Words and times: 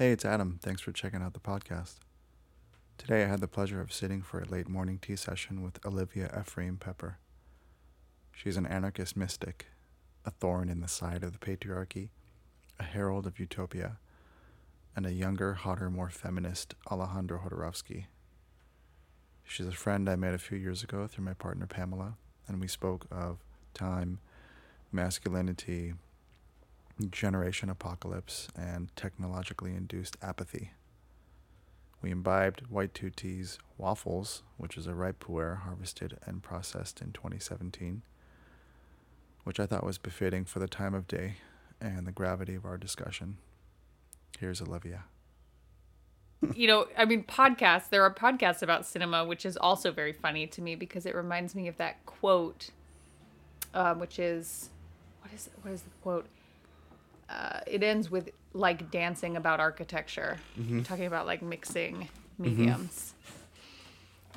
Hey, 0.00 0.12
it's 0.12 0.24
Adam. 0.24 0.58
Thanks 0.62 0.80
for 0.80 0.92
checking 0.92 1.20
out 1.20 1.34
the 1.34 1.40
podcast. 1.40 1.96
Today 2.96 3.22
I 3.22 3.26
had 3.26 3.42
the 3.42 3.46
pleasure 3.46 3.82
of 3.82 3.92
sitting 3.92 4.22
for 4.22 4.40
a 4.40 4.48
late 4.48 4.66
morning 4.66 4.98
tea 4.98 5.14
session 5.14 5.60
with 5.60 5.78
Olivia 5.84 6.34
Ephraim 6.40 6.78
Pepper. 6.78 7.18
She's 8.32 8.56
an 8.56 8.64
anarchist 8.64 9.14
mystic, 9.14 9.66
a 10.24 10.30
thorn 10.30 10.70
in 10.70 10.80
the 10.80 10.88
side 10.88 11.22
of 11.22 11.34
the 11.34 11.38
patriarchy, 11.38 12.08
a 12.78 12.84
herald 12.84 13.26
of 13.26 13.38
utopia, 13.38 13.98
and 14.96 15.04
a 15.04 15.12
younger, 15.12 15.52
hotter, 15.52 15.90
more 15.90 16.08
feminist 16.08 16.74
Alejandro 16.90 17.38
Jodorowsky. 17.40 18.06
She's 19.44 19.66
a 19.66 19.72
friend 19.72 20.08
I 20.08 20.16
met 20.16 20.32
a 20.32 20.38
few 20.38 20.56
years 20.56 20.82
ago 20.82 21.08
through 21.08 21.26
my 21.26 21.34
partner 21.34 21.66
Pamela, 21.66 22.16
and 22.48 22.58
we 22.58 22.68
spoke 22.68 23.06
of 23.10 23.44
time, 23.74 24.20
masculinity, 24.92 25.92
generation 27.06 27.70
apocalypse, 27.70 28.48
and 28.56 28.94
technologically 28.96 29.74
induced 29.74 30.16
apathy. 30.22 30.72
We 32.02 32.10
imbibed 32.10 32.62
White 32.68 32.94
Two 32.94 33.10
Teas 33.10 33.58
waffles, 33.76 34.42
which 34.56 34.76
is 34.76 34.86
a 34.86 34.94
ripe 34.94 35.24
pu'er 35.24 35.62
harvested 35.62 36.18
and 36.24 36.42
processed 36.42 37.00
in 37.00 37.12
2017, 37.12 38.02
which 39.44 39.60
I 39.60 39.66
thought 39.66 39.84
was 39.84 39.98
befitting 39.98 40.44
for 40.44 40.58
the 40.58 40.68
time 40.68 40.94
of 40.94 41.06
day 41.06 41.36
and 41.80 42.06
the 42.06 42.12
gravity 42.12 42.54
of 42.54 42.64
our 42.64 42.78
discussion. 42.78 43.38
Here's 44.38 44.62
Olivia. 44.62 45.04
you 46.54 46.66
know, 46.66 46.86
I 46.96 47.04
mean, 47.04 47.24
podcasts, 47.24 47.90
there 47.90 48.02
are 48.02 48.14
podcasts 48.14 48.62
about 48.62 48.86
cinema, 48.86 49.24
which 49.24 49.44
is 49.44 49.56
also 49.56 49.92
very 49.92 50.12
funny 50.12 50.46
to 50.48 50.62
me 50.62 50.74
because 50.74 51.04
it 51.04 51.14
reminds 51.14 51.54
me 51.54 51.68
of 51.68 51.76
that 51.76 52.04
quote, 52.06 52.70
um, 53.74 53.98
which 53.98 54.18
is, 54.18 54.70
what 55.20 55.32
is, 55.34 55.50
what 55.62 55.72
is 55.72 55.82
the 55.82 55.90
quote? 56.02 56.26
Uh, 57.30 57.60
it 57.66 57.82
ends 57.82 58.10
with 58.10 58.30
like 58.52 58.90
dancing 58.90 59.36
about 59.36 59.60
architecture, 59.60 60.36
talking 60.84 61.06
about 61.06 61.26
like 61.26 61.42
mixing 61.42 62.08
mediums. 62.38 63.14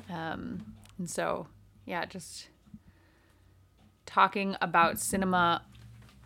Um, 0.08 0.64
and 0.98 1.10
so, 1.10 1.48
yeah, 1.86 2.04
just 2.04 2.46
talking 4.06 4.56
about 4.60 5.00
cinema 5.00 5.62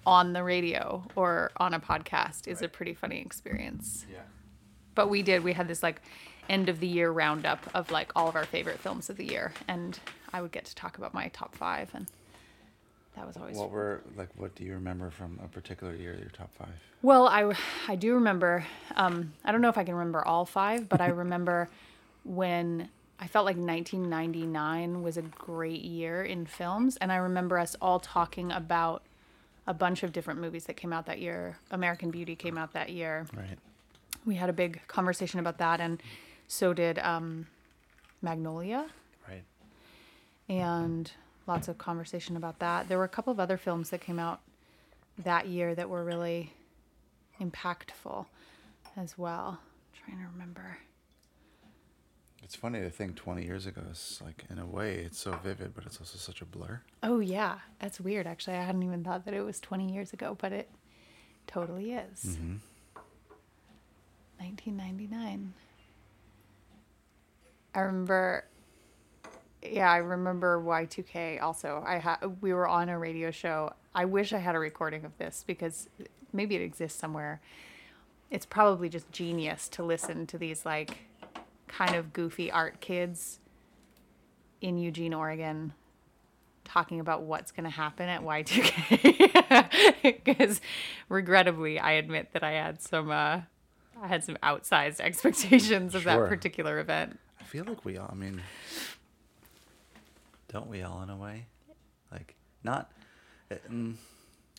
on 0.04 0.32
the 0.32 0.42
radio 0.42 1.04
or 1.16 1.50
on 1.56 1.74
a 1.74 1.80
podcast 1.80 2.46
is 2.48 2.60
a 2.60 2.68
pretty 2.68 2.92
funny 2.94 3.20
experience. 3.20 4.04
Yeah. 4.12 4.20
But 4.94 5.08
we 5.08 5.22
did. 5.22 5.44
We 5.44 5.52
had 5.52 5.68
this 5.68 5.82
like 5.82 6.02
end 6.48 6.68
of 6.68 6.80
the 6.80 6.86
year 6.86 7.10
roundup 7.10 7.60
of 7.74 7.90
like 7.90 8.10
all 8.16 8.28
of 8.28 8.36
our 8.36 8.44
favorite 8.44 8.78
films 8.78 9.08
of 9.10 9.16
the 9.16 9.24
year, 9.24 9.52
and 9.68 9.98
I 10.32 10.42
would 10.42 10.52
get 10.52 10.64
to 10.66 10.74
talk 10.74 10.98
about 10.98 11.14
my 11.14 11.28
top 11.28 11.54
five, 11.54 11.90
and 11.94 12.06
that 13.18 13.26
was 13.26 13.36
always 13.36 13.56
What 13.56 13.70
were 13.70 14.02
like? 14.16 14.28
What 14.36 14.54
do 14.54 14.64
you 14.64 14.74
remember 14.74 15.10
from 15.10 15.38
a 15.44 15.48
particular 15.48 15.94
year? 15.94 16.14
Your 16.14 16.30
top 16.30 16.54
five. 16.54 16.68
Well, 17.02 17.26
I 17.26 17.52
I 17.88 17.96
do 17.96 18.14
remember. 18.14 18.64
Um, 18.96 19.32
I 19.44 19.52
don't 19.52 19.60
know 19.60 19.68
if 19.68 19.76
I 19.78 19.84
can 19.84 19.94
remember 19.94 20.26
all 20.26 20.44
five, 20.44 20.88
but 20.88 21.00
I 21.00 21.06
remember 21.24 21.68
when 22.24 22.88
I 23.20 23.26
felt 23.26 23.44
like 23.44 23.56
1999 23.56 25.02
was 25.02 25.16
a 25.16 25.22
great 25.22 25.82
year 25.82 26.22
in 26.22 26.46
films, 26.46 26.96
and 26.98 27.10
I 27.10 27.16
remember 27.16 27.58
us 27.58 27.74
all 27.82 27.98
talking 27.98 28.52
about 28.52 29.02
a 29.66 29.74
bunch 29.74 30.02
of 30.02 30.12
different 30.12 30.40
movies 30.40 30.64
that 30.66 30.76
came 30.76 30.92
out 30.92 31.06
that 31.06 31.18
year. 31.18 31.58
American 31.70 32.10
Beauty 32.10 32.36
came 32.36 32.56
out 32.56 32.72
that 32.72 32.90
year. 32.90 33.26
Right. 33.34 33.58
We 34.24 34.36
had 34.36 34.48
a 34.48 34.52
big 34.52 34.80
conversation 34.86 35.40
about 35.40 35.58
that, 35.58 35.80
and 35.80 36.00
so 36.46 36.72
did 36.72 36.98
um, 37.00 37.48
Magnolia. 38.22 38.86
Right. 39.28 39.42
and 40.48 41.10
lots 41.48 41.66
of 41.68 41.78
conversation 41.78 42.36
about 42.36 42.58
that. 42.60 42.88
There 42.88 42.98
were 42.98 43.04
a 43.04 43.08
couple 43.08 43.32
of 43.32 43.40
other 43.40 43.56
films 43.56 43.90
that 43.90 44.00
came 44.00 44.18
out 44.18 44.40
that 45.24 45.48
year 45.48 45.74
that 45.74 45.88
were 45.88 46.04
really 46.04 46.52
impactful 47.40 48.26
as 48.96 49.16
well. 49.18 49.58
trying 50.04 50.18
to 50.18 50.26
remember. 50.32 50.78
It's 52.42 52.54
funny 52.54 52.80
to 52.80 52.90
think 52.90 53.16
20 53.16 53.44
years 53.44 53.66
ago 53.66 53.82
is 53.90 54.20
like, 54.24 54.44
in 54.48 54.58
a 54.58 54.66
way, 54.66 54.96
it's 54.96 55.18
so 55.18 55.38
vivid, 55.42 55.74
but 55.74 55.84
it's 55.84 55.98
also 55.98 56.18
such 56.18 56.40
a 56.40 56.44
blur. 56.44 56.80
Oh 57.02 57.20
yeah, 57.20 57.58
that's 57.78 58.00
weird. 58.00 58.26
Actually, 58.26 58.56
I 58.56 58.62
hadn't 58.62 58.82
even 58.82 59.04
thought 59.04 59.24
that 59.24 59.34
it 59.34 59.42
was 59.42 59.60
20 59.60 59.92
years 59.92 60.12
ago, 60.12 60.36
but 60.40 60.52
it 60.52 60.70
totally 61.46 61.92
is. 61.92 62.24
Mm-hmm. 62.24 62.56
1999. 64.38 65.52
I 67.74 67.80
remember 67.80 68.44
yeah, 69.62 69.90
I 69.90 69.96
remember 69.98 70.60
Y2K 70.62 71.42
also. 71.42 71.82
I 71.86 71.98
had 71.98 72.16
we 72.40 72.52
were 72.52 72.68
on 72.68 72.88
a 72.88 72.98
radio 72.98 73.30
show. 73.30 73.72
I 73.94 74.04
wish 74.04 74.32
I 74.32 74.38
had 74.38 74.54
a 74.54 74.58
recording 74.58 75.04
of 75.04 75.16
this 75.18 75.44
because 75.46 75.88
maybe 76.32 76.54
it 76.56 76.62
exists 76.62 76.98
somewhere. 76.98 77.40
It's 78.30 78.46
probably 78.46 78.88
just 78.88 79.10
genius 79.10 79.68
to 79.70 79.82
listen 79.82 80.26
to 80.28 80.38
these 80.38 80.64
like 80.66 80.98
kind 81.66 81.94
of 81.94 82.12
goofy 82.12 82.50
art 82.50 82.80
kids 82.80 83.40
in 84.60 84.78
Eugene, 84.78 85.14
Oregon 85.14 85.72
talking 86.64 87.00
about 87.00 87.22
what's 87.22 87.50
going 87.50 87.64
to 87.64 87.70
happen 87.70 88.08
at 88.10 88.20
Y2K 88.22 90.02
because 90.02 90.60
regrettably 91.08 91.78
I 91.78 91.92
admit 91.92 92.32
that 92.34 92.42
I 92.44 92.50
had 92.52 92.82
some 92.82 93.10
uh 93.10 93.40
I 94.00 94.06
had 94.06 94.22
some 94.22 94.36
outsized 94.42 95.00
expectations 95.04 95.94
of 95.94 96.02
Sure. 96.02 96.20
that 96.22 96.28
particular 96.28 96.78
event. 96.78 97.18
I 97.40 97.44
feel 97.44 97.64
like 97.64 97.84
we 97.84 97.96
all, 97.96 98.08
I 98.12 98.14
mean, 98.14 98.42
don't 100.48 100.68
we 100.68 100.82
all 100.82 101.02
in 101.02 101.10
a 101.10 101.16
way? 101.16 101.46
Like, 102.10 102.34
not, 102.64 102.90
uh, 103.50 103.56
mm, 103.70 103.94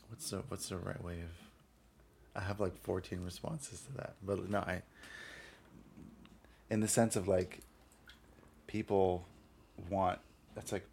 what's 0.10 0.30
the, 0.30 0.44
what's 0.48 0.70
the 0.70 0.78
right 0.78 1.04
way 1.04 1.22
of, 1.22 2.42
I 2.42 2.46
have 2.46 2.60
like 2.60 2.78
14 2.84 3.24
responses 3.24 3.82
to 3.82 3.94
that. 3.94 4.14
But 4.24 4.50
no, 4.50 4.60
I, 4.60 4.84
in 6.70 6.80
the 6.80 6.88
sense 6.88 7.16
of 7.16 7.28
like, 7.28 7.60
people 8.68 9.26
want, 9.90 10.20
that's 10.56 10.72
like, 10.72 10.86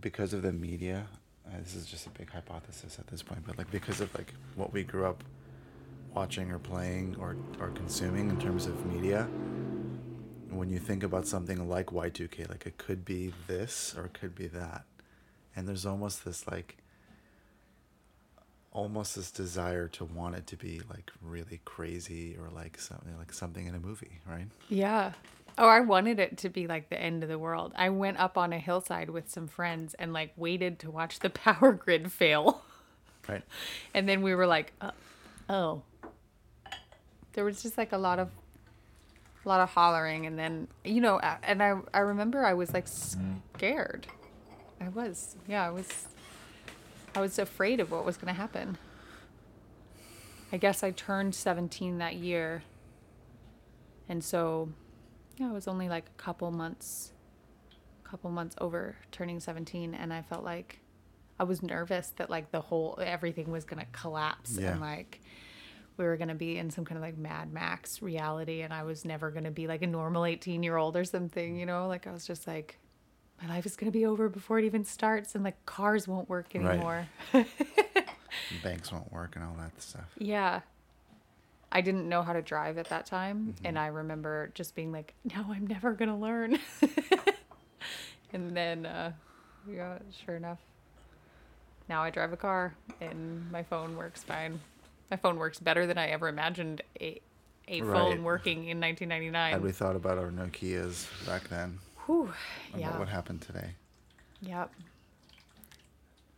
because 0.00 0.32
of 0.32 0.42
the 0.42 0.52
media, 0.52 1.06
uh, 1.46 1.58
this 1.62 1.74
is 1.74 1.86
just 1.86 2.06
a 2.06 2.10
big 2.10 2.30
hypothesis 2.30 2.98
at 2.98 3.06
this 3.06 3.22
point, 3.22 3.42
but 3.46 3.56
like, 3.56 3.70
because 3.70 4.00
of 4.00 4.12
like 4.16 4.34
what 4.56 4.72
we 4.72 4.82
grew 4.82 5.06
up 5.06 5.22
watching 6.14 6.50
or 6.50 6.58
playing 6.58 7.16
or, 7.18 7.36
or 7.60 7.68
consuming 7.70 8.28
in 8.28 8.38
terms 8.38 8.66
of 8.66 8.84
media, 8.86 9.28
when 10.52 10.70
you 10.70 10.78
think 10.78 11.02
about 11.02 11.26
something 11.26 11.68
like 11.68 11.86
Y2K, 11.86 12.48
like 12.48 12.66
it 12.66 12.78
could 12.78 13.04
be 13.04 13.32
this 13.46 13.94
or 13.96 14.06
it 14.06 14.14
could 14.14 14.34
be 14.34 14.46
that. 14.48 14.84
And 15.56 15.68
there's 15.68 15.86
almost 15.86 16.24
this 16.24 16.46
like 16.46 16.78
almost 18.72 19.16
this 19.16 19.30
desire 19.30 19.86
to 19.86 20.04
want 20.04 20.34
it 20.34 20.46
to 20.46 20.56
be 20.56 20.80
like 20.88 21.10
really 21.20 21.60
crazy 21.64 22.36
or 22.40 22.48
like 22.48 22.78
something 22.78 23.16
like 23.18 23.32
something 23.32 23.66
in 23.66 23.74
a 23.74 23.78
movie, 23.78 24.20
right? 24.26 24.46
Yeah. 24.68 25.12
Oh, 25.58 25.68
I 25.68 25.80
wanted 25.80 26.18
it 26.18 26.38
to 26.38 26.48
be 26.48 26.66
like 26.66 26.88
the 26.88 27.00
end 27.00 27.22
of 27.22 27.28
the 27.28 27.38
world. 27.38 27.72
I 27.76 27.90
went 27.90 28.18
up 28.18 28.38
on 28.38 28.52
a 28.52 28.58
hillside 28.58 29.10
with 29.10 29.28
some 29.30 29.46
friends 29.46 29.94
and 29.94 30.12
like 30.12 30.32
waited 30.36 30.78
to 30.80 30.90
watch 30.90 31.18
the 31.18 31.30
power 31.30 31.72
grid 31.72 32.10
fail. 32.10 32.62
Right. 33.28 33.42
And 33.94 34.08
then 34.08 34.22
we 34.22 34.34
were 34.34 34.46
like, 34.46 34.72
uh, 34.80 34.90
oh. 35.48 35.82
There 37.34 37.44
was 37.44 37.62
just 37.62 37.78
like 37.78 37.92
a 37.92 37.98
lot 37.98 38.18
of 38.18 38.30
a 39.44 39.48
lot 39.48 39.60
of 39.60 39.70
hollering 39.70 40.26
and 40.26 40.38
then 40.38 40.68
you 40.84 41.00
know 41.00 41.18
and 41.42 41.62
I 41.62 41.78
I 41.92 42.00
remember 42.00 42.44
I 42.44 42.54
was 42.54 42.72
like 42.72 42.86
mm-hmm. 42.86 43.36
scared. 43.56 44.06
I 44.80 44.88
was. 44.88 45.36
Yeah, 45.46 45.66
I 45.66 45.70
was 45.70 46.08
I 47.14 47.20
was 47.20 47.38
afraid 47.38 47.80
of 47.80 47.90
what 47.90 48.04
was 48.04 48.16
going 48.16 48.32
to 48.34 48.40
happen. 48.40 48.78
I 50.52 50.56
guess 50.56 50.82
I 50.82 50.90
turned 50.90 51.34
17 51.34 51.98
that 51.98 52.16
year. 52.16 52.62
And 54.08 54.22
so 54.22 54.68
yeah, 55.36 55.50
it 55.50 55.52
was 55.52 55.68
only 55.68 55.88
like 55.88 56.06
a 56.06 56.22
couple 56.22 56.50
months 56.50 57.12
a 58.04 58.08
couple 58.08 58.30
months 58.30 58.54
over 58.58 58.96
turning 59.10 59.40
17 59.40 59.94
and 59.94 60.12
I 60.12 60.20
felt 60.22 60.44
like 60.44 60.80
I 61.40 61.44
was 61.44 61.62
nervous 61.62 62.12
that 62.16 62.28
like 62.28 62.52
the 62.52 62.60
whole 62.60 62.98
everything 63.02 63.50
was 63.50 63.64
going 63.64 63.80
to 63.80 63.90
collapse 63.92 64.58
Yeah. 64.58 64.72
and 64.72 64.80
like 64.80 65.20
we 65.96 66.04
were 66.04 66.16
going 66.16 66.28
to 66.28 66.34
be 66.34 66.56
in 66.58 66.70
some 66.70 66.84
kind 66.84 66.96
of 66.96 67.02
like 67.02 67.18
Mad 67.18 67.52
Max 67.52 68.00
reality 68.02 68.62
and 68.62 68.72
I 68.72 68.82
was 68.82 69.04
never 69.04 69.30
going 69.30 69.44
to 69.44 69.50
be 69.50 69.66
like 69.66 69.82
a 69.82 69.86
normal 69.86 70.24
18 70.24 70.62
year 70.62 70.76
old 70.76 70.96
or 70.96 71.04
something, 71.04 71.56
you 71.56 71.66
know? 71.66 71.86
Like 71.86 72.06
I 72.06 72.12
was 72.12 72.26
just 72.26 72.46
like 72.46 72.78
my 73.42 73.48
life 73.48 73.66
is 73.66 73.76
going 73.76 73.90
to 73.90 73.96
be 73.96 74.06
over 74.06 74.28
before 74.28 74.58
it 74.58 74.64
even 74.64 74.84
starts 74.84 75.34
and 75.34 75.42
like 75.44 75.64
cars 75.66 76.06
won't 76.06 76.28
work 76.28 76.46
Right. 76.54 76.64
anymore. 76.66 77.06
Banks 78.62 78.92
won't 78.92 79.12
work 79.12 79.36
and 79.36 79.44
all 79.44 79.54
that 79.58 79.80
stuff. 79.82 80.10
Yeah. 80.18 80.60
I 81.70 81.80
didn't 81.80 82.08
know 82.08 82.22
how 82.22 82.32
to 82.34 82.42
drive 82.42 82.76
at 82.78 82.88
that 82.90 83.06
time. 83.06 83.54
Mm-hmm. 83.54 83.66
And 83.66 83.78
I 83.78 83.86
remember 83.86 84.50
just 84.54 84.74
being 84.74 84.92
like, 84.92 85.14
no, 85.24 85.46
I'm 85.48 85.66
never 85.66 85.92
going 85.92 86.10
to 86.10 86.14
learn. 86.16 86.58
and 88.32 88.56
then, 88.56 88.86
uh, 88.86 89.12
yeah, 89.70 89.98
sure 90.24 90.36
enough, 90.36 90.58
now 91.88 92.02
I 92.02 92.10
drive 92.10 92.32
a 92.32 92.36
car 92.36 92.74
and 93.00 93.50
my 93.50 93.62
phone 93.62 93.96
works 93.96 94.22
fine. 94.22 94.60
My 95.12 95.16
phone 95.16 95.36
works 95.36 95.58
better 95.60 95.86
than 95.86 95.98
I 95.98 96.06
ever 96.06 96.26
imagined 96.28 96.80
a, 96.98 97.20
a 97.68 97.82
Right. 97.82 97.98
phone 98.14 98.24
working 98.24 98.68
in 98.68 98.80
1999. 98.80 99.52
Had 99.52 99.62
we 99.62 99.70
thought 99.70 99.94
about 99.94 100.16
our 100.16 100.30
Nokias 100.30 101.06
back 101.26 101.48
then 101.50 101.80
Whew. 102.06 102.32
Yeah. 102.74 102.88
what 102.92 103.00
would 103.00 103.08
happen 103.10 103.38
today? 103.38 103.72
Yep. 104.40 104.70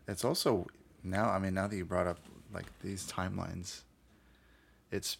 It's 0.09 0.25
also 0.25 0.67
now, 1.05 1.31
I 1.31 1.39
mean, 1.39 1.55
now 1.55 1.69
that 1.69 1.77
you 1.77 1.85
brought 1.85 2.09
up 2.09 2.19
like 2.53 2.65
these 2.83 3.07
timelines, 3.07 3.83
it's 4.91 5.19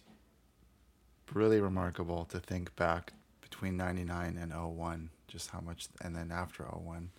really 1.31 1.61
remarkable 1.61 2.25
to 2.25 2.39
think 2.39 2.75
back 2.75 3.13
between 3.39 3.77
99 3.77 4.37
and 4.37 4.51
01 4.53 5.11
just 5.29 5.51
how 5.51 5.61
much 5.61 5.87
and 6.01 6.13
then 6.13 6.29
after 6.29 6.63
1 6.63 7.09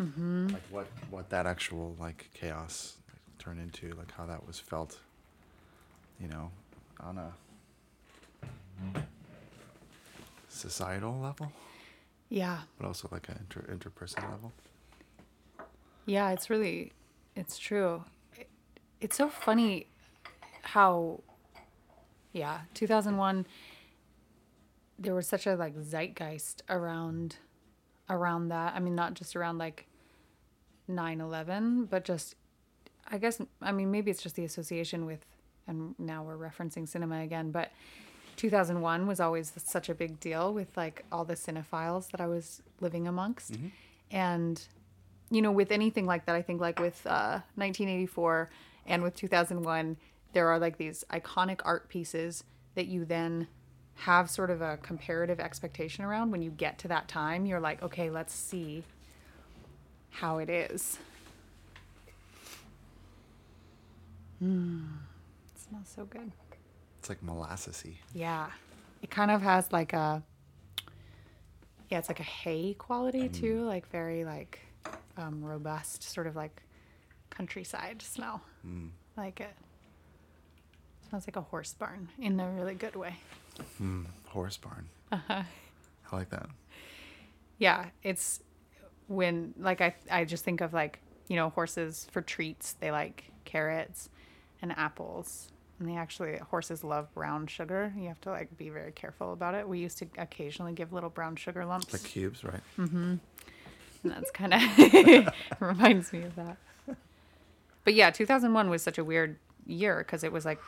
Mm-hmm. 0.00 0.48
like 0.48 0.62
what 0.70 0.86
what 1.10 1.30
that 1.30 1.46
actual 1.46 1.96
like 1.98 2.30
chaos 2.34 2.96
turned 3.38 3.60
into 3.60 3.90
like 3.96 4.12
how 4.12 4.26
that 4.26 4.44
was 4.46 4.58
felt 4.60 4.98
you 6.20 6.28
know 6.28 6.50
on 7.00 7.18
a 7.18 7.32
societal 10.48 11.18
level 11.18 11.52
Yeah. 12.28 12.60
but 12.78 12.86
also 12.86 13.08
like 13.12 13.28
an 13.28 13.38
inter- 13.40 13.66
interpersonal 13.72 14.30
level 14.30 14.52
Yeah, 16.06 16.30
it's 16.30 16.48
really, 16.48 16.92
it's 17.36 17.58
true. 17.58 18.02
It, 18.34 18.48
it's 19.00 19.16
so 19.16 19.28
funny 19.28 19.86
how, 20.62 21.20
yeah, 22.32 22.60
2001, 22.74 23.46
there 24.98 25.14
was 25.14 25.26
such 25.28 25.46
a 25.46 25.54
like 25.54 25.74
zeitgeist 25.78 26.62
around, 26.70 27.36
around 28.08 28.48
that. 28.48 28.74
I 28.74 28.80
mean, 28.80 28.94
not 28.94 29.12
just 29.14 29.36
around 29.36 29.58
like 29.58 29.86
9 30.88 31.20
11, 31.20 31.84
but 31.84 32.04
just, 32.06 32.34
I 33.06 33.18
guess, 33.18 33.38
I 33.60 33.70
mean, 33.72 33.90
maybe 33.90 34.10
it's 34.10 34.22
just 34.22 34.34
the 34.34 34.44
association 34.44 35.04
with, 35.04 35.24
and 35.68 35.94
now 35.98 36.22
we're 36.24 36.36
referencing 36.36 36.88
cinema 36.88 37.20
again, 37.22 37.50
but 37.50 37.70
2001 38.36 39.06
was 39.06 39.20
always 39.20 39.52
such 39.64 39.88
a 39.88 39.94
big 39.94 40.18
deal 40.20 40.52
with 40.54 40.76
like 40.76 41.04
all 41.12 41.24
the 41.24 41.34
cinephiles 41.34 42.10
that 42.10 42.20
I 42.20 42.26
was 42.26 42.62
living 42.80 43.06
amongst. 43.06 43.54
And 44.10 44.62
you 45.30 45.42
know, 45.42 45.52
with 45.52 45.70
anything 45.72 46.06
like 46.06 46.24
that, 46.26 46.34
I 46.34 46.42
think 46.42 46.60
like 46.60 46.80
with 46.80 47.06
uh, 47.06 47.40
1984 47.56 48.50
and 48.86 49.02
with 49.02 49.14
2001, 49.14 49.96
there 50.32 50.48
are 50.48 50.58
like 50.58 50.78
these 50.78 51.04
iconic 51.10 51.60
art 51.64 51.88
pieces 51.88 52.44
that 52.74 52.86
you 52.86 53.04
then 53.04 53.48
have 53.94 54.30
sort 54.30 54.50
of 54.50 54.62
a 54.62 54.78
comparative 54.78 55.40
expectation 55.40 56.04
around. 56.04 56.30
When 56.30 56.40
you 56.40 56.50
get 56.50 56.78
to 56.80 56.88
that 56.88 57.08
time, 57.08 57.44
you're 57.44 57.60
like, 57.60 57.82
okay, 57.82 58.10
let's 58.10 58.32
see 58.32 58.84
how 60.10 60.38
it 60.38 60.48
is. 60.48 60.98
Mm, 64.42 64.86
it 64.86 65.07
smells 65.68 65.88
so 65.94 66.04
good. 66.04 66.32
it's 66.98 67.08
like 67.08 67.20
molassesy 67.22 67.94
Yeah. 68.14 68.48
It 69.02 69.10
kind 69.10 69.30
of 69.30 69.42
has 69.42 69.72
like 69.72 69.92
a 69.92 70.22
yeah, 71.90 71.98
it's 71.98 72.08
like 72.08 72.20
a 72.20 72.24
hay 72.24 72.74
quality 72.74 73.28
too, 73.30 73.64
like 73.64 73.88
very 73.90 74.24
like 74.24 74.58
um, 75.16 75.42
robust, 75.42 76.02
sort 76.02 76.26
of 76.26 76.36
like 76.36 76.62
countryside 77.30 78.02
smell. 78.02 78.42
mm. 78.66 78.90
Like 79.16 79.40
it. 79.40 79.54
Smells 81.08 81.26
like 81.26 81.36
a 81.36 81.40
horse 81.40 81.72
barn 81.74 82.08
in 82.18 82.38
a 82.40 82.50
really 82.50 82.74
good 82.74 82.94
way. 82.96 83.16
Mm. 83.80 84.04
horse 84.28 84.56
barn 84.56 84.88
Uh-huh. 85.10 85.42
i 86.12 86.16
like 86.16 86.30
that 86.30 86.48
Yeah, 87.58 87.86
it's 88.02 88.40
when 89.08 89.54
like 89.58 89.80
I 89.80 89.94
I 90.10 90.24
just 90.24 90.44
think 90.44 90.60
of 90.60 90.72
like, 90.74 91.00
you 91.28 91.36
know, 91.36 91.50
horses 91.50 92.06
for 92.10 92.20
treats, 92.22 92.74
they 92.74 92.90
like 92.90 93.30
carrots 93.44 94.10
and 94.60 94.72
apples. 94.76 95.50
And 95.78 95.88
they 95.88 95.96
actually 95.96 96.36
horses 96.50 96.82
love 96.82 97.12
brown 97.14 97.46
sugar. 97.46 97.92
You 97.96 98.08
have 98.08 98.20
to 98.22 98.30
like 98.30 98.56
be 98.56 98.68
very 98.68 98.90
careful 98.92 99.32
about 99.32 99.54
it. 99.54 99.68
We 99.68 99.78
used 99.78 99.98
to 99.98 100.06
occasionally 100.18 100.72
give 100.72 100.92
little 100.92 101.10
brown 101.10 101.36
sugar 101.36 101.64
lumps. 101.64 101.92
like 101.92 102.02
cubes 102.02 102.42
right 102.44 102.60
Mm-hmm. 102.76 103.14
And 104.04 104.12
that's 104.12 104.30
kind 104.30 104.54
of 104.54 105.34
reminds 105.60 106.12
me 106.12 106.22
of 106.22 106.34
that. 106.36 106.56
But 107.84 107.94
yeah, 107.94 108.10
2001 108.10 108.70
was 108.70 108.82
such 108.82 108.98
a 108.98 109.04
weird 109.04 109.38
year 109.66 109.98
because 109.98 110.22
it 110.22 110.30
was 110.32 110.44
like, 110.44 110.60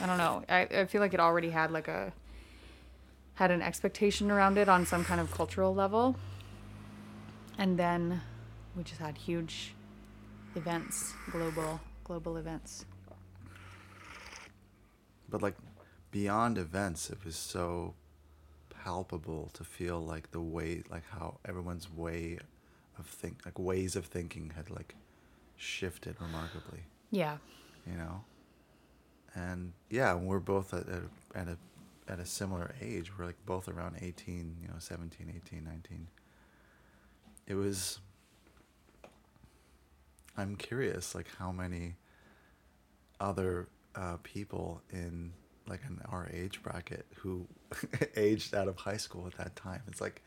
I 0.00 0.06
don't 0.06 0.18
know. 0.18 0.44
I, 0.48 0.60
I 0.62 0.84
feel 0.86 1.00
like 1.00 1.12
it 1.12 1.20
already 1.20 1.50
had 1.50 1.70
like 1.70 1.88
a, 1.88 2.12
had 3.34 3.50
an 3.50 3.60
expectation 3.60 4.30
around 4.30 4.56
it 4.56 4.68
on 4.68 4.86
some 4.86 5.04
kind 5.04 5.20
of 5.20 5.30
cultural 5.30 5.74
level. 5.74 6.16
And 7.58 7.78
then 7.78 8.22
we 8.76 8.82
just 8.82 9.00
had 9.00 9.18
huge 9.18 9.74
events, 10.54 11.12
global, 11.30 11.80
global 12.04 12.36
events. 12.36 12.84
But 15.34 15.42
like 15.42 15.56
beyond 16.12 16.56
events 16.56 17.10
it 17.10 17.18
was 17.24 17.34
so 17.34 17.92
palpable 18.84 19.50
to 19.52 19.64
feel 19.64 19.98
like 19.98 20.30
the 20.30 20.40
way 20.40 20.80
like 20.88 21.02
how 21.10 21.38
everyone's 21.44 21.92
way 21.92 22.38
of 23.00 23.04
think 23.04 23.40
like 23.44 23.58
ways 23.58 23.96
of 23.96 24.06
thinking 24.06 24.52
had 24.54 24.70
like 24.70 24.94
shifted 25.56 26.14
remarkably. 26.20 26.84
Yeah. 27.10 27.38
you 27.84 27.98
know? 27.98 28.22
And 29.34 29.72
yeah 29.90 30.14
we're 30.14 30.38
both 30.38 30.72
at, 30.72 30.88
at, 30.88 31.02
a, 31.34 31.38
at 31.38 31.48
a 31.48 31.56
at 32.06 32.20
a 32.20 32.26
similar 32.26 32.72
age. 32.80 33.10
We're 33.18 33.26
like 33.26 33.44
both 33.44 33.66
around 33.66 33.96
18 34.00 34.58
you 34.62 34.68
know 34.68 34.74
17 34.78 35.32
18 35.44 35.64
19 35.64 36.06
it 37.48 37.54
was 37.54 37.98
i'm 40.36 40.54
curious 40.54 41.12
like 41.12 41.26
how 41.38 41.50
many 41.50 41.96
other 43.20 43.66
uh, 43.96 44.16
people 44.22 44.82
in 44.92 45.32
like 45.66 45.80
in 45.88 45.98
our 46.10 46.28
age 46.32 46.62
bracket 46.62 47.06
who 47.16 47.46
aged 48.16 48.54
out 48.54 48.68
of 48.68 48.76
high 48.76 48.96
school 48.98 49.26
at 49.26 49.36
that 49.38 49.56
time 49.56 49.82
it's 49.88 50.00
like 50.00 50.22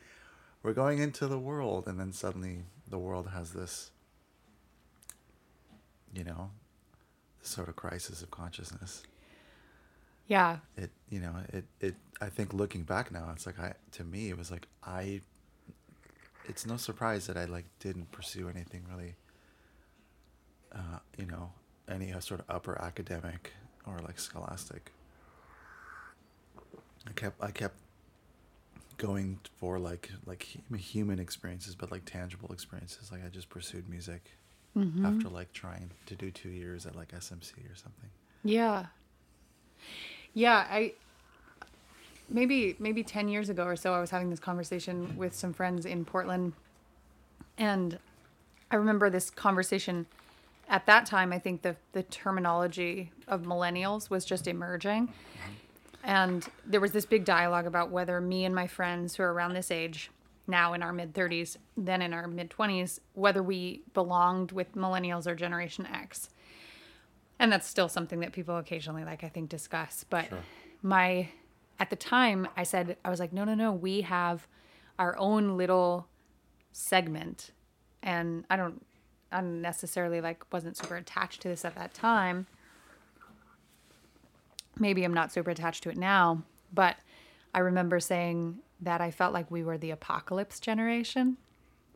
we're 0.63 0.73
going 0.73 0.97
into 0.99 1.27
the 1.27 1.37
world 1.39 1.87
and 1.87 1.99
then 1.99 2.11
suddenly 2.11 2.63
the 2.89 2.97
world 2.97 3.29
has 3.29 3.53
this 3.53 3.91
you 6.13 6.23
know 6.23 6.49
sort 7.41 7.69
of 7.69 7.75
crisis 7.75 8.21
of 8.23 8.31
consciousness 8.31 9.03
Yeah. 10.27 10.57
it 10.75 10.89
you 11.09 11.19
know 11.19 11.35
it 11.53 11.65
it 11.79 11.95
i 12.19 12.29
think 12.29 12.53
looking 12.53 12.83
back 12.83 13.11
now 13.11 13.29
it's 13.33 13.45
like 13.45 13.59
i 13.59 13.73
to 13.91 14.03
me 14.03 14.29
it 14.29 14.37
was 14.37 14.49
like 14.49 14.67
i 14.83 15.21
it's 16.45 16.65
no 16.65 16.77
surprise 16.77 17.27
that 17.27 17.37
i 17.37 17.45
like 17.45 17.65
didn't 17.79 18.11
pursue 18.11 18.49
anything 18.49 18.83
really 18.89 19.15
uh 20.73 20.99
you 21.17 21.25
know 21.25 21.51
any 21.89 22.11
uh, 22.13 22.19
sort 22.19 22.39
of 22.39 22.45
upper 22.49 22.79
academic 22.81 23.53
or 23.85 23.99
like 23.99 24.19
scholastic 24.19 24.91
i 27.07 27.11
kept 27.13 27.41
i 27.43 27.51
kept 27.51 27.75
going 28.97 29.39
for 29.59 29.77
like 29.79 30.11
like 30.25 30.47
human 30.77 31.19
experiences 31.19 31.75
but 31.75 31.91
like 31.91 32.03
tangible 32.05 32.51
experiences 32.51 33.11
like 33.11 33.23
i 33.25 33.29
just 33.29 33.49
pursued 33.49 33.87
music 33.89 34.31
Mm-hmm. 34.77 35.05
after 35.05 35.27
like 35.29 35.51
trying 35.53 35.89
to 36.05 36.13
do 36.15 36.29
two 36.29 36.49
years 36.49 36.85
at 36.85 36.95
like 36.95 37.11
smc 37.11 37.51
or 37.71 37.75
something 37.75 38.09
Yeah. 38.43 38.85
Yeah, 40.35 40.67
I 40.69 40.93
maybe 42.29 42.75
maybe 42.77 43.01
10 43.03 43.27
years 43.27 43.49
ago 43.49 43.63
or 43.63 43.75
so 43.75 43.93
I 43.93 43.99
was 43.99 44.11
having 44.11 44.29
this 44.29 44.39
conversation 44.39 45.17
with 45.17 45.33
some 45.33 45.51
friends 45.53 45.85
in 45.85 46.05
Portland 46.05 46.53
and 47.57 47.97
I 48.69 48.75
remember 48.75 49.09
this 49.09 49.29
conversation 49.31 50.05
at 50.67 50.85
that 50.85 51.05
time 51.05 51.31
I 51.33 51.39
think 51.39 51.61
the 51.61 51.75
the 51.93 52.03
terminology 52.03 53.11
of 53.27 53.41
millennials 53.43 54.09
was 54.09 54.25
just 54.25 54.47
emerging. 54.47 55.09
And 56.03 56.47
there 56.65 56.79
was 56.79 56.91
this 56.91 57.05
big 57.05 57.25
dialogue 57.25 57.65
about 57.65 57.91
whether 57.91 58.21
me 58.21 58.45
and 58.45 58.55
my 58.55 58.67
friends 58.67 59.15
who 59.15 59.23
are 59.23 59.33
around 59.33 59.53
this 59.53 59.71
age, 59.71 60.09
now 60.47 60.71
in 60.73 60.81
our 60.81 60.93
mid 60.93 61.13
30s, 61.13 61.57
then 61.75 62.01
in 62.01 62.13
our 62.13 62.27
mid 62.27 62.49
20s, 62.49 62.99
whether 63.13 63.43
we 63.43 63.81
belonged 63.93 64.51
with 64.53 64.73
millennials 64.75 65.27
or 65.27 65.35
Generation 65.35 65.85
X 65.85 66.29
and 67.39 67.51
that's 67.51 67.67
still 67.67 67.87
something 67.87 68.19
that 68.21 68.31
people 68.33 68.57
occasionally 68.57 69.03
like 69.03 69.23
i 69.23 69.29
think 69.29 69.47
discuss 69.47 70.03
but 70.09 70.27
Sure. 70.27 70.39
my 70.81 71.29
at 71.79 71.91
the 71.91 71.95
time 71.95 72.47
i 72.57 72.63
said 72.63 72.97
i 73.05 73.11
was 73.11 73.19
like 73.19 73.31
no 73.31 73.43
no 73.43 73.53
no 73.53 73.71
we 73.71 74.01
have 74.01 74.47
our 74.97 75.15
own 75.19 75.55
little 75.55 76.07
segment 76.71 77.51
and 78.01 78.43
i 78.49 78.55
don't 78.55 78.83
i 79.31 80.19
like 80.19 80.43
wasn't 80.51 80.75
super 80.75 80.95
attached 80.95 81.41
to 81.41 81.47
this 81.47 81.65
at 81.65 81.75
that 81.75 81.93
time 81.93 82.45
maybe 84.79 85.03
i'm 85.03 85.13
not 85.13 85.31
super 85.31 85.51
attached 85.51 85.83
to 85.83 85.89
it 85.89 85.97
now 85.97 86.41
but 86.73 86.97
i 87.53 87.59
remember 87.59 87.99
saying 87.99 88.57
that 88.79 89.01
i 89.01 89.11
felt 89.11 89.33
like 89.33 89.49
we 89.49 89.63
were 89.63 89.77
the 89.77 89.91
apocalypse 89.91 90.59
generation 90.59 91.37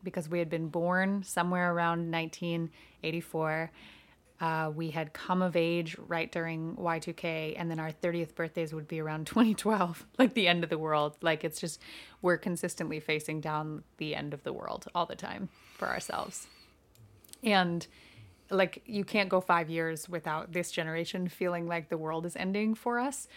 because 0.02 0.28
we 0.28 0.38
had 0.38 0.50
been 0.50 0.68
born 0.68 1.22
somewhere 1.22 1.72
around 1.72 2.10
1984 2.10 3.70
uh, 4.42 4.72
we 4.74 4.90
had 4.90 5.12
come 5.12 5.40
of 5.40 5.54
age 5.54 5.96
right 6.08 6.32
during 6.32 6.74
Y2K, 6.74 7.54
and 7.56 7.70
then 7.70 7.78
our 7.78 7.92
30th 7.92 8.34
birthdays 8.34 8.74
would 8.74 8.88
be 8.88 9.00
around 9.00 9.28
2012, 9.28 10.04
like 10.18 10.34
the 10.34 10.48
end 10.48 10.64
of 10.64 10.70
the 10.70 10.78
world. 10.78 11.16
Like 11.22 11.44
it's 11.44 11.60
just, 11.60 11.80
we're 12.22 12.38
consistently 12.38 12.98
facing 12.98 13.40
down 13.40 13.84
the 13.98 14.16
end 14.16 14.34
of 14.34 14.42
the 14.42 14.52
world 14.52 14.88
all 14.96 15.06
the 15.06 15.14
time 15.14 15.48
for 15.78 15.86
ourselves. 15.86 16.48
And 17.42 17.86
like, 18.50 18.82
you 18.86 19.04
can't 19.04 19.28
go 19.28 19.40
five 19.40 19.70
years 19.70 20.08
without 20.08 20.52
this 20.52 20.70
generation 20.70 21.28
feeling 21.28 21.66
like 21.66 21.88
the 21.88 21.96
world 21.98 22.26
is 22.26 22.36
ending 22.36 22.74
for 22.74 22.98
us. 22.98 23.28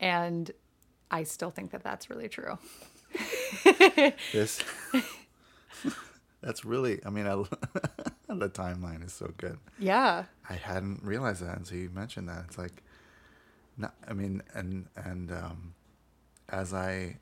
And 0.00 0.50
I 1.10 1.24
still 1.24 1.50
think 1.50 1.70
that 1.72 1.82
that's 1.84 2.08
really 2.10 2.28
true. 2.28 2.58
this 4.32 4.60
that's 6.40 6.64
really 6.64 6.98
i 7.04 7.10
mean 7.10 7.26
I, 7.26 7.34
the 8.34 8.48
timeline 8.48 9.04
is 9.04 9.12
so 9.12 9.30
good 9.36 9.58
Yeah. 9.78 10.24
i 10.48 10.54
hadn't 10.54 11.02
realized 11.04 11.42
that 11.44 11.58
until 11.58 11.76
you 11.76 11.90
mentioned 11.90 12.30
that 12.30 12.46
it's 12.48 12.56
like 12.56 12.82
not 13.76 13.94
i 14.08 14.14
mean 14.14 14.42
and 14.54 14.86
and 14.96 15.30
um 15.30 15.74
as 16.48 16.74
I, 16.74 17.16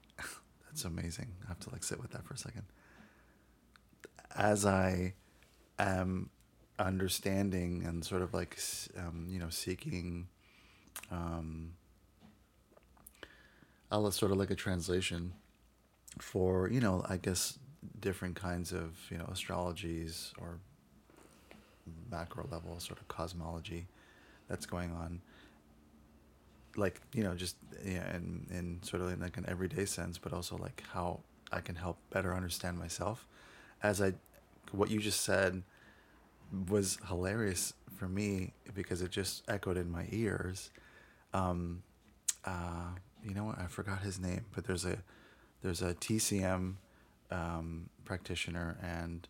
that's 0.66 0.85
amazing. 0.85 1.28
I 1.44 1.49
have 1.49 1.61
to 1.61 1.70
like 1.70 1.85
sit 1.85 2.00
with 2.00 2.11
that 2.12 2.25
for 2.25 2.35
a 2.35 2.38
second. 2.38 2.64
As 4.35 4.64
I 4.66 5.14
am 5.82 6.30
understanding 6.78 7.84
and 7.87 8.04
sort 8.04 8.22
of 8.22 8.32
like, 8.34 8.58
um, 8.96 9.26
you 9.28 9.38
know, 9.38 9.50
seeking, 9.50 10.28
um, 11.10 11.72
I'll 13.90 14.10
sort 14.10 14.32
of 14.32 14.38
like 14.38 14.50
a 14.50 14.54
translation 14.54 15.32
for, 16.18 16.68
you 16.68 16.80
know, 16.80 17.04
I 17.08 17.16
guess 17.16 17.58
different 18.00 18.37
kinds 18.37 18.72
of, 18.72 18.96
you 19.10 19.18
know, 19.18 19.25
astrologies 19.25 20.32
or 20.38 20.58
macro 22.10 22.46
level 22.50 22.78
sort 22.80 22.99
of 23.00 23.08
cosmology 23.08 23.87
that's 24.49 24.66
going 24.66 24.92
on. 24.92 25.20
Like 26.76 27.00
you 27.14 27.25
know 27.25 27.34
just 27.34 27.56
yeah 27.84 28.14
in, 28.14 28.46
in 28.50 28.78
sort 28.82 29.02
of 29.02 29.10
in 29.12 29.20
like 29.20 29.37
an 29.37 29.44
everyday 29.49 29.84
sense 29.84 30.18
but 30.18 30.32
also 30.32 30.56
like 30.56 30.84
how 30.92 31.18
i 31.50 31.60
can 31.60 31.75
help 31.75 31.99
better 32.10 32.34
understand 32.34 32.78
myself. 32.78 33.26
As 33.82 34.00
i 34.00 34.12
what 34.72 34.90
you 34.90 35.00
just 35.00 35.22
said 35.22 35.62
was 36.69 36.99
hilarious 37.09 37.75
for 37.97 38.09
me 38.09 38.52
because 38.75 39.02
it 39.02 39.11
just 39.11 39.42
echoed 39.49 39.76
in 39.76 39.90
my 39.90 40.07
ears 40.11 40.71
um 41.35 41.83
uh 42.45 42.88
you 43.23 43.35
know 43.35 43.45
what 43.45 43.59
i 43.59 43.66
forgot 43.66 44.00
his 44.00 44.19
name 44.19 44.45
but 44.54 44.64
there's 44.64 44.85
a 44.85 44.97
there's 45.62 45.83
a 45.83 45.95
tcm 45.95 46.75
um, 47.30 47.88
practitioner 48.04 48.76
and 48.83 49.28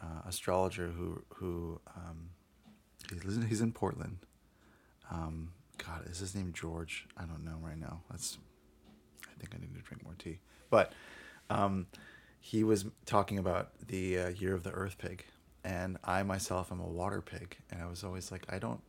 uh, 0.00 0.26
astrologer 0.26 0.88
who 0.88 1.22
who 1.34 1.78
um, 1.94 2.30
he's, 3.10 3.44
he's 3.48 3.60
in 3.60 3.72
portland 3.72 4.18
um, 5.10 5.50
God, 5.78 6.06
is 6.10 6.18
his 6.18 6.34
name 6.34 6.52
George? 6.52 7.06
I 7.16 7.24
don't 7.24 7.44
know 7.44 7.58
right 7.60 7.78
now. 7.78 8.00
That's. 8.10 8.38
I 9.24 9.38
think 9.38 9.54
I 9.54 9.60
need 9.60 9.74
to 9.74 9.82
drink 9.82 10.04
more 10.04 10.14
tea. 10.18 10.38
But, 10.70 10.92
um, 11.50 11.86
he 12.40 12.62
was 12.62 12.86
talking 13.04 13.38
about 13.38 13.70
the 13.86 14.18
uh, 14.18 14.28
year 14.28 14.54
of 14.54 14.62
the 14.62 14.70
Earth 14.70 14.96
Pig, 14.98 15.24
and 15.64 15.98
I 16.04 16.22
myself 16.22 16.70
am 16.70 16.80
a 16.80 16.86
water 16.86 17.20
pig, 17.20 17.56
and 17.70 17.82
I 17.82 17.86
was 17.86 18.04
always 18.04 18.30
like, 18.30 18.46
I 18.52 18.58
don't. 18.58 18.80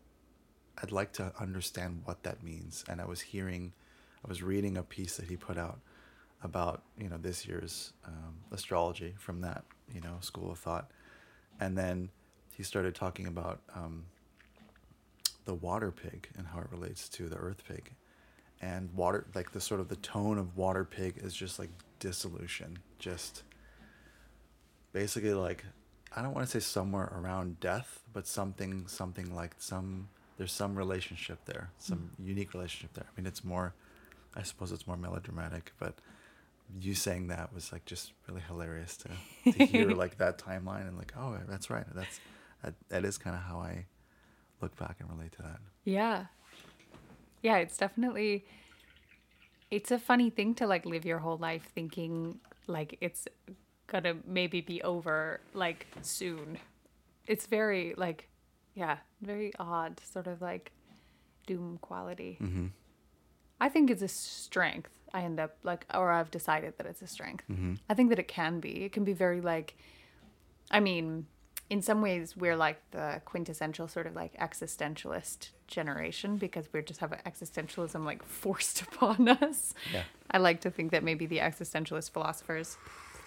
I'd 0.82 0.92
like 0.92 1.14
to 1.14 1.32
understand 1.40 2.02
what 2.04 2.24
that 2.24 2.44
means, 2.44 2.84
and 2.90 3.00
I 3.00 3.06
was 3.06 3.22
hearing, 3.22 3.72
I 4.26 4.28
was 4.28 4.44
reading 4.44 4.76
a 4.76 4.84
piece 4.84 5.16
that 5.16 5.28
he 5.28 5.38
put 5.38 5.58
out 5.58 5.80
about 6.44 6.84
you 6.98 7.10
know 7.10 7.18
this 7.18 7.48
year's 7.48 7.94
um, 8.06 8.36
astrology 8.52 9.16
from 9.18 9.42
that 9.42 9.64
you 9.94 10.02
know 10.02 10.18
school 10.20 10.52
of 10.52 10.60
thought, 10.60 10.92
and 11.60 11.78
then 11.78 12.10
he 12.56 12.64
started 12.64 12.96
talking 12.96 13.28
about. 13.28 13.62
Um, 13.74 14.06
the 15.46 15.54
water 15.54 15.92
pig 15.92 16.28
and 16.38 16.48
how 16.48 16.60
it 16.60 16.68
relates 16.72 17.08
to 17.08 17.30
the 17.30 17.38
earth 17.38 17.64
pig 17.68 17.92
and 18.62 18.92
water 18.94 19.26
like 19.36 19.52
the 19.52 19.62
sort 19.62 19.80
of 19.80 19.88
the 19.88 19.96
tone 19.98 20.38
of 20.38 20.58
water 20.58 20.84
pig 20.84 21.16
is 21.18 21.34
just 21.34 21.60
like 21.60 21.70
dissolution 22.00 22.78
just 23.00 23.44
basically 24.92 25.34
like 25.34 25.64
i 26.16 26.22
don't 26.22 26.34
want 26.34 26.48
to 26.48 26.52
say 26.52 26.64
somewhere 26.64 27.12
around 27.16 27.60
death 27.60 28.00
but 28.14 28.28
something 28.28 28.88
something 28.88 29.34
like 29.36 29.56
some 29.58 30.08
there's 30.38 30.52
some 30.52 30.76
relationship 30.76 31.40
there 31.46 31.70
some 31.78 32.12
mm. 32.22 32.28
unique 32.28 32.54
relationship 32.54 32.94
there. 32.94 33.06
I 33.06 33.20
mean 33.20 33.28
it's 33.28 33.44
more 33.44 33.74
i 34.36 34.44
suppose 34.44 34.72
it's 34.72 34.88
more 34.88 34.98
melodramatic 34.98 35.74
but 35.80 35.96
you 36.82 36.96
saying 36.96 37.28
that 37.28 37.54
was 37.54 37.72
like 37.72 37.86
just 37.86 38.14
really 38.28 38.42
hilarious 38.42 38.98
to, 38.98 39.52
to 39.52 39.66
hear 39.66 39.90
like 40.04 40.18
that 40.18 40.38
timeline 40.40 40.88
and 40.88 40.98
like 40.98 41.14
oh 41.18 41.38
that's 41.48 41.70
right 41.70 41.86
that's 41.94 42.20
that, 42.64 42.74
that 42.90 43.06
is 43.06 43.18
kind 43.18 43.36
of 43.36 43.44
how 43.44 43.60
i 43.60 43.86
look 44.62 44.76
back 44.78 44.98
and 45.00 45.10
relate 45.10 45.32
to 45.34 45.42
that. 45.44 45.60
Yeah. 45.84 46.26
Yeah, 47.42 47.58
it's 47.58 47.78
definitely 47.78 48.46
it's 49.72 49.92
a 49.92 50.00
funny 50.00 50.30
thing 50.30 50.56
to 50.56 50.68
like 50.68 50.86
live 50.86 51.06
your 51.06 51.20
whole 51.20 51.38
life 51.38 51.70
thinking 51.74 52.40
like 52.68 52.98
it's 53.02 53.28
gonna 53.88 54.16
maybe 54.26 54.62
be 54.62 54.82
over 54.82 55.42
like 55.54 55.88
soon. 56.02 56.58
It's 57.28 57.46
very 57.48 57.94
like 57.98 58.30
yeah, 58.76 58.98
very 59.22 59.54
odd 59.58 60.00
sort 60.00 60.28
of 60.28 60.42
like 60.42 60.72
doom 61.48 61.80
quality. 61.82 62.38
mm-hmm. 62.42 62.68
I 63.60 63.70
think 63.70 63.90
it's 63.90 64.02
a 64.02 64.08
strength. 64.08 64.92
I 65.14 65.22
end 65.22 65.40
up 65.40 65.56
like, 65.64 65.86
or 65.94 66.12
I've 66.12 66.30
decided 66.30 66.74
that 66.78 66.86
it's 66.86 67.02
a 67.02 67.08
strength. 67.08 67.46
Mm-hmm. 67.50 67.76
I 67.90 67.94
think 67.94 68.10
that 68.10 68.20
it 68.20 68.28
can 68.28 68.60
be. 68.60 68.84
It 68.84 68.92
can 68.92 69.06
be 69.06 69.14
very 69.14 69.40
like, 69.40 69.78
I 70.70 70.82
mean, 70.82 71.28
in 71.70 71.82
some 71.82 72.02
ways, 72.02 72.36
we're 72.36 72.58
like 72.58 72.82
the 72.92 73.22
quintessential 73.24 73.88
sort 73.88 74.08
of 74.08 74.16
like 74.16 74.38
existentialist 74.38 75.52
generation 75.68 76.36
because 76.36 76.68
we 76.74 76.82
just 76.82 77.00
have 77.00 77.12
existentialism 77.26 78.04
like 78.04 78.24
forced 78.24 78.82
upon 78.94 79.30
us. 79.30 79.74
Yeah. 79.94 80.04
I 80.30 80.40
like 80.40 80.60
to 80.62 80.70
think 80.70 80.92
that 80.92 81.04
maybe 81.04 81.26
the 81.26 81.40
existentialist 81.40 82.12
philosophers 82.12 82.78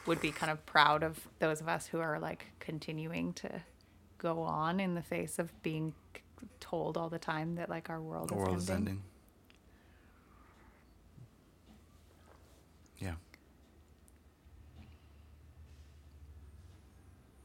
would 0.08 0.20
be 0.20 0.30
kind 0.32 0.50
of 0.50 0.64
proud 0.66 1.02
of 1.02 1.28
those 1.38 1.60
of 1.60 1.68
us 1.68 1.86
who 1.86 2.00
are 2.00 2.18
like 2.18 2.46
continuing 2.60 3.32
to 3.34 3.62
go 4.18 4.40
on 4.40 4.80
in 4.80 4.94
the 4.94 5.02
face 5.02 5.38
of 5.38 5.52
being 5.62 5.94
told 6.60 6.96
all 6.96 7.08
the 7.08 7.18
time 7.18 7.54
that 7.56 7.68
like 7.68 7.90
our 7.90 8.00
world 8.00 8.30
the 8.30 8.34
is 8.34 8.38
world 8.38 8.48
ending. 8.50 8.62
is 8.62 8.70
ending 8.70 9.02
yeah 13.00 13.14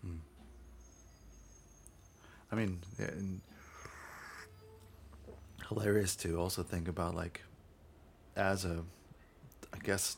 Hmm. 0.02 0.18
I 2.52 2.56
mean, 2.56 2.80
and 3.00 3.42
hilarious 5.70 6.16
to 6.18 6.38
also 6.40 6.64
think 6.64 6.88
about 6.88 7.16
like, 7.16 7.42
as 8.36 8.66
a, 8.66 8.84
I 9.74 9.78
guess, 9.80 10.18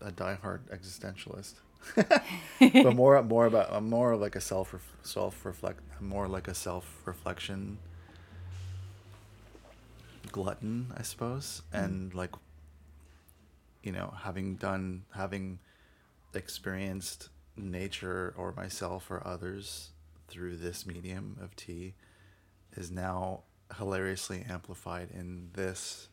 a 0.00 0.10
diehard 0.10 0.60
existentialist, 0.72 1.54
but 1.94 2.94
more 2.94 3.22
more 3.22 3.46
about 3.46 3.72
I'm 3.72 3.88
more 3.88 4.16
like 4.16 4.36
a 4.36 4.40
self 4.40 4.74
self 5.02 5.44
reflect 5.44 5.80
more 6.00 6.28
like 6.28 6.48
a 6.48 6.54
self 6.54 7.02
reflection 7.04 7.78
glutton, 10.32 10.92
I 10.96 11.02
suppose, 11.02 11.62
and 11.72 12.12
like, 12.12 12.32
you 13.84 13.92
know, 13.92 14.14
having 14.22 14.56
done 14.56 15.04
having 15.14 15.60
experienced 16.34 17.28
nature 17.56 18.34
or 18.36 18.52
myself 18.52 19.10
or 19.12 19.24
others 19.24 19.90
through 20.26 20.56
this 20.56 20.86
medium 20.86 21.36
of 21.40 21.54
tea 21.54 21.94
is 22.76 22.90
now 22.90 23.42
hilariously 23.78 24.44
amplified 24.48 25.10
in 25.12 25.50
this 25.52 26.08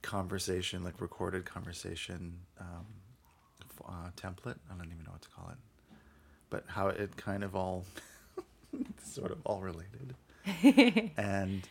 conversation, 0.00 0.82
like 0.82 0.98
recorded 1.00 1.44
conversation 1.44 2.38
um, 2.58 2.86
uh, 3.88 4.10
template. 4.16 4.58
I 4.70 4.76
don't 4.76 4.86
even 4.86 5.04
know 5.04 5.12
what 5.12 5.22
to 5.22 5.28
call 5.28 5.50
it, 5.50 5.58
but 6.50 6.64
how 6.68 6.88
it 6.88 7.16
kind 7.16 7.44
of 7.44 7.54
all 7.56 7.84
sort 9.02 9.30
of 9.30 9.38
all 9.44 9.60
related. 9.60 10.14
and 11.16 11.68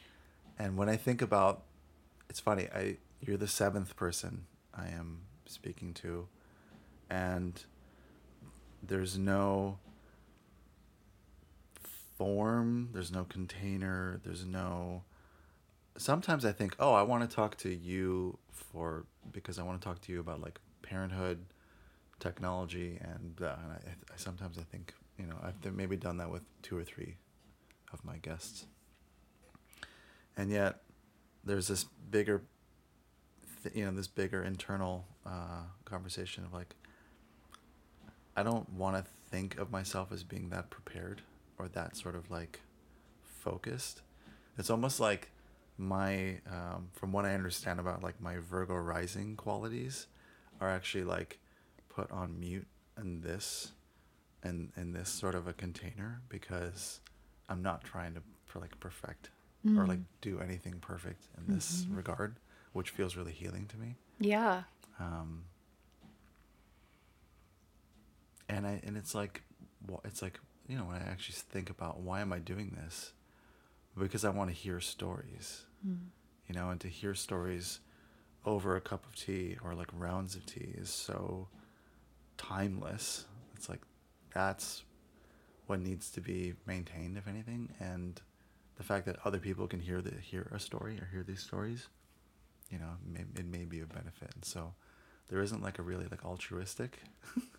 and 0.58 0.78
when 0.78 0.90
I 0.90 0.96
think 0.96 1.22
about, 1.22 1.64
it's 2.30 2.40
funny. 2.40 2.68
I 2.74 2.98
you're 3.22 3.38
the 3.38 3.48
seventh 3.48 3.96
person 3.96 4.46
I 4.74 4.88
am 4.88 5.22
speaking 5.46 5.94
to, 5.96 6.28
and 7.10 7.64
there's 8.82 9.18
no 9.18 9.78
form, 12.18 12.90
there's 12.94 13.12
no 13.12 13.24
container, 13.24 14.22
there's 14.24 14.46
no. 14.46 15.04
Sometimes 15.98 16.46
I 16.46 16.52
think, 16.52 16.76
oh, 16.80 16.94
I 16.94 17.02
want 17.02 17.28
to 17.28 17.36
talk 17.36 17.58
to 17.58 17.70
you 17.74 18.38
for 18.52 19.06
because 19.32 19.60
I 19.60 19.64
want 19.64 19.82
to 19.82 19.86
talk 19.86 20.02
to 20.02 20.12
you 20.12 20.20
about 20.20 20.40
like 20.42 20.60
parenthood, 20.84 21.46
technology, 22.22 22.98
and, 23.02 23.42
uh, 23.42 23.56
and 23.62 23.72
I, 23.74 24.14
I 24.14 24.16
sometimes 24.16 24.58
I 24.58 24.64
think 24.64 24.94
you 25.20 25.26
know 25.26 25.36
I've 25.44 25.74
maybe 25.74 25.98
done 25.98 26.18
that 26.18 26.32
with 26.32 26.44
two 26.62 26.78
or 26.78 26.86
three 26.86 27.18
of 27.92 28.06
my 28.06 28.18
guests, 28.18 28.66
and 30.38 30.50
yet 30.50 30.82
there's 31.44 31.68
this 31.68 31.84
bigger, 31.84 32.44
th- 33.64 33.76
you 33.76 33.86
know, 33.86 33.92
this 33.92 34.08
bigger 34.08 34.44
internal 34.44 35.06
uh, 35.26 35.64
conversation 35.86 36.44
of 36.46 36.54
like, 36.54 36.76
I 38.36 38.44
don't 38.44 38.70
want 38.72 38.96
to 38.98 39.12
think 39.30 39.58
of 39.58 39.72
myself 39.72 40.12
as 40.12 40.24
being 40.24 40.50
that 40.50 40.70
prepared 40.70 41.22
or 41.58 41.68
that 41.70 41.98
sort 41.98 42.16
of 42.16 42.30
like 42.30 42.62
focused. 43.24 44.02
It's 44.58 44.70
almost 44.70 45.00
like 45.00 45.32
my, 45.78 46.40
um, 46.48 46.90
from 46.94 47.12
what 47.12 47.26
I 47.26 47.34
understand 47.34 47.80
about 47.80 48.04
like 48.04 48.22
my 48.22 48.38
Virgo 48.38 48.76
rising 48.76 49.36
qualities, 49.36 50.08
are 50.60 50.70
actually 50.70 51.04
like 51.04 51.40
put 51.94 52.12
on 52.12 52.40
mute 52.40 52.68
in 52.98 53.22
this, 53.22 53.72
in 54.44 54.72
in 54.78 54.94
this 54.94 55.10
sort 55.10 55.36
of 55.36 55.48
a 55.48 55.54
container 55.54 56.22
because 56.30 57.02
I'm 57.50 57.62
not 57.62 57.84
trying 57.84 58.14
to 58.16 58.22
for 58.46 58.60
like 58.60 58.80
perfect 58.80 59.30
or 59.78 59.86
like 59.86 60.00
mm. 60.00 60.06
do 60.22 60.40
anything 60.40 60.80
perfect 60.82 61.28
in 61.38 61.54
this 61.54 61.84
mm-hmm. 61.84 61.98
regard, 61.98 62.38
which 62.74 62.90
feels 62.90 63.16
really 63.16 63.32
healing 63.32 63.68
to 63.68 63.78
me. 63.78 63.96
Yeah. 64.20 64.64
Um, 65.00 65.44
and 68.50 68.66
I 68.66 68.82
and 68.84 68.98
it's 68.98 69.14
like, 69.14 69.44
it's 70.04 70.22
like 70.22 70.40
you 70.68 70.78
know 70.78 70.86
when 70.86 70.98
I 70.98 71.06
actually 71.10 71.36
think 71.36 71.70
about 71.70 72.00
why 72.00 72.22
am 72.22 72.34
I 72.34 72.40
doing 72.40 72.76
this, 72.84 73.14
because 73.98 74.26
I 74.26 74.30
want 74.30 74.50
to 74.50 74.56
hear 74.56 74.80
stories, 74.80 75.66
mm. 75.88 75.98
you 76.48 76.56
know, 76.56 76.70
and 76.70 76.80
to 76.82 76.88
hear 76.88 77.14
stories 77.14 77.80
over 78.46 78.76
a 78.76 78.82
cup 78.82 79.06
of 79.06 79.16
tea 79.16 79.58
or 79.64 79.76
like 79.76 79.90
rounds 79.94 80.36
of 80.36 80.46
tea 80.48 80.74
is 80.76 80.90
so 80.90 81.48
timeless. 82.42 83.26
It's 83.56 83.70
like 83.70 83.82
that's 84.34 84.84
what 85.68 85.80
needs 85.80 86.10
to 86.12 86.22
be 86.22 86.54
maintained, 86.66 87.18
if 87.18 87.28
anything, 87.28 87.70
and 87.80 88.20
the 88.78 88.84
fact 88.84 89.06
that 89.06 89.18
other 89.26 89.38
people 89.38 89.68
can 89.68 89.80
hear 89.80 90.02
the 90.02 90.16
hear 90.22 90.52
a 90.54 90.60
story 90.60 91.00
or 91.00 91.08
hear 91.12 91.24
these 91.24 91.42
stories, 91.42 91.88
you 92.70 92.80
know, 92.80 92.98
may, 93.06 93.22
it 93.40 93.46
may 93.46 93.66
be 93.66 93.80
a 93.82 93.86
benefit. 93.86 94.32
And 94.34 94.44
so 94.44 94.74
there 95.30 95.42
isn't 95.42 95.62
like 95.62 95.80
a 95.80 95.82
really 95.84 96.08
like 96.10 96.26
altruistic 96.26 97.00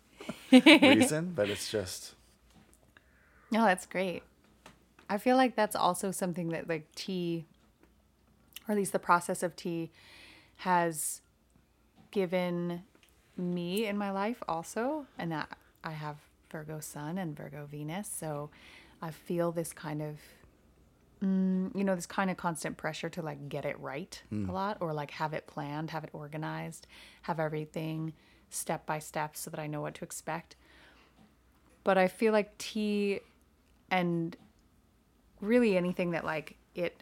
reason, 0.51 1.31
but 1.35 1.49
it's 1.49 1.71
just 1.71 2.15
No, 3.51 3.63
that's 3.63 3.85
great. 3.85 4.23
I 5.09 5.17
feel 5.17 5.37
like 5.37 5.55
that's 5.55 5.75
also 5.75 6.11
something 6.11 6.49
that 6.49 6.67
like 6.67 6.93
tea, 6.95 7.45
or 8.67 8.73
at 8.73 8.77
least 8.77 8.91
the 8.91 8.99
process 8.99 9.43
of 9.43 9.55
tea, 9.55 9.91
has 10.57 11.21
given 12.11 12.83
me 13.37 13.85
in 13.85 13.97
my 13.97 14.11
life 14.11 14.41
also, 14.47 15.05
and 15.17 15.31
that 15.31 15.57
I 15.83 15.91
have 15.91 16.17
Virgo 16.51 16.79
Sun 16.79 17.17
and 17.17 17.35
Virgo 17.35 17.67
Venus, 17.69 18.07
so 18.07 18.49
I 19.01 19.11
feel 19.11 19.51
this 19.51 19.73
kind 19.73 20.01
of, 20.01 20.19
mm, 21.21 21.75
you 21.75 21.83
know, 21.83 21.95
this 21.95 22.05
kind 22.05 22.29
of 22.29 22.37
constant 22.37 22.77
pressure 22.77 23.09
to 23.09 23.21
like 23.21 23.49
get 23.49 23.65
it 23.65 23.79
right 23.79 24.21
a 24.31 24.51
lot, 24.51 24.77
or 24.79 24.93
like 24.93 25.11
have 25.11 25.33
it 25.33 25.47
planned, 25.47 25.89
have 25.91 26.03
it 26.03 26.11
organized, 26.13 26.87
have 27.23 27.39
everything 27.39 28.13
step 28.49 28.85
by 28.85 28.99
step 28.99 29.35
so 29.35 29.49
that 29.49 29.59
I 29.59 29.67
know 29.67 29.81
what 29.81 29.95
to 29.95 30.03
expect. 30.05 30.55
But 31.83 31.97
I 31.97 32.07
feel 32.07 32.31
like 32.33 32.57
tea 32.57 33.19
and 33.89 34.37
really 35.43 35.75
anything 35.75 36.11
that 36.11 36.23
like 36.23 36.55
it 36.73 36.99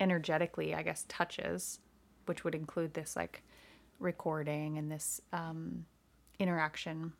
energetically 0.00 0.74
i 0.74 0.82
guess 0.82 1.04
touches 1.08 1.80
which 2.26 2.44
would 2.44 2.54
include 2.54 2.94
this 2.94 3.16
like 3.16 3.42
recording 3.98 4.78
and 4.78 4.90
this 4.90 5.20
um, 5.32 5.86
interaction. 6.38 7.12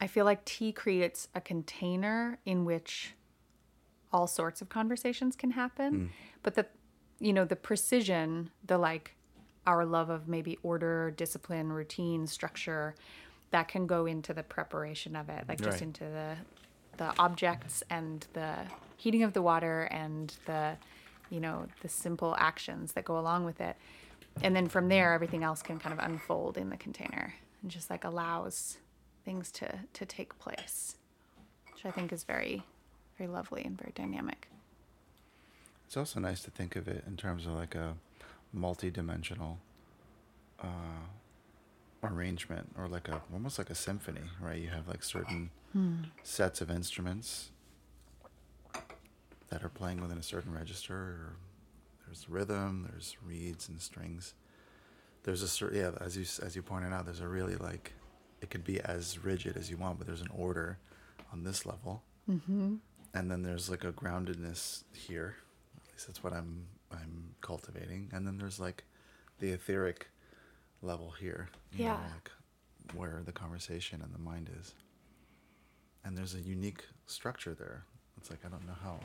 I 0.00 0.06
feel 0.06 0.24
like 0.24 0.44
tea 0.44 0.72
creates 0.72 1.28
a 1.34 1.40
container 1.40 2.38
in 2.46 2.64
which 2.64 3.14
all 4.12 4.26
sorts 4.26 4.60
of 4.60 4.68
conversations 4.68 5.36
can 5.36 5.52
happen 5.52 6.10
but 6.42 6.54
the 6.56 6.66
you 7.20 7.32
know 7.32 7.44
the 7.44 7.54
precision 7.54 8.50
the 8.66 8.76
like 8.76 9.14
our 9.68 9.84
love 9.84 10.10
of 10.10 10.26
maybe 10.26 10.58
order 10.64 11.12
discipline 11.16 11.70
routine 11.72 12.26
structure 12.26 12.96
that 13.52 13.68
can 13.68 13.86
go 13.86 14.06
into 14.06 14.34
the 14.34 14.42
preparation 14.42 15.14
of 15.14 15.28
it 15.28 15.44
like 15.48 15.58
just 15.58 15.74
Right. 15.74 15.82
into 15.82 16.02
the 16.04 16.34
the 16.96 17.12
objects 17.20 17.84
and 17.88 18.26
the 18.32 18.54
heating 18.96 19.22
of 19.22 19.32
the 19.32 19.42
water 19.42 19.82
and 19.92 20.34
the 20.46 20.76
you 21.30 21.38
know 21.38 21.66
the 21.82 21.88
simple 21.88 22.34
actions 22.36 22.92
that 22.94 23.04
go 23.04 23.16
along 23.16 23.44
with 23.44 23.60
it 23.60 23.76
and 24.42 24.54
then 24.56 24.68
from 24.68 24.88
there 24.88 25.12
everything 25.12 25.42
else 25.42 25.62
can 25.62 25.78
kind 25.78 25.92
of 25.92 26.04
unfold 26.04 26.56
in 26.56 26.70
the 26.70 26.76
container 26.76 27.34
and 27.62 27.70
just 27.70 27.90
like 27.90 28.04
allows 28.04 28.78
things 29.24 29.50
to 29.52 29.80
to 29.92 30.06
take 30.06 30.38
place 30.38 30.96
which 31.72 31.84
i 31.84 31.90
think 31.90 32.12
is 32.12 32.24
very 32.24 32.62
very 33.18 33.28
lovely 33.28 33.62
and 33.64 33.76
very 33.78 33.92
dynamic 33.94 34.48
It's 35.86 35.96
also 35.96 36.20
nice 36.20 36.42
to 36.44 36.50
think 36.50 36.76
of 36.76 36.86
it 36.88 37.04
in 37.06 37.16
terms 37.16 37.46
of 37.46 37.52
like 37.52 37.74
a 37.74 37.94
multi-dimensional 38.52 39.58
uh, 40.62 41.04
arrangement, 42.02 42.66
or 42.78 42.86
like 42.88 43.08
a 43.08 43.20
almost 43.32 43.58
like 43.58 43.70
a 43.70 43.74
symphony, 43.74 44.22
right? 44.40 44.60
You 44.60 44.68
have 44.68 44.86
like 44.88 45.02
certain 45.02 45.50
sets 46.22 46.60
of 46.60 46.70
instruments 46.70 47.50
that 49.50 49.62
are 49.64 49.68
playing 49.68 50.00
within 50.00 50.18
a 50.18 50.22
certain 50.22 50.52
register. 50.52 50.94
Or 50.94 51.36
there's 52.10 52.28
rhythm, 52.28 52.88
there's 52.90 53.16
reeds 53.24 53.68
and 53.68 53.80
strings. 53.80 54.34
There's 55.22 55.42
a 55.42 55.48
certain 55.48 55.78
yeah, 55.78 55.90
as 56.00 56.16
you 56.16 56.24
as 56.44 56.56
you 56.56 56.62
pointed 56.62 56.92
out, 56.92 57.04
there's 57.04 57.20
a 57.20 57.28
really 57.28 57.56
like 57.56 57.92
it 58.42 58.50
could 58.50 58.64
be 58.64 58.80
as 58.80 59.22
rigid 59.24 59.56
as 59.56 59.70
you 59.70 59.76
want, 59.76 59.98
but 59.98 60.06
there's 60.06 60.22
an 60.22 60.30
order 60.34 60.78
on 61.32 61.44
this 61.44 61.64
level 61.66 62.02
mm-hmm. 62.28 62.74
and 63.14 63.30
then 63.30 63.42
there's 63.42 63.70
like 63.70 63.84
a 63.84 63.92
groundedness 63.92 64.84
here 64.92 65.36
at 65.76 65.92
least 65.92 66.06
that's 66.06 66.24
what 66.24 66.32
i'm 66.32 66.66
i'm 66.90 67.34
cultivating 67.40 68.08
and 68.12 68.26
then 68.26 68.36
there's 68.38 68.58
like 68.58 68.84
the 69.38 69.50
etheric 69.50 70.08
level 70.82 71.12
here 71.20 71.48
you 71.72 71.84
know, 71.84 71.90
Yeah. 71.92 72.00
like 72.14 72.30
where 72.96 73.22
the 73.24 73.32
conversation 73.32 74.02
and 74.02 74.12
the 74.12 74.18
mind 74.18 74.50
is 74.58 74.74
and 76.04 76.16
there's 76.16 76.34
a 76.34 76.40
unique 76.40 76.84
structure 77.06 77.54
there 77.54 77.84
it's 78.16 78.30
like 78.30 78.40
i 78.44 78.48
don't 78.48 78.66
know 78.66 78.76
how 78.82 78.98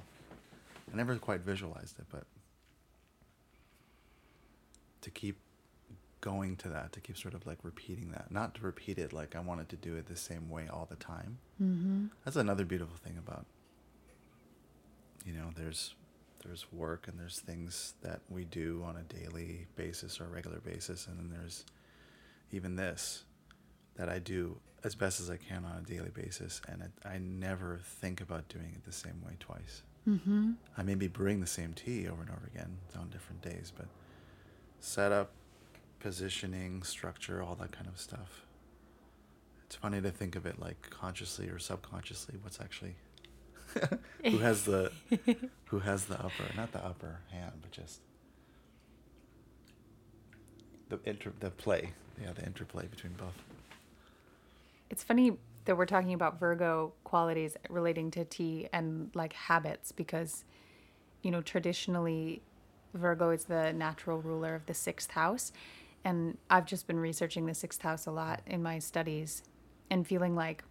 i 0.91 0.95
never 0.97 1.15
quite 1.17 1.41
visualized 1.41 1.99
it 1.99 2.05
but 2.11 2.23
to 5.05 5.09
keep 5.11 5.37
going 6.21 6.55
to 6.57 6.67
that 6.69 6.91
to 6.91 6.99
keep 6.99 7.17
sort 7.17 7.33
of 7.35 7.45
like 7.45 7.59
repeating 7.63 8.09
that 8.11 8.31
not 8.31 8.55
to 8.55 8.61
repeat 8.61 8.97
it 8.97 9.13
like 9.13 9.35
i 9.35 9.39
wanted 9.39 9.69
to 9.69 9.75
do 9.75 9.95
it 9.95 10.07
the 10.07 10.15
same 10.15 10.49
way 10.49 10.67
all 10.71 10.87
the 10.89 10.95
time 10.97 11.37
Mm-hmm. 11.61 12.07
that's 12.25 12.35
another 12.35 12.65
beautiful 12.65 12.97
thing 12.97 13.17
about 13.17 13.45
you 15.25 15.33
know 15.33 15.51
there's 15.55 15.95
there's 16.43 16.65
work 16.71 17.07
and 17.07 17.17
there's 17.19 17.39
things 17.39 17.93
that 18.01 18.19
we 18.29 18.43
do 18.43 18.83
on 18.85 18.95
a 18.97 19.03
daily 19.03 19.65
basis 19.75 20.19
or 20.19 20.25
regular 20.25 20.59
basis 20.59 21.07
and 21.07 21.17
then 21.17 21.29
there's 21.29 21.65
even 22.51 22.75
this 22.75 23.23
that 23.95 24.09
I 24.09 24.19
do 24.19 24.57
as 24.83 24.93
best 24.93 25.19
as 25.19 25.29
I 25.29 25.37
can 25.37 25.63
on 25.65 25.77
a 25.77 25.81
daily 25.89 26.11
basis 26.13 26.61
and 26.67 26.81
it, 26.83 26.91
I 27.05 27.17
never 27.17 27.79
think 27.83 28.19
about 28.21 28.47
doing 28.49 28.71
it 28.75 28.83
the 28.85 28.91
same 28.91 29.21
way 29.25 29.33
twice. 29.39 29.81
Mm-hmm. 30.07 30.51
I 30.77 30.83
maybe 30.83 31.07
bring 31.07 31.39
the 31.39 31.47
same 31.47 31.73
tea 31.73 32.07
over 32.07 32.21
and 32.21 32.29
over 32.29 32.49
again 32.53 32.77
on 32.99 33.09
different 33.09 33.41
days, 33.41 33.71
but 33.75 33.87
setup, 34.85 35.31
positioning, 35.99 36.83
structure, 36.83 37.41
all 37.41 37.55
that 37.55 37.71
kind 37.71 37.87
of 37.87 37.99
stuff. 37.99 38.45
It's 39.65 39.75
funny 39.75 39.99
to 40.01 40.11
think 40.11 40.35
of 40.35 40.45
it 40.45 40.59
like 40.59 40.89
consciously 40.89 41.49
or 41.49 41.57
subconsciously 41.59 42.35
what's 42.41 42.61
actually 42.61 42.95
who 44.23 44.37
has 44.37 44.63
the 44.63 44.91
who 45.65 45.79
has 45.79 46.05
the 46.05 46.15
upper 46.15 46.45
not 46.55 46.71
the 46.71 46.85
upper 46.85 47.19
hand 47.31 47.51
but 47.61 47.71
just 47.71 47.99
the 50.89 50.99
inter 51.03 51.33
the 51.39 51.49
play 51.49 51.89
yeah 52.21 52.31
the 52.31 52.45
interplay 52.45 52.85
between 52.85 53.13
both 53.13 53.33
It's 54.89 55.03
funny 55.03 55.37
that 55.65 55.75
we're 55.75 55.87
talking 55.87 56.13
about 56.13 56.39
Virgo 56.39 56.93
qualities 57.03 57.57
relating 57.69 58.11
to 58.11 58.23
tea 58.23 58.69
and 58.71 59.09
like 59.15 59.33
habits 59.33 59.91
because, 59.91 60.43
you 61.23 61.31
know, 61.31 61.41
traditionally 61.41 62.41
Virgo 62.95 63.29
is 63.29 63.45
the 63.45 63.73
natural 63.73 64.21
ruler 64.21 64.55
of 64.55 64.65
the 64.65 64.73
sixth 64.73 65.12
house. 65.12 65.51
And 66.03 66.38
I've 66.49 66.65
just 66.65 66.88
been 66.88 66.99
researching 66.99 67.45
the 67.45 67.53
sixth 67.53 67.81
house 67.81 68.05
a 68.05 68.12
lot 68.12 68.41
in 68.45 68.62
my 68.62 68.79
studies 68.79 69.43
and 69.89 70.05
feeling 70.05 70.36
like 70.36 70.63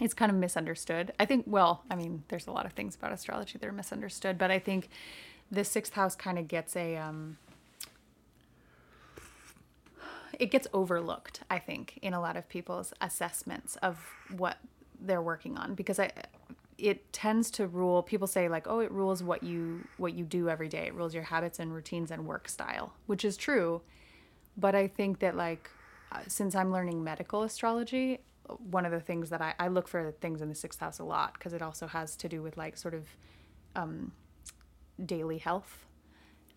it's 0.00 0.14
kind 0.14 0.30
of 0.30 0.36
misunderstood. 0.36 1.12
I 1.20 1.24
think, 1.24 1.44
well, 1.46 1.84
I 1.90 1.94
mean, 1.94 2.24
there's 2.28 2.46
a 2.46 2.52
lot 2.52 2.66
of 2.66 2.72
things 2.72 2.96
about 2.96 3.12
astrology 3.12 3.58
that 3.58 3.66
are 3.66 3.72
misunderstood, 3.72 4.38
but 4.38 4.50
I 4.50 4.58
think 4.58 4.88
the 5.50 5.64
sixth 5.64 5.92
house 5.94 6.16
kind 6.16 6.38
of 6.38 6.48
gets 6.48 6.74
a, 6.74 6.96
um, 6.96 7.38
it 10.38 10.50
gets 10.50 10.66
overlooked 10.72 11.42
i 11.50 11.58
think 11.58 11.98
in 12.02 12.12
a 12.12 12.20
lot 12.20 12.36
of 12.36 12.48
people's 12.48 12.92
assessments 13.00 13.76
of 13.76 14.04
what 14.36 14.58
they're 15.00 15.22
working 15.22 15.56
on 15.56 15.74
because 15.74 15.98
i 15.98 16.10
it 16.78 17.12
tends 17.12 17.50
to 17.52 17.66
rule 17.66 18.02
people 18.02 18.26
say 18.26 18.48
like 18.48 18.66
oh 18.66 18.80
it 18.80 18.90
rules 18.90 19.22
what 19.22 19.42
you 19.42 19.86
what 19.96 20.14
you 20.14 20.24
do 20.24 20.48
every 20.48 20.68
day. 20.68 20.86
It 20.86 20.94
rules 20.94 21.14
your 21.14 21.24
habits 21.24 21.58
and 21.58 21.72
routines 21.74 22.10
and 22.10 22.26
work 22.26 22.48
style 22.48 22.92
which 23.06 23.24
is 23.24 23.36
true. 23.36 23.82
But 24.56 24.74
i 24.74 24.86
think 24.86 25.18
that 25.18 25.36
like 25.36 25.70
uh, 26.12 26.20
since 26.28 26.54
i'm 26.54 26.70
learning 26.70 27.02
medical 27.02 27.42
astrology 27.42 28.20
one 28.70 28.84
of 28.86 28.92
the 28.92 29.00
things 29.00 29.30
that 29.30 29.40
i, 29.42 29.54
I 29.58 29.68
look 29.68 29.88
for 29.88 30.12
things 30.20 30.40
in 30.42 30.48
the 30.48 30.54
sixth 30.54 30.78
house 30.78 31.00
a 31.00 31.04
lot 31.04 31.32
because 31.34 31.52
it 31.52 31.62
also 31.62 31.86
has 31.88 32.14
to 32.16 32.28
do 32.28 32.40
with 32.40 32.56
like 32.56 32.76
sort 32.76 32.94
of 32.94 33.08
um, 33.76 34.12
daily 35.04 35.38
health. 35.38 35.84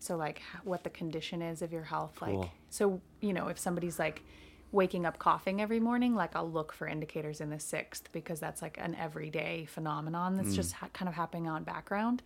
So 0.00 0.16
like 0.16 0.42
what 0.62 0.84
the 0.84 0.90
condition 0.90 1.42
is 1.42 1.60
of 1.60 1.72
your 1.72 1.82
health 1.82 2.22
like 2.22 2.50
so 2.70 3.00
you 3.20 3.32
know 3.32 3.48
if 3.48 3.58
somebody's 3.58 3.98
like 3.98 4.22
waking 4.70 5.06
up 5.06 5.18
coughing 5.18 5.62
every 5.62 5.80
morning 5.80 6.14
like 6.14 6.36
i'll 6.36 6.50
look 6.50 6.72
for 6.72 6.86
indicators 6.86 7.40
in 7.40 7.48
the 7.48 7.58
sixth 7.58 8.10
because 8.12 8.38
that's 8.38 8.60
like 8.60 8.76
an 8.78 8.94
everyday 8.96 9.64
phenomenon 9.64 10.36
that's 10.36 10.50
mm. 10.50 10.56
just 10.56 10.72
ha- 10.72 10.88
kind 10.92 11.08
of 11.08 11.14
happening 11.14 11.48
on 11.48 11.64
background. 11.64 12.22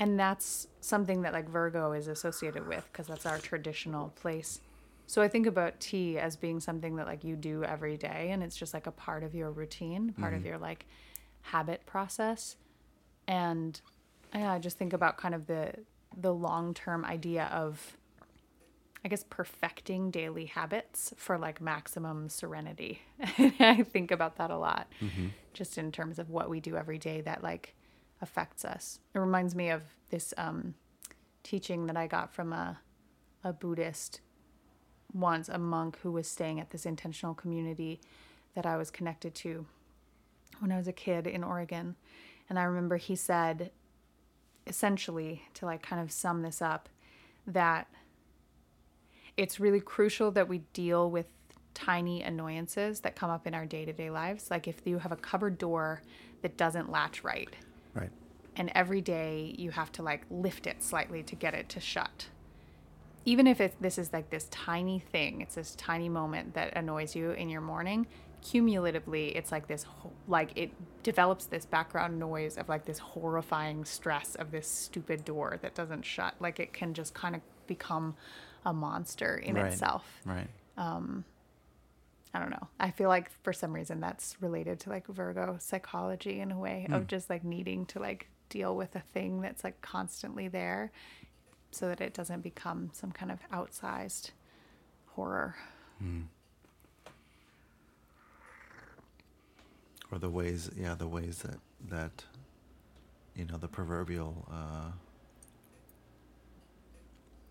And 0.00 0.18
that's 0.18 0.68
something 0.80 1.22
that 1.22 1.32
like 1.32 1.48
virgo 1.48 1.92
is 1.92 2.06
associated 2.06 2.68
with 2.68 2.84
because 2.92 3.08
that's 3.08 3.26
our 3.26 3.38
traditional 3.38 4.10
place. 4.10 4.60
So 5.06 5.22
i 5.22 5.28
think 5.28 5.46
about 5.46 5.80
tea 5.80 6.18
as 6.18 6.36
being 6.36 6.60
something 6.60 6.96
that 6.96 7.06
like 7.06 7.24
you 7.24 7.34
do 7.36 7.64
every 7.64 7.96
day 7.96 8.28
and 8.30 8.42
it's 8.42 8.56
just 8.56 8.74
like 8.74 8.86
a 8.86 8.92
part 8.92 9.22
of 9.24 9.34
your 9.34 9.50
routine 9.50 10.12
part 10.12 10.34
of 10.34 10.40
mm-hmm. 10.40 10.48
your 10.48 10.58
like 10.58 10.86
habit 11.42 11.86
process. 11.86 12.56
And 13.26 13.80
yeah, 14.34 14.52
I 14.52 14.58
just 14.58 14.78
think 14.78 14.92
about 14.92 15.16
kind 15.16 15.34
of 15.34 15.46
the 15.46 15.72
the 16.16 16.32
long 16.32 16.74
term 16.74 17.04
idea 17.04 17.44
of 17.52 17.96
I 19.04 19.08
guess 19.08 19.24
perfecting 19.28 20.10
daily 20.10 20.46
habits 20.46 21.14
for 21.16 21.38
like 21.38 21.60
maximum 21.60 22.28
serenity. 22.28 23.00
I 23.60 23.84
think 23.90 24.10
about 24.10 24.36
that 24.36 24.50
a 24.50 24.58
lot, 24.58 24.92
just 25.54 25.78
in 25.78 25.92
terms 25.92 26.18
of 26.18 26.30
what 26.30 26.50
we 26.50 26.60
do 26.60 26.76
every 26.76 26.98
day 26.98 27.20
that 27.22 27.42
like 27.42 27.74
affects 28.20 28.64
us. 28.64 28.98
It 29.14 29.18
reminds 29.18 29.54
me 29.54 29.70
of 29.70 29.82
this 30.10 30.34
um, 30.36 30.74
teaching 31.42 31.86
that 31.86 31.96
I 31.96 32.06
got 32.06 32.34
from 32.34 32.52
a 32.52 32.80
a 33.44 33.52
Buddhist 33.52 34.20
once, 35.12 35.48
a 35.48 35.58
monk 35.58 35.98
who 36.02 36.12
was 36.12 36.28
staying 36.28 36.60
at 36.60 36.70
this 36.70 36.84
intentional 36.84 37.34
community 37.34 38.00
that 38.54 38.66
I 38.66 38.76
was 38.76 38.90
connected 38.90 39.34
to 39.36 39.66
when 40.60 40.72
I 40.72 40.76
was 40.76 40.88
a 40.88 40.92
kid 40.92 41.26
in 41.26 41.44
Oregon. 41.44 41.96
And 42.48 42.58
I 42.58 42.64
remember 42.64 42.96
he 42.96 43.14
said, 43.14 43.70
essentially, 44.66 45.42
to 45.54 45.66
like 45.66 45.82
kind 45.82 46.02
of 46.02 46.10
sum 46.10 46.42
this 46.42 46.60
up, 46.60 46.88
that 47.46 47.88
it's 49.38 49.58
really 49.60 49.80
crucial 49.80 50.30
that 50.32 50.48
we 50.48 50.58
deal 50.74 51.10
with 51.10 51.26
tiny 51.72 52.22
annoyances 52.22 53.00
that 53.00 53.14
come 53.14 53.30
up 53.30 53.46
in 53.46 53.54
our 53.54 53.64
day 53.64 53.84
to 53.84 53.92
day 53.92 54.10
lives. 54.10 54.50
Like 54.50 54.66
if 54.68 54.82
you 54.84 54.98
have 54.98 55.12
a 55.12 55.16
cupboard 55.16 55.56
door 55.58 56.02
that 56.42 56.56
doesn't 56.58 56.90
latch 56.90 57.22
right, 57.22 57.48
Right. 57.94 58.10
and 58.56 58.70
every 58.74 59.00
day 59.00 59.54
you 59.56 59.70
have 59.70 59.92
to 59.92 60.02
like 60.02 60.24
lift 60.28 60.66
it 60.66 60.82
slightly 60.82 61.22
to 61.22 61.36
get 61.36 61.54
it 61.54 61.68
to 61.70 61.80
shut. 61.80 62.26
Even 63.24 63.46
if 63.46 63.60
it, 63.60 63.74
this 63.80 63.96
is 63.96 64.12
like 64.12 64.30
this 64.30 64.48
tiny 64.50 64.98
thing, 64.98 65.40
it's 65.40 65.54
this 65.54 65.74
tiny 65.76 66.08
moment 66.08 66.54
that 66.54 66.76
annoys 66.76 67.14
you 67.14 67.30
in 67.30 67.48
your 67.48 67.60
morning, 67.60 68.06
cumulatively 68.40 69.28
it's 69.36 69.50
like 69.52 69.66
this 69.68 69.82
ho- 69.84 70.12
like 70.28 70.50
it 70.56 70.70
develops 71.02 71.46
this 71.46 71.66
background 71.66 72.18
noise 72.18 72.56
of 72.56 72.68
like 72.68 72.84
this 72.86 72.98
horrifying 72.98 73.84
stress 73.84 74.34
of 74.36 74.50
this 74.50 74.66
stupid 74.66 75.24
door 75.24 75.58
that 75.62 75.74
doesn't 75.76 76.04
shut. 76.04 76.34
Like 76.40 76.58
it 76.58 76.72
can 76.72 76.92
just 76.94 77.14
kind 77.14 77.34
of 77.36 77.40
become 77.68 78.16
a 78.64 78.72
monster 78.72 79.36
in 79.36 79.54
Right. 79.54 79.72
itself. 79.72 80.04
Right. 80.24 80.48
Um, 80.76 81.24
I 82.34 82.38
don't 82.40 82.50
know. 82.50 82.68
I 82.78 82.90
feel 82.90 83.08
like 83.08 83.30
for 83.42 83.52
some 83.52 83.72
reason 83.72 84.00
that's 84.00 84.36
related 84.40 84.80
to 84.80 84.90
like 84.90 85.06
Virgo 85.06 85.56
psychology 85.60 86.40
in 86.40 86.52
a 86.52 86.58
way 86.58 86.86
of 86.90 87.06
just 87.06 87.30
like 87.30 87.42
needing 87.42 87.86
to 87.86 87.98
like 87.98 88.28
deal 88.50 88.76
with 88.76 88.94
a 88.96 89.00
thing 89.00 89.40
that's 89.40 89.64
like 89.64 89.80
constantly 89.80 90.46
there 90.48 90.90
so 91.70 91.88
that 91.88 92.00
it 92.00 92.12
doesn't 92.14 92.42
become 92.42 92.90
some 92.92 93.12
kind 93.12 93.30
of 93.32 93.38
outsized 93.50 94.30
horror. 95.14 95.56
Or 100.10 100.18
the 100.18 100.30
ways, 100.30 100.70
yeah, 100.76 100.94
the 100.94 101.06
ways 101.08 101.42
that 101.42 101.58
that 101.90 102.24
you 103.34 103.44
know 103.44 103.56
the 103.58 103.68
proverbial. 103.68 104.46
Uh, 104.50 104.90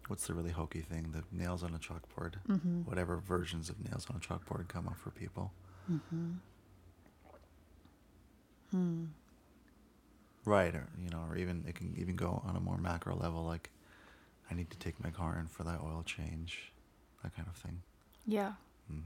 what's 0.07 0.27
the 0.27 0.33
really 0.33 0.51
hokey 0.51 0.81
thing? 0.81 1.11
The 1.11 1.23
nails 1.31 1.63
on 1.63 1.73
a 1.73 1.79
chalkboard. 1.79 2.35
Mm-hmm. 2.47 2.81
Whatever 2.83 3.17
versions 3.17 3.69
of 3.69 3.83
nails 3.83 4.07
on 4.09 4.15
a 4.17 4.19
chalkboard 4.19 4.67
come 4.67 4.87
up 4.87 4.97
for 4.97 5.09
people. 5.11 5.51
Mm-hmm. 5.91 6.31
Hmm. 8.71 9.05
Right, 10.45 10.73
or 10.75 10.87
you 11.03 11.09
know, 11.09 11.23
or 11.29 11.37
even 11.37 11.63
it 11.67 11.75
can 11.75 11.93
even 11.97 12.15
go 12.15 12.41
on 12.45 12.55
a 12.55 12.59
more 12.59 12.77
macro 12.77 13.15
level, 13.15 13.43
like 13.43 13.69
I 14.49 14.55
need 14.55 14.69
to 14.71 14.77
take 14.77 15.01
my 15.03 15.09
car 15.09 15.37
in 15.39 15.47
for 15.47 15.63
that 15.63 15.79
oil 15.83 16.03
change, 16.05 16.71
that 17.23 17.35
kind 17.35 17.47
of 17.49 17.55
thing. 17.55 17.81
Yeah. 18.25 18.53
Mm. 18.91 19.01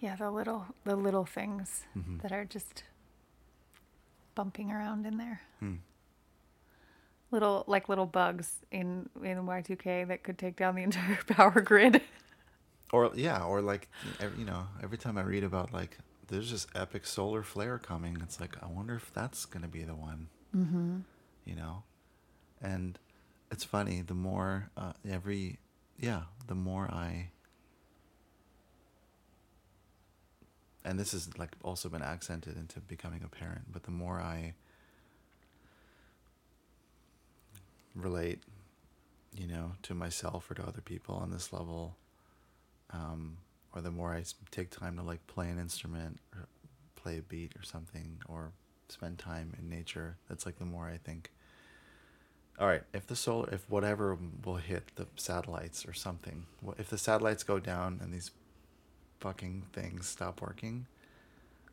Yeah, 0.00 0.16
the 0.16 0.30
little 0.30 0.66
the 0.84 0.96
little 0.96 1.24
things 1.24 1.84
Mhm. 1.96 2.20
that 2.22 2.32
are 2.32 2.44
just 2.44 2.84
bumping 4.34 4.72
around 4.72 5.06
in 5.06 5.16
there. 5.16 5.40
Hmm. 5.60 5.76
Little 7.34 7.64
like 7.66 7.88
little 7.88 8.06
bugs 8.06 8.60
in 8.70 9.08
in 9.22 9.38
Y2K 9.44 10.06
that 10.08 10.22
could 10.22 10.38
take 10.38 10.56
down 10.56 10.76
the 10.76 10.82
entire 10.90 11.18
power 11.26 11.60
grid. 11.60 12.00
Or 12.92 13.10
yeah, 13.14 13.42
or 13.42 13.60
like 13.60 13.88
you 14.38 14.44
know, 14.44 14.68
every 14.82 14.98
time 14.98 15.18
I 15.18 15.22
read 15.22 15.42
about 15.44 15.72
like 15.72 15.98
there's 16.28 16.50
this 16.50 16.66
epic 16.74 17.04
solar 17.06 17.42
flare 17.42 17.78
coming, 17.78 18.16
it's 18.22 18.38
like 18.40 18.56
I 18.62 18.66
wonder 18.66 18.94
if 18.94 19.12
that's 19.12 19.44
gonna 19.46 19.68
be 19.68 19.82
the 19.82 19.94
one. 19.96 20.28
Mm-hmm. 20.56 20.98
you 21.44 21.56
know 21.56 21.82
and 22.62 22.96
it's 23.50 23.64
funny 23.64 24.02
the 24.02 24.14
more 24.14 24.70
uh, 24.76 24.92
every 25.08 25.58
yeah 25.98 26.22
the 26.46 26.54
more 26.54 26.86
i 26.92 27.30
and 30.84 30.98
this 30.98 31.10
has 31.10 31.36
like 31.38 31.50
also 31.64 31.88
been 31.88 32.02
accented 32.02 32.56
into 32.56 32.78
becoming 32.80 33.22
a 33.24 33.28
parent 33.28 33.64
but 33.72 33.82
the 33.82 33.90
more 33.90 34.20
i 34.20 34.54
relate 37.94 38.40
you 39.36 39.46
know 39.46 39.72
to 39.82 39.94
myself 39.94 40.50
or 40.50 40.54
to 40.54 40.62
other 40.62 40.80
people 40.80 41.14
on 41.14 41.30
this 41.30 41.52
level 41.52 41.96
um, 42.90 43.38
or 43.74 43.80
the 43.80 43.90
more 43.90 44.14
I 44.14 44.24
take 44.50 44.70
time 44.70 44.96
to 44.96 45.02
like 45.02 45.26
play 45.26 45.48
an 45.48 45.58
instrument 45.58 46.18
or 46.34 46.46
play 46.96 47.18
a 47.18 47.22
beat 47.22 47.52
or 47.58 47.62
something 47.62 48.18
or 48.28 48.52
spend 48.88 49.18
time 49.18 49.52
in 49.58 49.68
nature 49.68 50.16
that's 50.28 50.46
like 50.46 50.58
the 50.58 50.64
more 50.64 50.86
i 50.88 50.96
think 50.96 51.30
all 52.58 52.66
right 52.66 52.82
if 52.92 53.06
the 53.06 53.16
solar 53.16 53.48
if 53.52 53.68
whatever 53.68 54.16
will 54.44 54.56
hit 54.56 54.84
the 54.96 55.06
satellites 55.16 55.86
or 55.86 55.92
something 55.92 56.46
if 56.78 56.88
the 56.90 56.98
satellites 56.98 57.42
go 57.42 57.58
down 57.58 57.98
and 58.02 58.12
these 58.12 58.30
fucking 59.20 59.62
things 59.72 60.06
stop 60.06 60.40
working 60.40 60.86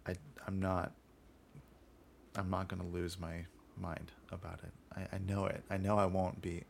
i 0.07 0.15
i'm 0.47 0.59
not 0.59 0.91
i'm 2.35 2.49
not 2.49 2.67
to 2.69 2.87
lose 2.87 3.19
my 3.19 3.45
mind 3.77 4.11
about 4.31 4.59
it. 4.63 4.71
I, 4.95 5.15
I 5.15 5.19
know 5.19 5.45
it. 5.45 5.63
I 5.69 5.77
know 5.77 5.97
i 5.97 6.05
won't 6.05 6.41
be 6.41 6.63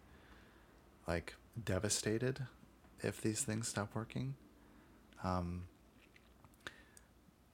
like 1.08 1.36
devastated 1.64 2.46
if 3.02 3.22
these 3.22 3.42
things 3.44 3.68
stop 3.68 3.90
working. 3.96 4.36
Um 5.24 5.64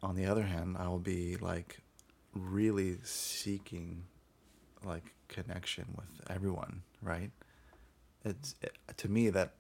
on 0.04 0.16
the 0.16 0.28
other 0.28 0.44
hand 0.44 0.78
i 0.78 0.88
will 0.88 1.00
be 1.00 1.38
like 1.38 1.80
really 2.36 3.00
seeking 3.04 4.04
like 4.86 5.16
connection 5.28 5.86
with 5.96 6.30
everyone 6.30 6.84
right? 7.02 7.32
It's 8.24 8.56
it, 8.62 8.76
to 8.98 9.10
me 9.10 9.30
that 9.30 9.54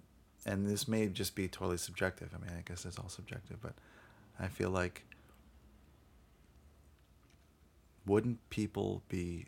and 0.45 0.67
this 0.67 0.87
may 0.87 1.07
just 1.07 1.35
be 1.35 1.47
totally 1.47 1.77
subjective. 1.77 2.29
I 2.35 2.39
mean 2.39 2.51
i 2.57 2.61
guess 2.67 2.85
it's 2.85 2.99
all 2.99 3.09
subjective 3.09 3.57
but 3.61 3.73
i 4.39 4.47
feel 4.47 4.69
like 4.69 5.03
wouldn't 8.05 8.49
people 8.49 9.03
be 9.09 9.45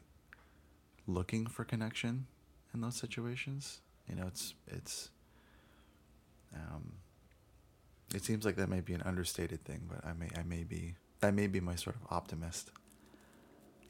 looking 1.10 1.46
for 1.46 1.64
connection 1.64 2.28
in 2.74 2.82
those 2.82 2.96
situations 2.96 3.82
you 4.08 4.16
know 4.16 4.28
it's 4.28 4.54
it's 4.68 5.10
um 6.56 6.94
it 8.14 8.24
seems 8.24 8.46
like 8.46 8.56
that 8.56 8.70
may 8.70 8.82
be 8.82 8.94
an 8.94 9.02
understated 9.04 9.64
thing 9.64 9.82
but 9.90 10.06
i 10.06 10.14
may 10.14 10.30
i 10.38 10.44
may 10.44 10.64
be 10.64 10.96
that 11.20 11.34
may 11.34 11.48
be 11.48 11.60
my 11.60 11.76
sort 11.76 11.96
of 11.96 12.02
optimist 12.10 12.72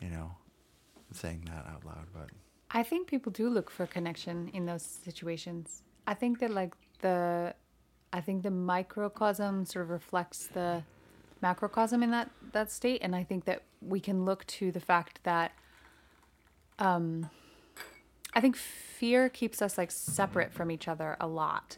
you 0.02 0.10
know 0.10 0.32
saying 1.12 1.42
that 1.46 1.66
out 1.68 1.86
loud 1.86 2.08
but 2.14 2.30
I 2.72 2.84
think 2.84 3.08
people 3.08 3.32
do 3.32 3.50
look 3.50 3.70
for 3.70 3.88
connection 3.88 4.50
in 4.54 4.66
those 4.66 4.84
situations. 4.84 5.82
I 6.06 6.14
think 6.14 6.40
that 6.40 6.52
like 6.52 6.76
the 7.02 7.54
I 8.14 8.22
think 8.22 8.44
the 8.44 8.52
microcosm 8.52 9.66
sort 9.66 9.86
of 9.86 9.90
reflects 9.90 10.48
the 10.48 10.84
macrocosm 11.42 12.04
in 12.04 12.12
that 12.12 12.30
that 12.52 12.72
state 12.72 13.02
and 13.02 13.16
I 13.16 13.24
think 13.24 13.46
that 13.46 13.64
we 13.82 14.00
can 14.00 14.26
look 14.26 14.46
to 14.48 14.72
the 14.72 14.80
fact 14.80 15.20
that 15.24 15.52
um 16.80 17.30
I 18.34 18.42
think 18.42 18.56
fear 18.56 19.30
keeps 19.30 19.62
us 19.62 19.78
like 19.78 19.92
separate 19.92 20.52
from 20.54 20.70
each 20.72 20.88
other 20.88 21.18
a 21.20 21.28
lot. 21.28 21.78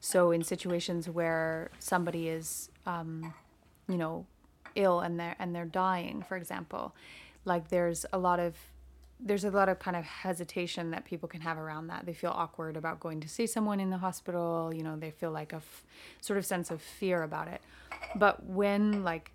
So 0.00 0.30
in 0.32 0.42
situations 0.42 1.08
where 1.08 1.70
somebody 1.78 2.28
is 2.28 2.70
um 2.86 3.34
you 3.88 3.96
know 3.96 4.26
ill 4.74 5.00
and 5.00 5.18
they're 5.18 5.36
and 5.38 5.54
they're 5.54 5.64
dying 5.64 6.22
for 6.22 6.36
example 6.36 6.94
like 7.44 7.68
there's 7.68 8.06
a 8.12 8.18
lot 8.18 8.40
of 8.40 8.56
there's 9.20 9.44
a 9.44 9.50
lot 9.50 9.68
of 9.68 9.78
kind 9.78 9.96
of 9.96 10.04
hesitation 10.04 10.90
that 10.90 11.04
people 11.04 11.28
can 11.28 11.42
have 11.42 11.58
around 11.58 11.88
that 11.88 12.06
they 12.06 12.12
feel 12.14 12.30
awkward 12.30 12.76
about 12.76 12.98
going 12.98 13.20
to 13.20 13.28
see 13.28 13.46
someone 13.46 13.80
in 13.80 13.90
the 13.90 13.98
hospital 13.98 14.72
you 14.74 14.82
know 14.82 14.96
they 14.96 15.10
feel 15.10 15.30
like 15.30 15.52
a 15.52 15.56
f- 15.56 15.84
sort 16.20 16.38
of 16.38 16.46
sense 16.46 16.70
of 16.70 16.80
fear 16.80 17.22
about 17.22 17.48
it 17.48 17.60
but 18.16 18.44
when 18.46 19.04
like 19.04 19.32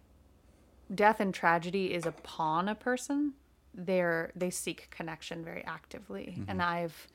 death 0.93 1.19
and 1.19 1.33
tragedy 1.33 1.93
is 1.93 2.05
upon 2.05 2.67
a 2.67 2.75
person 2.75 3.33
they're 3.77 4.31
they 4.35 4.49
seek 4.49 4.89
connection 4.89 5.43
very 5.45 5.63
actively. 5.65 6.43
And 6.47 6.61
i've 6.61 7.07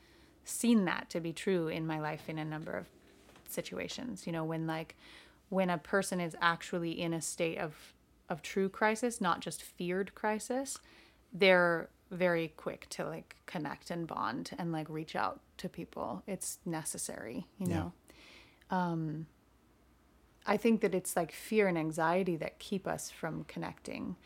seen 0.44 0.84
that 0.86 1.10
to 1.10 1.20
be 1.20 1.32
true 1.32 1.68
in 1.68 1.86
my 1.86 1.98
life 2.00 2.28
in 2.28 2.38
a 2.38 2.44
number 2.44 2.72
of 2.72 2.86
situations 3.48 4.26
you 4.26 4.32
know 4.32 4.44
when 4.44 4.66
like 4.66 4.96
when 5.50 5.68
a 5.70 5.78
person 5.78 6.20
is 6.20 6.34
actually 6.40 6.92
in 7.00 7.12
a 7.12 7.20
state 7.20 7.58
of 7.58 7.92
of 8.28 8.42
true 8.42 8.68
crisis 8.68 9.20
not 9.20 9.40
just 9.40 9.62
feared 9.62 10.14
crisis 10.14 10.78
they're 11.32 11.88
very 12.10 12.48
quick 12.56 12.86
to 12.90 13.04
like 13.04 13.36
connect 13.46 13.90
and 13.90 14.06
bond 14.06 14.50
and 14.58 14.70
like 14.70 14.86
reach 14.90 15.16
out 15.16 15.40
to 15.56 15.68
people. 15.68 16.22
It's 16.26 16.58
necessary 16.66 17.46
you 17.58 17.66
Yeah. 17.68 17.76
know? 17.76 17.92
Um 18.70 19.26
i 20.46 20.56
think 20.56 20.80
that 20.80 20.94
it's 20.94 21.14
like 21.16 21.30
fear 21.32 21.68
and 21.68 21.78
anxiety 21.78 22.36
that 22.36 22.58
keep 22.58 22.86
us 22.86 23.10
from 23.10 23.44
connecting. 23.44 24.16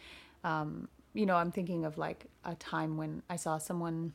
Um 0.44 0.88
you 1.16 1.26
know 1.26 1.36
i'm 1.36 1.50
thinking 1.50 1.84
of 1.84 1.98
like 1.98 2.26
a 2.44 2.54
time 2.56 2.96
when 2.96 3.22
i 3.28 3.36
saw 3.36 3.58
someone 3.58 4.12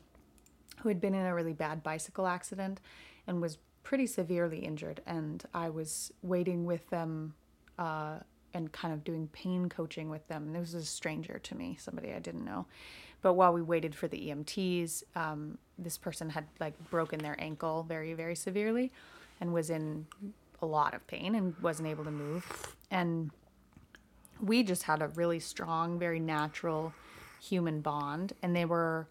who 0.80 0.88
had 0.88 1.00
been 1.00 1.14
in 1.14 1.26
a 1.26 1.34
really 1.34 1.52
bad 1.52 1.82
bicycle 1.82 2.26
accident 2.26 2.80
and 3.26 3.40
was 3.40 3.58
pretty 3.82 4.06
severely 4.06 4.58
injured. 4.58 5.00
And 5.06 5.44
I 5.54 5.68
was 5.68 6.12
waiting 6.22 6.64
with 6.64 6.88
them 6.90 7.34
uh, 7.78 8.18
and 8.54 8.70
kind 8.72 8.92
of 8.92 9.04
doing 9.04 9.28
pain 9.32 9.68
coaching 9.68 10.10
with 10.10 10.26
them. 10.28 10.44
And 10.44 10.54
this 10.54 10.74
was 10.74 10.82
a 10.82 10.86
stranger 10.86 11.38
to 11.38 11.54
me, 11.56 11.76
somebody 11.80 12.12
I 12.12 12.18
didn't 12.18 12.44
know. 12.44 12.66
but 13.22 13.34
while 13.34 13.52
we 13.52 13.62
waited 13.62 13.94
for 13.94 14.08
the 14.08 14.28
EMTs, 14.28 15.04
um, 15.14 15.58
this 15.78 15.96
person 15.96 16.30
had 16.30 16.44
like 16.58 16.74
broken 16.90 17.20
their 17.20 17.36
ankle 17.40 17.84
very, 17.84 18.14
very 18.14 18.34
severely 18.34 18.90
and 19.40 19.52
was 19.52 19.70
in 19.70 20.06
a 20.60 20.66
lot 20.66 20.94
of 20.94 21.06
pain 21.06 21.34
and 21.34 21.54
wasn't 21.60 21.88
able 21.88 22.04
to 22.04 22.10
move. 22.10 22.74
And 22.90 23.30
we 24.42 24.62
just 24.62 24.82
had 24.82 25.00
a 25.00 25.08
really 25.08 25.38
strong, 25.38 25.98
very 25.98 26.20
natural 26.20 26.92
human 27.40 27.80
bond. 27.80 28.32
And 28.42 28.54
they 28.54 28.64
were 28.64 29.06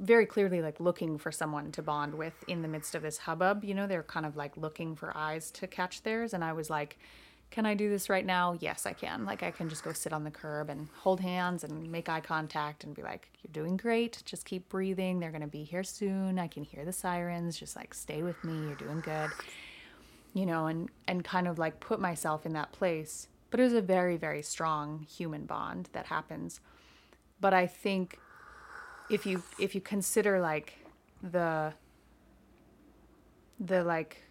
very 0.00 0.26
clearly 0.26 0.62
like 0.62 0.78
looking 0.78 1.18
for 1.18 1.32
someone 1.32 1.72
to 1.72 1.82
bond 1.82 2.14
with 2.14 2.34
in 2.46 2.62
the 2.62 2.68
midst 2.68 2.94
of 2.94 3.02
this 3.02 3.18
hubbub. 3.18 3.64
You 3.64 3.74
know, 3.74 3.86
they're 3.86 4.02
kind 4.02 4.24
of 4.24 4.36
like 4.36 4.56
looking 4.56 4.94
for 4.94 5.16
eyes 5.16 5.50
to 5.52 5.66
catch 5.66 6.02
theirs. 6.02 6.32
And 6.32 6.44
I 6.44 6.52
was 6.52 6.70
like, 6.70 6.98
can 7.50 7.64
I 7.64 7.74
do 7.74 7.88
this 7.88 8.08
right 8.08 8.26
now? 8.26 8.56
Yes, 8.60 8.86
I 8.86 8.92
can. 8.92 9.24
Like, 9.24 9.42
I 9.42 9.50
can 9.52 9.68
just 9.68 9.84
go 9.84 9.92
sit 9.92 10.12
on 10.12 10.24
the 10.24 10.30
curb 10.30 10.68
and 10.68 10.88
hold 10.96 11.20
hands 11.20 11.62
and 11.62 11.90
make 11.90 12.08
eye 12.08 12.20
contact 12.20 12.82
and 12.82 12.94
be 12.94 13.02
like, 13.02 13.30
you're 13.40 13.52
doing 13.52 13.76
great. 13.76 14.20
Just 14.24 14.44
keep 14.44 14.68
breathing. 14.68 15.20
They're 15.20 15.30
going 15.30 15.42
to 15.42 15.46
be 15.46 15.62
here 15.62 15.84
soon. 15.84 16.38
I 16.38 16.48
can 16.48 16.64
hear 16.64 16.84
the 16.84 16.92
sirens. 16.92 17.58
Just 17.58 17.76
like 17.76 17.94
stay 17.94 18.22
with 18.22 18.42
me. 18.42 18.66
You're 18.66 18.74
doing 18.74 19.00
good. 19.00 19.30
You 20.34 20.44
know, 20.44 20.66
and, 20.66 20.90
and 21.06 21.24
kind 21.24 21.46
of 21.46 21.58
like 21.58 21.78
put 21.78 22.00
myself 22.00 22.46
in 22.46 22.52
that 22.54 22.72
place. 22.72 23.28
But 23.50 23.60
it 23.60 23.64
was 23.64 23.72
a 23.72 23.82
very, 23.82 24.16
very 24.16 24.42
strong 24.42 25.06
human 25.08 25.46
bond 25.46 25.88
that 25.92 26.06
happens. 26.06 26.60
But 27.40 27.54
I 27.54 27.66
think 27.66 28.18
if 29.10 29.26
you 29.26 29.42
if 29.58 29.74
you 29.74 29.80
consider 29.80 30.40
like 30.40 30.74
the 31.22 31.72
the 33.60 33.84
like 33.84 34.22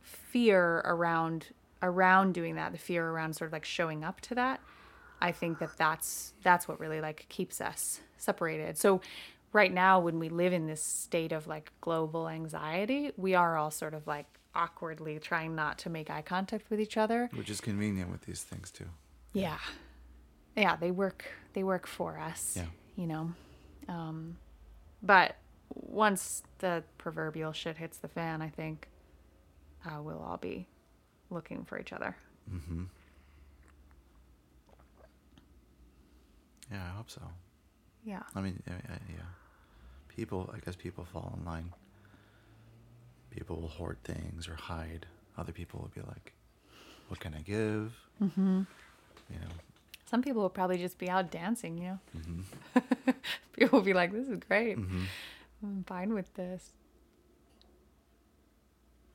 fear 0.00 0.82
around 0.84 1.48
around 1.82 2.32
doing 2.32 2.54
that 2.54 2.72
the 2.72 2.78
fear 2.78 3.08
around 3.08 3.34
sort 3.34 3.48
of 3.48 3.52
like 3.52 3.64
showing 3.64 4.04
up 4.04 4.20
to 4.20 4.34
that 4.34 4.60
i 5.20 5.32
think 5.32 5.58
that 5.58 5.70
that's 5.76 6.32
that's 6.42 6.66
what 6.66 6.78
really 6.80 7.00
like 7.00 7.26
keeps 7.28 7.60
us 7.60 8.00
separated 8.16 8.78
so 8.78 9.00
right 9.52 9.72
now 9.72 9.98
when 9.98 10.18
we 10.18 10.28
live 10.28 10.52
in 10.52 10.66
this 10.66 10.82
state 10.82 11.32
of 11.32 11.46
like 11.46 11.72
global 11.80 12.28
anxiety 12.28 13.12
we 13.16 13.34
are 13.34 13.56
all 13.56 13.70
sort 13.70 13.94
of 13.94 14.06
like 14.06 14.26
awkwardly 14.54 15.18
trying 15.18 15.54
not 15.54 15.78
to 15.78 15.90
make 15.90 16.10
eye 16.10 16.22
contact 16.22 16.68
with 16.70 16.80
each 16.80 16.96
other 16.96 17.30
Which 17.34 17.50
is 17.50 17.60
convenient 17.60 18.10
with 18.10 18.22
these 18.22 18.42
things 18.42 18.70
too. 18.70 18.86
yeah 19.32 19.58
yeah 20.56 20.76
they 20.76 20.90
work 20.90 21.24
they 21.54 21.62
work 21.64 21.86
for 21.86 22.18
us 22.18 22.54
Yeah. 22.56 22.66
you 22.96 23.06
know 23.06 23.32
um 23.88 24.36
but 25.02 25.36
once 25.74 26.42
the 26.58 26.84
proverbial 26.98 27.52
shit 27.52 27.76
hits 27.78 27.96
the 27.98 28.08
fan 28.08 28.42
i 28.42 28.48
think 28.50 28.88
uh, 29.86 30.00
we'll 30.02 30.20
all 30.22 30.36
be 30.36 30.66
looking 31.30 31.64
for 31.64 31.78
each 31.78 31.92
other 31.92 32.16
Mm-hmm. 32.52 32.84
Yeah, 36.70 36.82
I 36.92 36.96
hope 36.96 37.10
so. 37.10 37.22
yeah 38.04 38.22
I 38.34 38.40
mean, 38.40 38.60
yeah. 38.66 38.76
People, 40.08 40.50
I 40.54 40.58
guess 40.58 40.74
people 40.76 41.04
fall 41.04 41.32
in 41.38 41.44
line. 41.44 41.72
People 43.34 43.60
will 43.60 43.68
hoard 43.68 43.98
things 44.04 44.46
or 44.48 44.54
hide. 44.54 45.06
Other 45.38 45.52
people 45.52 45.80
will 45.80 45.92
be 45.94 46.06
like, 46.06 46.34
"What 47.08 47.18
can 47.20 47.34
I 47.34 47.40
give?" 47.40 47.92
Mm-hmm. 48.22 48.62
You 49.32 49.38
know. 49.40 49.54
some 50.04 50.20
people 50.22 50.42
will 50.42 50.50
probably 50.60 50.76
just 50.78 50.98
be 50.98 51.08
out 51.08 51.30
dancing 51.30 51.78
you 51.78 51.84
know 51.90 51.98
Mm-hmm. 52.18 53.10
people 53.56 53.78
will 53.78 53.84
be 53.84 53.94
like 53.94 54.12
this 54.12 54.28
is 54.28 54.38
great 54.48 54.76
Mm-hmm. 54.76 55.04
i'm 55.64 55.84
fine 55.84 56.12
with 56.12 56.32
this 56.34 56.72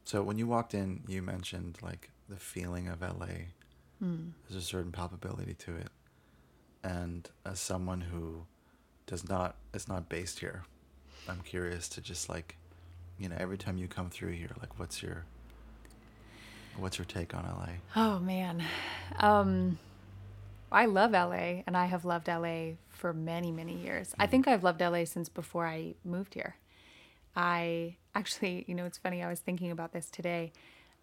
So 0.03 0.23
when 0.23 0.38
you 0.39 0.47
walked 0.47 0.73
in, 0.73 1.03
you 1.08 1.21
mentioned 1.21 1.77
like 1.82 2.10
the 2.30 2.38
feeling 2.38 2.88
of 2.88 3.01
LA. 3.01 3.51
There's 3.99 4.63
a 4.63 4.65
certain 4.65 4.91
palpability 4.91 5.58
to 5.65 5.75
it, 5.75 5.89
and 6.84 7.30
as 7.45 7.60
someone 7.60 8.01
who 8.01 8.45
does 9.06 9.27
not 9.27 9.56
is 9.73 9.88
not 9.88 10.08
based 10.08 10.39
here, 10.39 10.63
I'm 11.27 11.41
curious 11.41 11.89
to 11.89 12.01
just 12.01 12.30
like, 12.30 12.56
you 13.19 13.30
know, 13.30 13.36
every 13.39 13.58
time 13.58 13.77
you 13.77 13.88
come 13.88 14.10
through 14.10 14.34
here, 14.34 14.49
like, 14.60 14.77
what's 14.80 15.01
your 15.01 15.25
what's 16.77 16.97
your 16.97 17.06
take 17.06 17.34
on 17.34 17.43
LA? 17.43 17.69
Oh 17.95 18.19
man. 18.19 18.63
Um 19.19 19.80
I 20.71 20.86
love 20.86 21.12
LA 21.12 21.63
and 21.65 21.77
I 21.77 21.86
have 21.86 22.03
loved 22.06 22.27
LA 22.27 22.71
for 22.89 23.13
many, 23.13 23.51
many 23.51 23.75
years. 23.75 24.13
I 24.19 24.27
think 24.27 24.47
I've 24.47 24.63
loved 24.63 24.82
LA 24.82 25.06
since 25.06 25.30
before 25.30 25.65
I 25.65 25.93
moved 26.03 26.34
here. 26.34 26.58
I 27.36 27.95
actually, 28.13 28.65
you 28.67 28.75
know, 28.75 28.86
it's 28.86 28.97
funny, 28.97 29.23
I 29.23 29.30
was 29.30 29.39
thinking 29.39 29.71
about 29.71 29.93
this 29.93 30.10
today. 30.10 30.51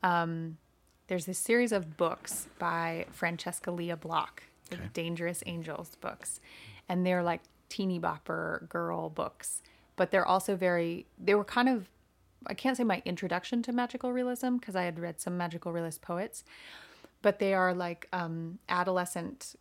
Um, 0.02 0.58
there's 1.06 1.24
this 1.26 1.38
series 1.38 1.72
of 1.72 1.96
books 1.96 2.48
by 2.58 3.06
Francesca 3.12 3.70
Lia 3.70 3.96
Block, 3.96 4.42
the 4.68 4.76
Okay. 4.76 4.88
Dangerous 4.92 5.42
Angels 5.46 5.96
books. 6.00 6.40
And 6.88 7.06
they're 7.06 7.22
like 7.22 7.40
teeny 7.70 7.98
bopper 7.98 8.68
girl 8.68 9.08
books, 9.08 9.62
but 9.96 10.10
they're 10.10 10.26
also 10.26 10.56
very, 10.56 11.06
they 11.18 11.34
were 11.34 11.44
kind 11.44 11.68
of, 11.70 11.88
I 12.46 12.54
can't 12.54 12.76
say 12.76 12.84
my 12.84 13.02
introduction 13.04 13.62
to 13.62 13.72
magical 13.72 14.12
realism 14.12 14.56
because 14.56 14.76
I 14.76 14.82
had 14.82 14.98
read 14.98 15.20
some 15.20 15.36
magical 15.36 15.72
realist 15.72 16.02
poets, 16.02 16.44
but 17.22 17.38
they 17.38 17.54
are 17.54 17.74
like 17.74 18.08
um, 18.12 18.58
adolescent 18.68 19.56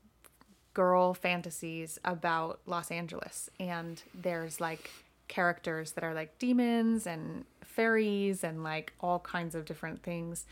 girl 0.73 1.13
fantasies 1.13 1.99
about 2.03 2.59
Los 2.65 2.91
Angeles. 2.91 3.49
And 3.59 4.01
there's 4.13 4.59
like 4.59 4.91
characters 5.27 5.93
that 5.93 6.03
are 6.03 6.13
like 6.13 6.37
demons 6.39 7.07
and 7.07 7.45
fairies 7.63 8.43
and 8.43 8.63
like 8.63 8.93
all 8.99 9.19
kinds 9.19 9.55
of 9.55 9.65
different 9.65 10.03
things 10.03 10.45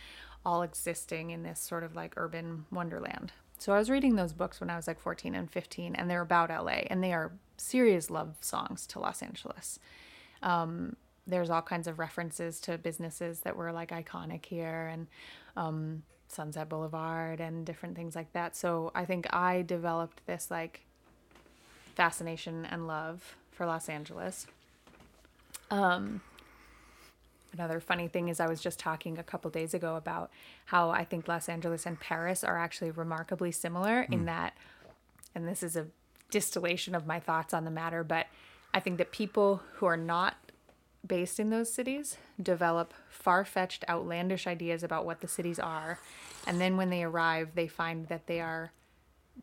all 0.45 0.63
existing 0.63 1.29
in 1.29 1.43
this 1.43 1.59
sort 1.59 1.83
of 1.83 1.95
like 1.95 2.13
urban 2.17 2.65
wonderland. 2.71 3.31
So 3.59 3.73
I 3.73 3.77
was 3.77 3.91
reading 3.91 4.15
those 4.15 4.33
books 4.33 4.59
when 4.59 4.71
I 4.71 4.75
was 4.75 4.87
like 4.87 4.99
14 4.99 5.35
and 5.35 5.51
15 5.51 5.95
and 5.95 6.09
they're 6.09 6.21
about 6.21 6.49
LA 6.49 6.81
and 6.87 7.03
they 7.03 7.13
are 7.13 7.31
serious 7.57 8.09
love 8.09 8.35
songs 8.41 8.87
to 8.87 8.99
Los 8.99 9.21
Angeles. 9.21 9.77
Um, 10.41 10.95
there's 11.27 11.49
all 11.49 11.61
kinds 11.61 11.87
of 11.87 11.99
references 11.99 12.59
to 12.61 12.77
businesses 12.77 13.41
that 13.41 13.55
were 13.55 13.71
like 13.71 13.91
iconic 13.91 14.45
here 14.45 14.87
and 14.91 15.07
um, 15.55 16.03
Sunset 16.27 16.69
Boulevard 16.69 17.39
and 17.39 17.65
different 17.65 17.95
things 17.95 18.15
like 18.15 18.31
that. 18.33 18.55
So 18.55 18.91
I 18.95 19.05
think 19.05 19.31
I 19.33 19.61
developed 19.61 20.25
this 20.25 20.49
like 20.49 20.85
fascination 21.95 22.65
and 22.65 22.87
love 22.87 23.35
for 23.51 23.65
Los 23.65 23.89
Angeles. 23.89 24.47
Um, 25.69 26.21
another 27.53 27.79
funny 27.79 28.07
thing 28.07 28.29
is 28.29 28.39
I 28.39 28.47
was 28.47 28.61
just 28.61 28.79
talking 28.79 29.17
a 29.17 29.23
couple 29.23 29.51
days 29.51 29.73
ago 29.73 29.95
about 29.95 30.31
how 30.65 30.89
I 30.89 31.03
think 31.03 31.27
Los 31.27 31.47
Angeles 31.47 31.85
and 31.85 31.99
Paris 31.99 32.43
are 32.43 32.57
actually 32.57 32.91
remarkably 32.91 33.51
similar 33.51 34.07
in 34.09 34.25
that, 34.25 34.53
and 35.35 35.47
this 35.47 35.63
is 35.63 35.75
a 35.75 35.87
distillation 36.29 36.95
of 36.95 37.05
my 37.05 37.19
thoughts 37.19 37.53
on 37.53 37.65
the 37.65 37.71
matter, 37.71 38.03
but 38.03 38.27
I 38.73 38.79
think 38.79 38.97
that 38.97 39.11
people 39.11 39.61
who 39.75 39.85
are 39.85 39.97
not 39.97 40.35
based 41.05 41.39
in 41.39 41.49
those 41.49 41.71
cities 41.71 42.17
develop 42.41 42.93
far 43.09 43.43
fetched, 43.43 43.83
outlandish 43.89 44.47
ideas 44.47 44.83
about 44.83 45.05
what 45.05 45.21
the 45.21 45.27
cities 45.27 45.59
are. 45.59 45.99
And 46.47 46.59
then 46.59 46.77
when 46.77 46.89
they 46.89 47.03
arrive, 47.03 47.49
they 47.55 47.67
find 47.67 48.07
that 48.07 48.27
they 48.27 48.39
are 48.39 48.71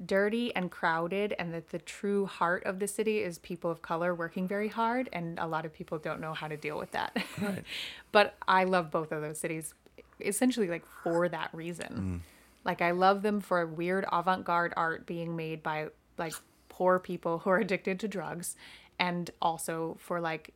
dirty 0.05 0.55
and 0.55 0.71
crowded, 0.71 1.35
and 1.39 1.53
that 1.55 1.71
the 1.71 1.79
true 1.79 2.27
heart 2.27 2.63
of 2.65 2.79
the 2.79 2.87
city 2.87 3.19
is 3.19 3.39
people 3.39 3.71
of 3.71 3.83
color 3.83 4.15
working 4.15 4.47
very 4.47 4.69
hard. 4.69 5.09
And 5.13 5.39
a 5.39 5.47
lot 5.47 5.65
of 5.65 5.73
people 5.73 5.99
don't 5.99 6.21
know 6.21 6.35
how 6.35 6.49
to 6.49 6.57
deal 6.57 6.79
with 6.79 6.93
that. 6.93 7.17
Right. 7.41 7.65
but 8.13 8.37
I 8.47 8.65
love 8.65 8.91
both 8.91 9.13
of 9.13 9.23
those 9.23 9.39
cities 9.39 9.75
essentially 10.21 10.69
like 10.69 10.85
for 11.03 11.29
that 11.29 11.51
reason. 11.53 12.23
Mm. 12.25 12.65
Like 12.65 12.83
I 12.83 12.91
love 12.91 13.23
them 13.23 13.41
for 13.41 13.65
weird 13.67 14.05
avant-garde 14.13 14.75
art 14.77 15.07
being 15.07 15.37
made 15.37 15.63
by 15.63 15.89
like 16.19 16.35
poor 16.69 16.99
people 16.99 17.41
who 17.41 17.51
are 17.51 17.59
addicted 17.59 17.99
to 18.01 18.09
drugs 18.09 18.57
and 18.99 19.31
also 19.41 19.97
for 20.01 20.21
like 20.21 20.53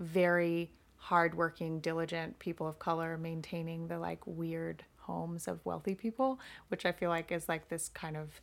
very 0.00 0.70
hardworking, 0.96 1.80
diligent 1.80 2.38
people 2.38 2.66
of 2.66 2.78
color 2.78 3.18
maintaining 3.18 3.88
the 3.88 3.98
like 3.98 4.26
weird 4.26 4.84
homes 4.98 5.46
of 5.46 5.64
wealthy 5.64 5.94
people, 5.94 6.40
which 6.68 6.86
I 6.86 6.92
feel 6.92 7.10
like 7.10 7.30
is 7.30 7.48
like 7.48 7.68
this 7.68 7.88
kind 7.88 8.16
of 8.16 8.40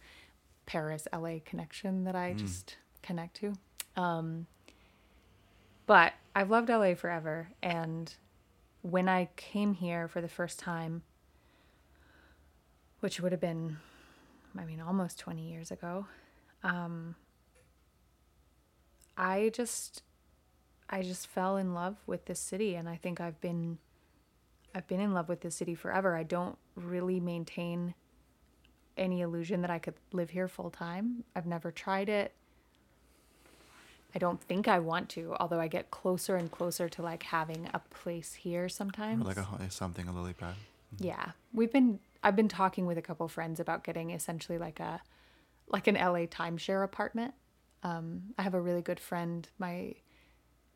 Paris 0.65 1.07
LA 1.11 1.37
connection 1.43 2.03
that 2.03 2.15
I 2.15 2.33
just 2.33 2.77
connect 3.01 3.35
to. 3.37 3.53
Um, 3.95 4.45
but 5.85 6.13
I've 6.35 6.49
loved 6.49 6.69
LA 6.69 6.93
forever. 6.93 7.49
And 7.61 8.13
when 8.81 9.09
I 9.09 9.29
came 9.35 9.73
here 9.73 10.07
for 10.07 10.21
the 10.21 10.29
first 10.29 10.59
time, 10.59 11.01
which 12.99 13.19
would 13.19 13.31
have 13.31 13.41
been, 13.41 13.77
I 14.57 14.65
mean, 14.65 14.79
almost 14.79 15.17
20 15.19 15.41
years 15.41 15.71
ago, 15.71 16.05
um, 16.63 17.15
I 19.17 19.49
just 19.53 20.03
I 20.91 21.01
just 21.03 21.27
fell 21.27 21.57
in 21.57 21.73
love 21.73 21.95
with 22.05 22.25
this 22.25 22.39
city 22.39 22.75
and 22.75 22.89
I 22.89 22.97
think 22.97 23.21
I've 23.21 23.39
been 23.41 23.77
I've 24.75 24.87
been 24.87 24.99
in 25.01 25.13
love 25.13 25.27
with 25.29 25.41
this 25.41 25.55
city 25.55 25.75
forever. 25.75 26.15
I 26.15 26.23
don't 26.23 26.57
really 26.75 27.19
maintain 27.19 27.93
any 28.97 29.21
illusion 29.21 29.61
that 29.61 29.69
I 29.71 29.79
could 29.79 29.95
live 30.13 30.29
here 30.31 30.47
full 30.47 30.69
time. 30.69 31.23
I've 31.35 31.45
never 31.45 31.71
tried 31.71 32.07
it. 32.09 32.33
I 34.13 34.19
don't 34.19 34.41
think 34.41 34.67
I 34.67 34.79
want 34.79 35.07
to, 35.09 35.35
although 35.39 35.59
I 35.59 35.67
get 35.69 35.89
closer 35.91 36.35
and 36.35 36.51
closer 36.51 36.89
to 36.89 37.01
like 37.01 37.23
having 37.23 37.69
a 37.73 37.79
place 37.79 38.33
here 38.33 38.65
Or 38.65 38.69
sometimes. 38.69 39.25
like 39.25 39.37
a 39.37 39.69
something 39.69 40.07
a 40.07 40.13
lily 40.13 40.33
pad. 40.33 40.55
Yeah. 40.99 41.31
We've 41.53 41.71
been 41.71 41.99
I've 42.23 42.35
been 42.35 42.49
talking 42.49 42.85
with 42.85 42.97
a 42.97 43.01
couple 43.01 43.27
friends 43.29 43.59
about 43.59 43.83
getting 43.83 44.11
essentially 44.11 44.57
like 44.57 44.79
a 44.79 45.01
like 45.69 45.87
an 45.87 45.95
LA 45.95 46.25
timeshare 46.27 46.83
apartment. 46.83 47.33
Um, 47.83 48.33
I 48.37 48.41
have 48.43 48.53
a 48.53 48.61
really 48.61 48.81
good 48.81 48.99
friend, 48.99 49.47
my 49.57 49.95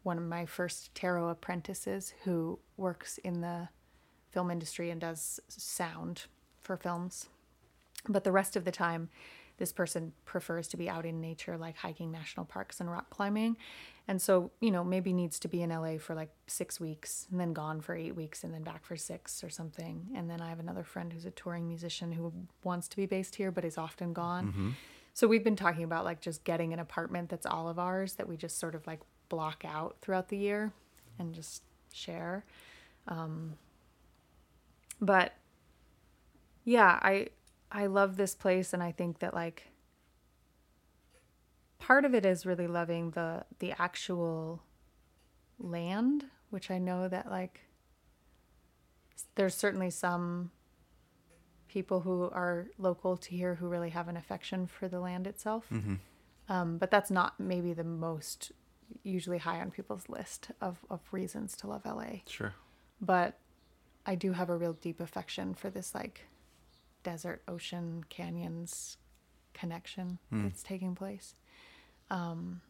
one 0.05 0.19
of 0.19 0.23
my 0.23 0.45
first 0.45 0.93
tarot 0.93 1.29
apprentices, 1.29 2.13
who 2.23 2.59
works 2.77 3.17
in 3.19 3.41
the 3.41 3.67
film 4.29 4.51
industry 4.51 4.91
and 4.91 5.01
does 5.01 5.39
sound 5.47 6.25
for 6.61 6.77
films. 6.77 7.27
But 8.07 8.23
the 8.23 8.31
rest 8.31 8.55
of 8.55 8.65
the 8.65 8.71
time, 8.71 9.09
this 9.57 9.71
person 9.71 10.13
prefers 10.25 10.67
to 10.67 10.77
be 10.77 10.87
out 10.87 11.07
in 11.07 11.21
nature, 11.21 11.57
like 11.57 11.77
hiking 11.77 12.11
national 12.11 12.45
parks 12.45 12.79
and 12.79 12.91
rock 12.91 13.09
climbing. 13.09 13.57
And 14.07 14.21
so, 14.21 14.51
you 14.59 14.69
know, 14.69 14.83
maybe 14.83 15.11
needs 15.11 15.39
to 15.39 15.47
be 15.47 15.63
in 15.63 15.71
LA 15.71 15.97
for 15.97 16.13
like 16.13 16.29
six 16.45 16.79
weeks 16.79 17.25
and 17.31 17.39
then 17.39 17.53
gone 17.53 17.81
for 17.81 17.95
eight 17.95 18.15
weeks 18.15 18.43
and 18.43 18.53
then 18.53 18.61
back 18.61 18.85
for 18.85 18.95
six 18.95 19.43
or 19.43 19.49
something. 19.49 20.09
And 20.13 20.29
then 20.29 20.39
I 20.39 20.49
have 20.49 20.59
another 20.59 20.83
friend 20.83 21.11
who's 21.11 21.25
a 21.25 21.31
touring 21.31 21.67
musician 21.67 22.11
who 22.11 22.31
wants 22.63 22.87
to 22.89 22.97
be 22.97 23.07
based 23.07 23.35
here 23.35 23.49
but 23.49 23.65
is 23.65 23.77
often 23.77 24.13
gone. 24.13 24.47
Mm-hmm. 24.49 24.69
So 25.15 25.27
we've 25.27 25.43
been 25.43 25.55
talking 25.55 25.85
about 25.85 26.03
like 26.03 26.21
just 26.21 26.43
getting 26.43 26.73
an 26.73 26.79
apartment 26.79 27.29
that's 27.29 27.45
all 27.45 27.69
of 27.69 27.79
ours 27.79 28.13
that 28.15 28.27
we 28.27 28.37
just 28.37 28.59
sort 28.59 28.75
of 28.75 28.85
like 28.85 28.99
block 29.36 29.65
out 29.65 29.98
throughout 30.02 30.30
the 30.30 30.38
year 30.38 30.71
and 31.19 31.36
just 31.36 31.62
share. 31.93 32.45
Um, 33.06 33.56
but 35.02 35.34
yeah, 36.63 37.00
I 37.02 37.28
I 37.69 37.88
love 37.88 38.15
this 38.15 38.34
place 38.34 38.74
and 38.74 38.82
I 38.82 38.93
think 38.93 39.19
that 39.19 39.34
like 39.34 39.67
part 41.80 42.06
of 42.06 42.15
it 42.15 42.26
is 42.26 42.45
really 42.45 42.67
loving 42.67 43.12
the 43.12 43.43
the 43.60 43.74
actual 43.78 44.63
land, 45.60 46.26
which 46.50 46.71
I 46.71 46.78
know 46.80 47.10
that 47.10 47.30
like 47.30 47.60
there's 49.36 49.54
certainly 49.56 49.89
some 49.89 50.52
people 51.67 52.00
who 52.00 52.30
are 52.32 52.67
local 52.78 53.17
to 53.17 53.32
here 53.32 53.56
who 53.56 53.67
really 53.67 53.89
have 53.89 54.08
an 54.08 54.15
affection 54.15 54.65
for 54.65 54.88
the 54.88 55.02
land 55.02 55.28
itself. 55.28 55.65
Um, 56.48 56.78
but 56.78 56.89
that's 56.89 57.12
not 57.12 57.38
maybe 57.38 57.74
the 57.74 57.84
most 57.84 58.54
usually 59.04 59.38
high 59.38 59.60
on 59.62 59.71
people's 59.71 60.08
list 60.10 60.50
of, 60.62 60.78
of 60.89 61.00
reasons 61.12 61.56
to 61.58 61.67
love 61.67 61.86
LA 61.86 62.21
Sure. 62.28 62.54
but 63.02 63.38
I 64.06 64.15
do 64.15 64.34
have 64.34 64.50
a 64.50 64.58
real 64.58 64.74
deep 64.74 65.00
affection 65.00 65.54
for 65.56 65.69
this 65.69 65.95
like 65.95 66.26
desert, 67.04 67.41
ocean, 67.48 68.04
canyons 68.10 68.98
connection 69.54 70.19
that's 70.32 70.62
taking 70.63 70.95
place. 70.95 71.36
Um, 72.12 72.62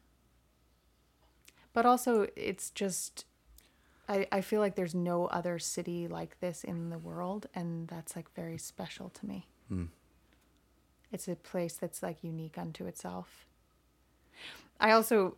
but 1.74 1.86
also, 1.86 2.28
it's 2.38 2.70
just, 2.70 3.26
I, 4.08 4.28
I 4.32 4.40
feel 4.42 4.62
like 4.62 4.76
there's 4.76 4.96
no 4.96 5.26
other 5.26 5.60
city 5.60 6.08
like 6.08 6.40
this 6.40 6.64
in 6.64 6.90
the 6.90 6.98
world, 6.98 7.48
and 7.54 7.88
that's 7.90 8.16
like 8.16 8.34
very 8.34 8.58
special 8.58 9.10
to 9.10 9.26
me. 9.26 9.48
Mm. 9.72 9.90
It's 11.12 11.28
a 11.28 11.36
place 11.36 11.74
that's 11.76 12.02
like 12.02 12.24
unique 12.24 12.58
unto 12.58 12.86
itself. 12.86 13.46
I 14.80 14.92
also, 14.92 15.36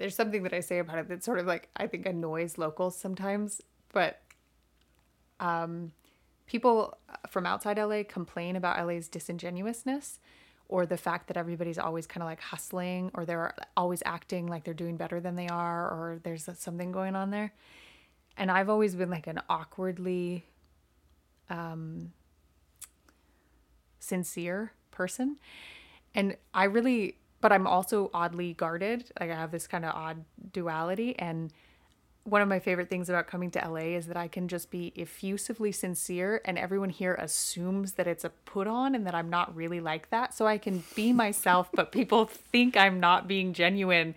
there's 0.00 0.14
something 0.14 0.42
that 0.44 0.54
I 0.54 0.60
say 0.60 0.78
about 0.78 0.98
it 0.98 1.08
that 1.08 1.22
sort 1.22 1.38
of 1.38 1.46
like 1.46 1.68
I 1.76 1.86
think 1.86 2.06
annoys 2.06 2.56
locals 2.56 2.96
sometimes, 2.96 3.60
but 3.92 4.22
um, 5.38 5.92
people 6.46 6.96
from 7.28 7.44
outside 7.44 7.76
LA 7.76 8.02
complain 8.08 8.56
about 8.56 8.84
LA's 8.84 9.08
disingenuousness 9.08 10.18
or 10.68 10.86
the 10.86 10.96
fact 10.96 11.26
that 11.28 11.36
everybody's 11.36 11.78
always 11.78 12.06
kind 12.06 12.22
of 12.22 12.28
like 12.28 12.40
hustling 12.40 13.10
or 13.12 13.26
they're 13.26 13.54
always 13.76 14.02
acting 14.06 14.46
like 14.46 14.64
they're 14.64 14.72
doing 14.72 14.96
better 14.96 15.20
than 15.20 15.36
they 15.36 15.48
are 15.48 15.88
or 15.88 16.18
there's 16.22 16.48
something 16.54 16.90
going 16.92 17.14
on 17.14 17.30
there. 17.30 17.52
And 18.38 18.50
I've 18.50 18.70
always 18.70 18.94
been 18.94 19.10
like 19.10 19.26
an 19.26 19.42
awkwardly 19.50 20.46
um, 21.50 22.12
sincere 23.98 24.72
person. 24.92 25.36
And 26.14 26.38
I 26.54 26.64
really, 26.64 27.18
but 27.40 27.52
I'm 27.52 27.66
also 27.66 28.10
oddly 28.12 28.52
guarded. 28.52 29.10
Like 29.18 29.30
I 29.30 29.34
have 29.34 29.50
this 29.50 29.66
kind 29.66 29.84
of 29.84 29.94
odd 29.94 30.24
duality. 30.52 31.18
And 31.18 31.52
one 32.24 32.42
of 32.42 32.48
my 32.48 32.58
favorite 32.58 32.90
things 32.90 33.08
about 33.08 33.26
coming 33.26 33.50
to 33.52 33.58
LA 33.66 33.96
is 33.96 34.06
that 34.06 34.16
I 34.16 34.28
can 34.28 34.46
just 34.46 34.70
be 34.70 34.92
effusively 34.94 35.72
sincere 35.72 36.42
and 36.44 36.58
everyone 36.58 36.90
here 36.90 37.14
assumes 37.14 37.92
that 37.92 38.06
it's 38.06 38.24
a 38.24 38.30
put 38.30 38.66
on 38.66 38.94
and 38.94 39.06
that 39.06 39.14
I'm 39.14 39.30
not 39.30 39.56
really 39.56 39.80
like 39.80 40.10
that. 40.10 40.34
So 40.34 40.46
I 40.46 40.58
can 40.58 40.84
be 40.94 41.12
myself, 41.14 41.70
but 41.72 41.92
people 41.92 42.26
think 42.26 42.76
I'm 42.76 43.00
not 43.00 43.26
being 43.26 43.54
genuine. 43.54 44.14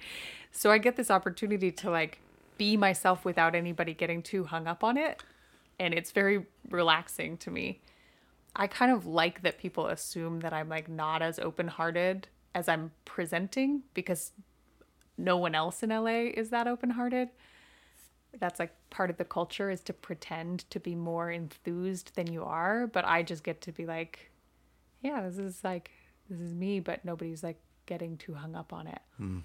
So 0.52 0.70
I 0.70 0.78
get 0.78 0.98
this 0.98 1.10
opportunity 1.10 1.72
to 1.72 1.90
like 1.90 2.20
be 2.58 2.76
myself 2.78 3.26
without 3.26 3.56
anybody 3.56 3.94
getting 3.94 4.22
too 4.22 4.44
hung 4.44 4.68
up 4.68 4.84
on 4.84 4.98
it. 4.98 5.24
And 5.80 5.94
it's 5.94 6.12
very 6.12 6.46
relaxing 6.70 7.38
to 7.38 7.50
me. 7.50 7.80
I 8.56 8.68
kind 8.68 8.92
of 8.92 9.08
like 9.08 9.42
that 9.42 9.58
people 9.58 9.88
assume 9.88 10.42
that 10.42 10.54
I'm 10.54 10.70
like 10.70 10.88
not 10.88 11.22
as 11.24 11.40
open 11.40 11.68
hearted 11.68 12.28
as 12.56 12.68
I'm 12.68 12.92
presenting 13.06 13.84
because 13.94 14.32
no 15.18 15.38
one 15.38 15.56
else 15.56 15.84
in 15.84 15.90
LA 15.90 16.30
is 16.36 16.50
that 16.50 16.68
open 16.68 16.92
hearted 16.92 17.30
that's 18.40 18.60
like 18.60 18.74
part 18.90 19.10
of 19.10 19.18
the 19.18 19.26
culture 19.26 19.70
is 19.70 19.82
to 19.82 19.94
pretend 19.94 20.70
to 20.70 20.80
be 20.80 20.96
more 20.96 21.32
enthused 21.32 22.16
than 22.16 22.32
you 22.32 22.44
are 22.44 22.88
but 22.88 23.06
i 23.06 23.22
just 23.22 23.44
get 23.44 23.62
to 23.62 23.72
be 23.72 23.86
like 23.86 24.32
yeah 25.02 25.22
this 25.22 25.38
is 25.38 25.64
like 25.64 25.92
this 26.30 26.40
is 26.40 26.54
me 26.54 26.80
but 26.80 27.04
nobody's 27.06 27.44
like 27.44 27.60
getting 27.86 28.18
too 28.18 28.34
hung 28.34 28.56
up 28.56 28.72
on 28.72 28.88
it. 28.88 29.02
Hmm. 29.18 29.40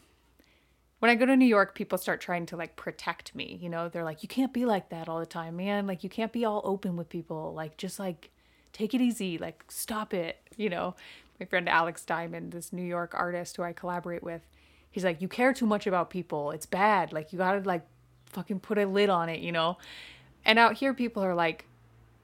When 1.01 1.11
i 1.11 1.15
go 1.15 1.27
to 1.27 1.37
new 1.37 1.45
york 1.45 1.75
people 1.75 1.99
start 1.99 2.21
trying 2.21 2.47
to 2.47 2.57
like 2.57 2.77
protect 2.77 3.35
me 3.35 3.59
you 3.61 3.69
know? 3.69 3.89
They're 3.89 4.05
like 4.05 4.23
you 4.23 4.29
can't 4.29 4.53
be 4.53 4.65
like 4.65 4.89
that 4.91 5.09
all 5.09 5.21
the 5.21 5.27
time 5.27 5.57
man. 5.57 5.87
Like 5.87 6.03
you 6.03 6.11
can't 6.11 6.33
be 6.33 6.45
all 6.45 6.63
open 6.65 6.97
with 6.97 7.09
people. 7.09 7.53
Like 7.55 7.77
just 7.77 7.99
like 7.99 8.31
take 8.73 8.95
it 8.95 9.01
easy. 9.01 9.39
Like 9.39 9.65
stop 9.69 10.15
it 10.15 10.39
you 10.57 10.71
know 10.71 10.95
my 11.39 11.47
friend 11.47 11.69
alex 11.69 12.05
diamond 12.05 12.53
this 12.53 12.73
new 12.73 12.83
york 12.83 13.13
artist 13.15 13.57
who 13.57 13.63
i 13.63 13.73
collaborate 13.73 14.23
with 14.23 14.43
he's 14.91 15.05
like 15.05 15.23
you 15.23 15.29
care 15.29 15.53
too 15.53 15.67
much 15.67 15.87
about 15.87 16.11
people. 16.11 16.51
It's 16.51 16.67
bad. 16.67 17.13
Like 17.13 17.33
you 17.33 17.39
gotta 17.39 17.61
like 17.61 17.87
fucking 18.27 18.61
put 18.61 18.79
a 18.79 18.87
lid 18.87 19.11
on 19.11 19.29
it 19.29 19.41
you 19.41 19.53
know? 19.53 19.79
And 20.45 20.59
out 20.59 20.75
here 20.75 20.95
people 20.95 21.23
are 21.23 21.35
like 21.35 21.67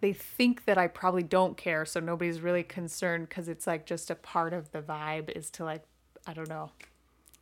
they 0.01 0.13
think 0.13 0.67
that 0.67 0.77
i 0.77 0.87
probably 0.87 1.23
don't 1.23 1.57
care 1.57 1.87
so 1.87 1.99
nobody's 1.99 2.41
really 2.41 2.63
concerned 2.63 3.27
because 3.27 3.49
it's 3.49 3.67
like 3.67 3.87
just 3.87 4.11
a 4.11 4.15
part 4.15 4.53
of 4.53 4.71
the 4.73 4.83
vibe 4.83 5.31
is 5.31 5.51
to 5.51 5.65
like 5.65 5.83
i 6.27 6.33
don't 6.33 6.49
know. 6.49 6.71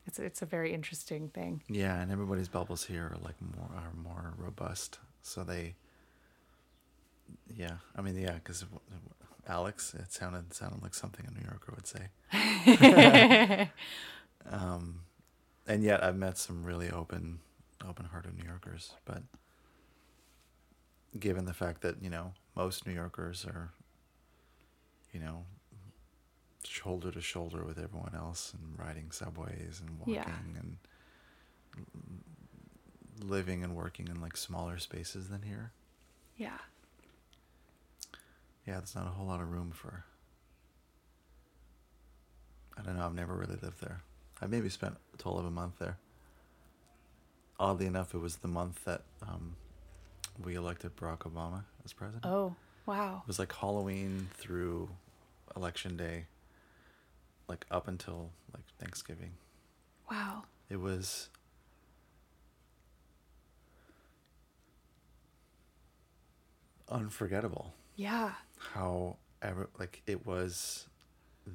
It's 0.06 0.18
it's 0.18 0.42
a 0.42 0.46
very 0.46 0.72
interesting 0.74 1.28
thing. 1.28 1.62
Yeah, 1.68 2.00
and 2.00 2.10
everybody's 2.10 2.48
bubbles 2.48 2.84
here 2.84 3.04
are 3.04 3.18
like 3.24 3.36
more 3.40 3.70
are 3.76 3.92
more 3.94 4.34
robust, 4.36 4.98
so 5.22 5.44
they. 5.44 5.76
Yeah, 7.54 7.76
I 7.96 8.02
mean, 8.02 8.18
yeah, 8.18 8.32
because 8.32 8.64
Alex, 9.48 9.94
it 9.94 10.12
sounded 10.12 10.54
sounded 10.54 10.82
like 10.82 10.94
something 10.94 11.26
a 11.26 11.30
New 11.32 11.44
Yorker 11.44 11.72
would 11.74 11.86
say. 11.86 12.08
um, 14.50 15.00
and 15.66 15.82
yet 15.82 16.02
I've 16.02 16.16
met 16.16 16.38
some 16.38 16.64
really 16.64 16.90
open, 16.90 17.40
open-hearted 17.86 18.36
New 18.36 18.44
Yorkers, 18.44 18.94
but 19.04 19.22
given 21.18 21.44
the 21.44 21.54
fact 21.54 21.82
that 21.82 22.02
you 22.02 22.10
know 22.10 22.32
most 22.56 22.86
New 22.86 22.92
Yorkers 22.94 23.44
are, 23.44 23.72
you 25.12 25.20
know, 25.20 25.44
shoulder 26.64 27.10
to 27.10 27.20
shoulder 27.20 27.64
with 27.64 27.78
everyone 27.78 28.14
else 28.14 28.54
and 28.54 28.78
riding 28.78 29.10
subways 29.10 29.82
and 29.86 29.98
walking 29.98 30.14
Yeah. 30.14 30.36
and 30.60 30.76
living 33.20 33.64
and 33.64 33.74
working 33.74 34.08
in 34.08 34.20
like 34.20 34.36
smaller 34.36 34.78
spaces 34.78 35.28
than 35.28 35.42
here. 35.42 35.72
yeah 36.36 36.58
Yeah, 38.66 38.74
there's 38.74 38.94
not 38.94 39.06
a 39.06 39.10
whole 39.10 39.26
lot 39.26 39.40
of 39.40 39.50
room 39.50 39.72
for. 39.72 40.04
I 42.78 42.82
don't 42.82 42.96
know. 42.96 43.04
I've 43.04 43.14
never 43.14 43.34
really 43.34 43.56
lived 43.62 43.80
there. 43.80 44.00
I 44.40 44.46
maybe 44.46 44.68
spent 44.68 44.96
a 45.14 45.16
total 45.16 45.40
of 45.40 45.46
a 45.46 45.50
month 45.50 45.74
there. 45.78 45.98
Oddly 47.58 47.86
enough, 47.86 48.14
it 48.14 48.18
was 48.18 48.36
the 48.36 48.48
month 48.48 48.84
that 48.84 49.02
um, 49.22 49.56
we 50.42 50.54
elected 50.54 50.96
Barack 50.96 51.18
Obama 51.18 51.64
as 51.84 51.92
president. 51.92 52.24
oh 52.26 52.54
wow 52.86 53.20
It 53.24 53.28
was 53.28 53.38
like 53.38 53.52
Halloween 53.52 54.28
through 54.34 54.88
election 55.54 55.96
day, 55.96 56.24
like 57.48 57.64
up 57.70 57.86
until 57.88 58.30
like 58.52 58.64
Thanksgiving. 58.80 59.32
wow 60.10 60.42
It 60.68 60.80
was 60.80 61.28
unforgettable 66.88 67.74
yeah 67.96 68.32
how 68.74 69.16
ever 69.40 69.68
like 69.78 70.02
it 70.06 70.24
was 70.26 70.86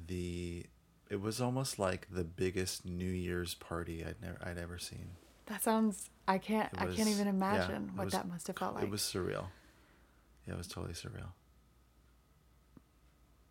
the 0.06 0.64
it 1.10 1.20
was 1.20 1.40
almost 1.40 1.78
like 1.78 2.06
the 2.10 2.24
biggest 2.24 2.84
New 2.84 3.10
Year's 3.10 3.54
party 3.54 4.04
I'd 4.04 4.20
never 4.22 4.38
I'd 4.42 4.58
ever 4.58 4.78
seen. 4.78 5.10
that 5.46 5.62
sounds 5.62 6.10
i 6.28 6.36
can't 6.38 6.70
It 6.74 6.78
i 6.80 6.86
can't 6.86 7.08
even 7.08 7.26
imagine 7.26 7.90
it 7.92 7.96
what 7.96 8.04
was- 8.06 8.12
that 8.14 8.28
must 8.28 8.46
have 8.48 8.56
felt 8.58 8.74
like 8.74 8.84
It 8.84 8.90
was 8.90 9.00
surreal. 9.00 9.46
Yeah, 10.46 10.54
it 10.54 10.58
was 10.58 10.66
totally 10.68 10.94
surreal. 10.94 11.32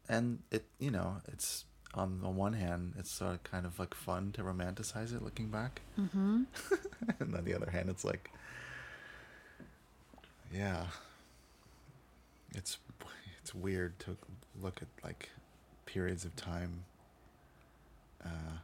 And 0.10 0.40
it, 0.52 0.66
you 0.80 0.90
know, 0.90 1.18
it's 1.28 1.66
on 1.94 2.22
the 2.22 2.30
one 2.30 2.54
hand, 2.54 2.94
it's 2.98 3.12
sort 3.12 3.34
of 3.34 3.44
kind 3.44 3.66
of 3.66 3.78
like 3.80 3.94
fun 3.94 4.32
to 4.34 4.42
romanticize 4.44 5.14
it 5.16 5.22
looking 5.22 5.50
back, 5.50 5.82
mm-hmm 6.00 6.44
and 7.20 7.36
on 7.36 7.44
the 7.44 7.54
other 7.54 7.70
hand, 7.70 7.90
it's 7.90 8.04
like, 8.06 8.32
yeah, 10.54 10.86
it's 12.56 12.78
it's 13.42 13.54
weird 13.54 13.98
to 14.00 14.18
look 14.62 14.82
at 14.82 14.88
like 15.04 15.30
periods 15.86 16.26
of 16.26 16.36
time 16.36 16.84
uh, 18.26 18.58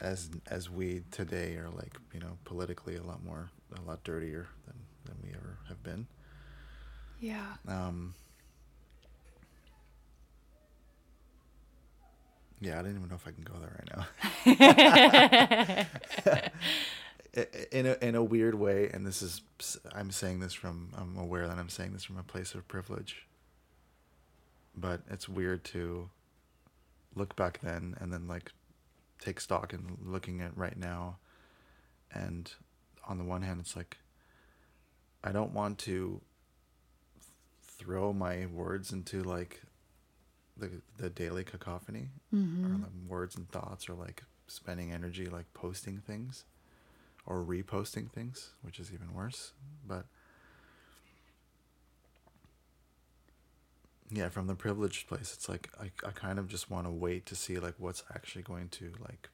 as 0.00 0.30
as 0.50 0.70
we 0.70 1.02
today 1.10 1.56
are 1.56 1.70
like 1.70 1.96
you 2.14 2.20
know 2.20 2.38
politically 2.44 2.96
a 2.96 3.02
lot 3.02 3.24
more 3.24 3.50
a 3.76 3.80
lot 3.88 4.02
dirtier 4.04 4.46
than 4.66 4.76
than 5.04 5.16
we 5.22 5.30
ever 5.34 5.58
have 5.68 5.82
been. 5.82 6.06
Yeah. 7.20 7.54
Um, 7.66 8.14
yeah, 12.60 12.78
I 12.78 12.82
don't 12.82 12.96
even 12.96 13.08
know 13.08 13.16
if 13.16 13.26
I 13.26 13.32
can 13.32 13.42
go 13.44 13.54
there 13.58 13.72
right 13.78 13.96
now. 14.46 15.86
in 17.72 17.86
a 17.86 17.96
in 18.00 18.14
a 18.14 18.22
weird 18.22 18.54
way, 18.54 18.88
and 18.92 19.06
this 19.06 19.22
is 19.22 19.42
I'm 19.94 20.10
saying 20.10 20.40
this 20.40 20.54
from 20.54 20.90
I'm 20.96 21.16
aware 21.18 21.46
that 21.48 21.58
I'm 21.58 21.68
saying 21.68 21.92
this 21.92 22.04
from 22.04 22.18
a 22.18 22.22
place 22.22 22.54
of 22.54 22.66
privilege. 22.68 23.26
But 24.76 25.02
it's 25.10 25.28
weird 25.28 25.64
to 25.64 26.10
look 27.14 27.34
back 27.36 27.60
then 27.62 27.96
and 28.00 28.12
then 28.12 28.28
like 28.28 28.52
take 29.20 29.40
stock 29.40 29.72
and 29.72 29.98
looking 30.04 30.40
at 30.40 30.56
right 30.56 30.76
now, 30.76 31.16
and 32.12 32.52
on 33.08 33.18
the 33.18 33.24
one 33.24 33.42
hand, 33.42 33.60
it's 33.60 33.74
like 33.76 33.98
I 35.24 35.32
don't 35.32 35.52
want 35.52 35.78
to 35.80 36.20
throw 37.62 38.12
my 38.12 38.46
words 38.46 38.92
into 38.92 39.22
like 39.22 39.62
the 40.56 40.70
the 40.96 41.10
daily 41.10 41.44
cacophony 41.44 42.08
Mm-hmm. 42.34 42.66
or 42.66 42.78
like 42.78 42.90
words 43.08 43.36
and 43.36 43.48
thoughts 43.50 43.88
or 43.88 43.94
like 43.94 44.22
spending 44.48 44.92
energy 44.92 45.26
like 45.26 45.46
posting 45.54 45.98
things 45.98 46.44
or 47.28 47.44
reposting 47.44 48.10
things, 48.10 48.52
which 48.62 48.80
is 48.80 48.90
even 48.90 49.12
worse. 49.12 49.52
But 49.86 50.06
yeah, 54.10 54.30
from 54.30 54.46
the 54.46 54.54
privileged 54.54 55.06
place, 55.06 55.34
it's 55.34 55.46
like 55.48 55.68
I, 55.78 55.90
I 56.06 56.10
kind 56.12 56.38
of 56.38 56.48
just 56.48 56.70
want 56.70 56.86
to 56.86 56.90
wait 56.90 57.26
to 57.26 57.36
see 57.36 57.58
like 57.58 57.74
what's 57.76 58.02
actually 58.14 58.42
going 58.42 58.70
to 58.70 58.92
like 59.06 59.28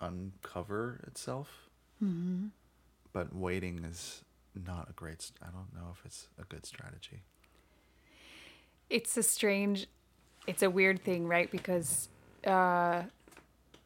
uncover 0.00 1.00
itself. 1.08 1.68
Mm-hmm. 2.02 2.46
But 3.12 3.34
waiting 3.34 3.84
is 3.84 4.22
not 4.54 4.88
a 4.88 4.92
great. 4.92 5.22
st- 5.22 5.40
I 5.42 5.46
don't 5.46 5.74
know 5.74 5.90
if 5.92 6.04
it's 6.06 6.28
a 6.40 6.44
good 6.44 6.64
strategy. 6.64 7.22
It's 8.90 9.16
a 9.16 9.24
strange, 9.24 9.88
it's 10.46 10.62
a 10.62 10.70
weird 10.70 11.02
thing, 11.02 11.26
right? 11.26 11.50
Because 11.50 12.08
uh, 12.46 13.02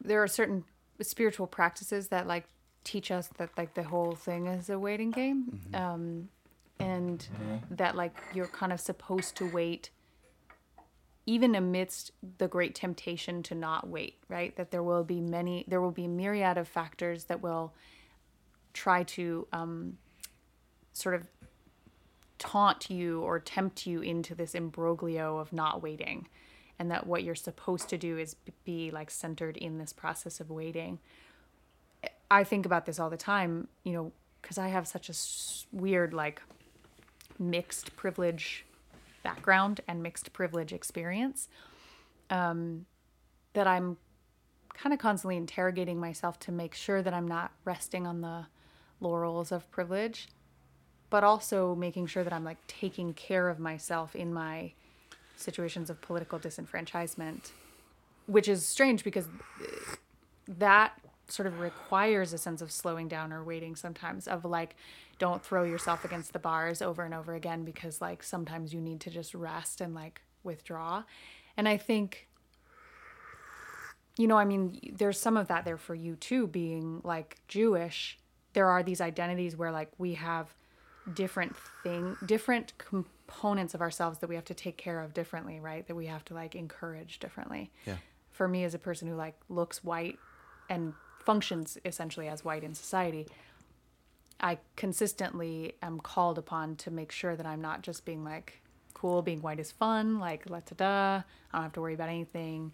there 0.03 0.21
are 0.21 0.27
certain 0.27 0.65
spiritual 1.05 1.47
practices 1.47 2.07
that 2.09 2.27
like 2.27 2.45
teach 2.83 3.11
us 3.11 3.27
that 3.37 3.49
like 3.57 3.73
the 3.73 3.83
whole 3.83 4.15
thing 4.15 4.47
is 4.47 4.69
a 4.69 4.79
waiting 4.79 5.11
game, 5.11 5.61
um, 5.73 6.29
and 6.79 7.27
that 7.71 7.95
like 7.95 8.15
you're 8.33 8.47
kind 8.47 8.71
of 8.71 8.79
supposed 8.79 9.35
to 9.35 9.49
wait, 9.49 9.89
even 11.25 11.55
amidst 11.55 12.11
the 12.37 12.47
great 12.47 12.75
temptation 12.75 13.43
to 13.43 13.55
not 13.55 13.87
wait, 13.87 14.15
right? 14.29 14.55
That 14.55 14.71
there 14.71 14.83
will 14.83 15.03
be 15.03 15.19
many, 15.19 15.65
there 15.67 15.81
will 15.81 15.91
be 15.91 16.05
a 16.05 16.09
myriad 16.09 16.57
of 16.57 16.67
factors 16.67 17.25
that 17.25 17.41
will 17.41 17.73
try 18.73 19.03
to 19.03 19.47
um, 19.51 19.97
sort 20.93 21.15
of 21.15 21.23
taunt 22.37 22.89
you 22.89 23.21
or 23.21 23.39
tempt 23.39 23.85
you 23.85 24.01
into 24.01 24.33
this 24.33 24.55
imbroglio 24.55 25.37
of 25.39 25.51
not 25.51 25.83
waiting 25.83 26.27
and 26.79 26.89
that 26.89 27.05
what 27.05 27.23
you're 27.23 27.35
supposed 27.35 27.89
to 27.89 27.97
do 27.97 28.17
is 28.17 28.35
be 28.63 28.89
like 28.89 29.11
centered 29.11 29.57
in 29.57 29.77
this 29.77 29.93
process 29.93 30.39
of 30.39 30.49
waiting. 30.49 30.99
I 32.31 32.43
think 32.43 32.65
about 32.65 32.85
this 32.85 32.99
all 32.99 33.09
the 33.09 33.17
time 33.17 33.67
you 33.83 33.91
know 33.91 34.11
because 34.41 34.57
i 34.57 34.67
have 34.67 34.87
such 34.87 35.09
a 35.09 35.13
weird 35.75 36.13
like 36.13 36.41
mixed 37.37 37.95
privilege 37.95 38.65
background 39.23 39.81
and 39.87 40.01
mixed 40.01 40.31
privilege 40.31 40.71
experience 40.71 41.49
um, 42.29 42.85
that 43.53 43.65
i'm 43.65 43.97
kind 44.75 44.93
of 44.93 44.99
constantly 44.99 45.35
interrogating 45.35 45.99
myself 45.99 46.39
to 46.39 46.51
make 46.51 46.75
sure 46.75 47.01
that 47.01 47.13
i'm 47.13 47.27
not 47.27 47.51
resting 47.65 48.05
on 48.05 48.21
the 48.21 48.45
laurels 49.01 49.51
of 49.51 49.69
privilege 49.71 50.27
but 51.09 51.23
also 51.23 51.75
making 51.75 52.07
sure 52.07 52.23
that 52.23 52.33
I'm 52.33 52.43
like 52.43 52.65
taking 52.67 53.13
care 53.13 53.49
of 53.49 53.59
myself 53.59 54.15
in 54.15 54.33
my 54.33 54.73
situations 55.39 55.89
of 55.89 56.01
political 56.01 56.39
disenfranchisement, 56.39 57.51
which 58.27 58.47
is 58.47 58.65
strange 58.65 59.03
because 59.03 59.27
that 60.47 60.93
sort 61.27 61.47
of 61.47 61.59
requires 61.59 62.33
a 62.33 62.37
sense 62.37 62.61
of 62.61 62.71
slowing 62.71 63.07
down 63.07 63.31
or 63.31 63.43
waiting 63.43 63.75
sometimes 63.75 64.27
of 64.27 64.45
like 64.45 64.75
don't 65.19 65.43
throw 65.43 65.63
yourself 65.63 66.03
against 66.03 66.33
the 66.33 66.39
bars 66.39 66.81
over 66.81 67.03
and 67.03 67.13
over 67.13 67.35
again 67.35 67.63
because 67.63 68.01
like 68.01 68.23
sometimes 68.23 68.73
you 68.73 68.81
need 68.81 68.99
to 69.01 69.09
just 69.09 69.35
rest 69.35 69.81
and 69.81 69.93
like 69.93 70.21
withdraw. 70.43 71.03
And 71.57 71.67
I 71.67 71.77
think 71.77 72.27
you 74.17 74.27
know, 74.27 74.37
I 74.37 74.43
mean, 74.43 74.77
there's 74.97 75.17
some 75.17 75.37
of 75.37 75.47
that 75.47 75.63
there 75.63 75.77
for 75.77 75.95
you 75.95 76.17
too 76.17 76.45
being 76.45 76.99
like 77.05 77.37
Jewish. 77.47 78.19
There 78.51 78.67
are 78.67 78.83
these 78.83 78.99
identities 78.99 79.55
where 79.55 79.71
like 79.71 79.91
we 79.97 80.15
have 80.15 80.53
different 81.13 81.55
thing 81.83 82.17
different 82.25 82.73
components 83.29 83.73
of 83.73 83.81
ourselves 83.81 84.19
that 84.19 84.27
we 84.29 84.35
have 84.35 84.45
to 84.45 84.53
take 84.53 84.77
care 84.77 85.01
of 85.01 85.13
differently 85.13 85.59
right? 85.59 85.87
That 85.87 85.95
we 85.95 86.07
have 86.07 86.25
to 86.25 86.33
like 86.33 86.55
encourage 86.55 87.19
differently. 87.19 87.71
Yeah. 87.85 87.97
for 88.31 88.47
me 88.47 88.63
as 88.63 88.73
a 88.73 88.79
person 88.79 89.07
who 89.07 89.15
like 89.15 89.35
looks 89.49 89.83
white 89.83 90.17
and 90.69 90.93
functions 91.19 91.77
essentially 91.85 92.27
as 92.27 92.43
white 92.45 92.63
in 92.63 92.73
society 92.73 93.27
i 94.39 94.57
consistently 94.77 95.73
am 95.81 95.99
called 95.99 96.37
upon 96.37 96.75
to 96.77 96.89
make 96.89 97.11
sure 97.11 97.35
that 97.35 97.45
i'm 97.45 97.61
not 97.61 97.81
just 97.81 98.05
being 98.05 98.23
like 98.23 98.61
cool 98.93 99.21
being 99.21 99.41
white 99.41 99.59
is 99.59 99.71
fun 99.71 100.19
like 100.19 100.49
la 100.49 100.59
da 100.59 100.75
da 100.77 101.15
i 101.51 101.57
don't 101.57 101.63
have 101.63 101.73
to 101.73 101.81
worry 101.81 101.93
about 101.93 102.09
anything. 102.09 102.73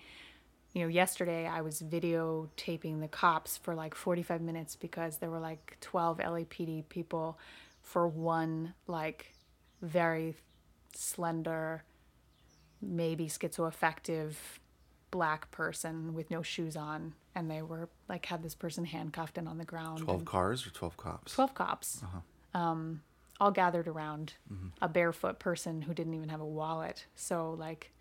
You 0.74 0.82
know, 0.82 0.88
yesterday 0.89 1.47
I 1.47 1.62
was 1.62 1.82
videotaping 1.82 2.99
the 2.99 3.08
cops 3.08 3.56
for 3.56 3.74
like 3.76 3.95
45 3.95 4.41
minutes 4.41 4.76
because 4.76 5.18
there 5.20 5.30
were 5.32 5.39
like 5.39 5.78
12 5.80 6.18
LAPD 6.18 6.89
people 6.89 7.39
for 7.82 8.08
one 8.10 8.74
like 8.86 9.34
very 9.82 10.36
slender, 10.98 11.84
maybe 12.82 13.28
schizoaffective 13.28 14.34
black 15.12 15.50
person 15.52 16.14
with 16.14 16.30
no 16.32 16.41
shoes 16.41 16.76
on. 16.76 17.14
And 17.34 17.50
they 17.52 17.62
were 17.62 17.89
like, 18.08 18.26
had 18.26 18.43
this 18.43 18.56
person 18.56 18.86
handcuffed 18.86 19.38
and 19.38 19.48
on 19.48 19.58
the 19.58 19.66
ground. 19.66 20.00
Twelve 20.00 20.20
and- 20.22 20.28
cars 20.28 20.66
or 20.66 20.70
twelve 20.72 20.98
cops? 20.98 21.34
12 21.36 21.54
cops 21.54 22.04
um, 22.54 23.02
all 23.39 23.52
gathered 23.52 23.88
around 23.88 24.34
a 24.82 24.88
barefoot 24.88 25.39
person 25.39 25.82
who 25.82 25.93
didn't 25.93 26.14
even 26.14 26.30
have 26.30 26.39
a 26.39 26.46
wallet 26.46 27.06
so 27.16 27.54
like 27.60 27.91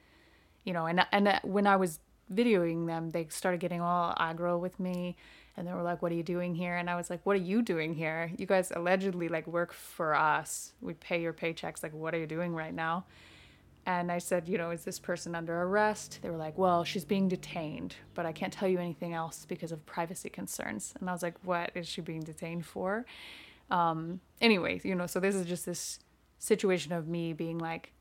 you 0.63 0.73
know 0.73 0.87
and 0.87 1.05
and 1.11 1.27
uh, 1.27 1.41
when 1.43 1.67
i 1.67 1.75
was 1.75 1.99
videoing 2.33 2.87
them 2.87 3.11
they 3.11 3.27
started 3.31 3.59
getting 3.59 3.81
all 3.81 4.15
aggro 4.15 4.59
with 4.61 4.79
me 4.79 5.17
and 5.57 5.67
they 5.67 5.73
were 5.73 5.83
like 5.83 6.03
what 6.03 6.11
are 6.13 6.15
you 6.15 6.23
doing 6.23 6.55
here 6.55 6.77
and 6.77 6.89
i 6.91 6.97
was 6.97 7.11
like 7.11 7.21
what 7.25 7.37
are 7.37 7.41
you 7.41 7.63
doing 7.63 7.95
here 7.95 8.31
you 8.39 8.47
guys 8.47 8.73
allegedly 8.75 9.29
like 9.29 9.47
work 9.47 9.73
for 9.73 10.15
us 10.15 10.73
we 10.81 10.95
pay 10.95 11.21
your 11.21 11.33
paychecks 11.33 11.83
like 11.83 11.93
what 11.93 12.15
are 12.15 12.19
you 12.19 12.27
doing 12.27 12.55
right 12.55 12.75
now 12.75 13.05
and 13.87 14.11
I 14.11 14.19
said, 14.19 14.49
you 14.49 14.57
know, 14.57 14.71
is 14.71 14.85
this 14.85 14.99
person 14.99 15.35
under 15.35 15.63
arrest? 15.63 16.21
They 16.23 16.31
were 16.31 16.39
like, 16.39 16.57
well, 16.57 16.85
she's 16.85 17.05
being 17.05 17.29
detained, 17.29 17.97
but 18.15 18.25
I 18.25 18.33
can't 18.33 18.53
tell 18.53 18.69
you 18.69 18.79
anything 18.79 19.13
else 19.13 19.45
because 19.47 19.73
of 19.73 19.85
privacy 19.85 20.31
concerns. 20.31 20.95
And 20.99 21.11
I 21.11 21.13
was 21.13 21.23
like, 21.23 21.35
what 21.43 21.71
is 21.75 21.87
she 21.87 22.01
being 22.01 22.23
detained 22.23 22.65
for? 22.65 23.05
Um, 23.71 24.21
anyway, 24.41 24.81
you 24.85 24.95
know, 24.95 25.07
so 25.07 25.21
this 25.21 25.35
is 25.35 25.47
just 25.47 25.67
this 25.67 25.99
situation 26.39 26.93
of 26.93 27.09
me 27.09 27.33
being 27.35 27.59
like, 27.59 27.93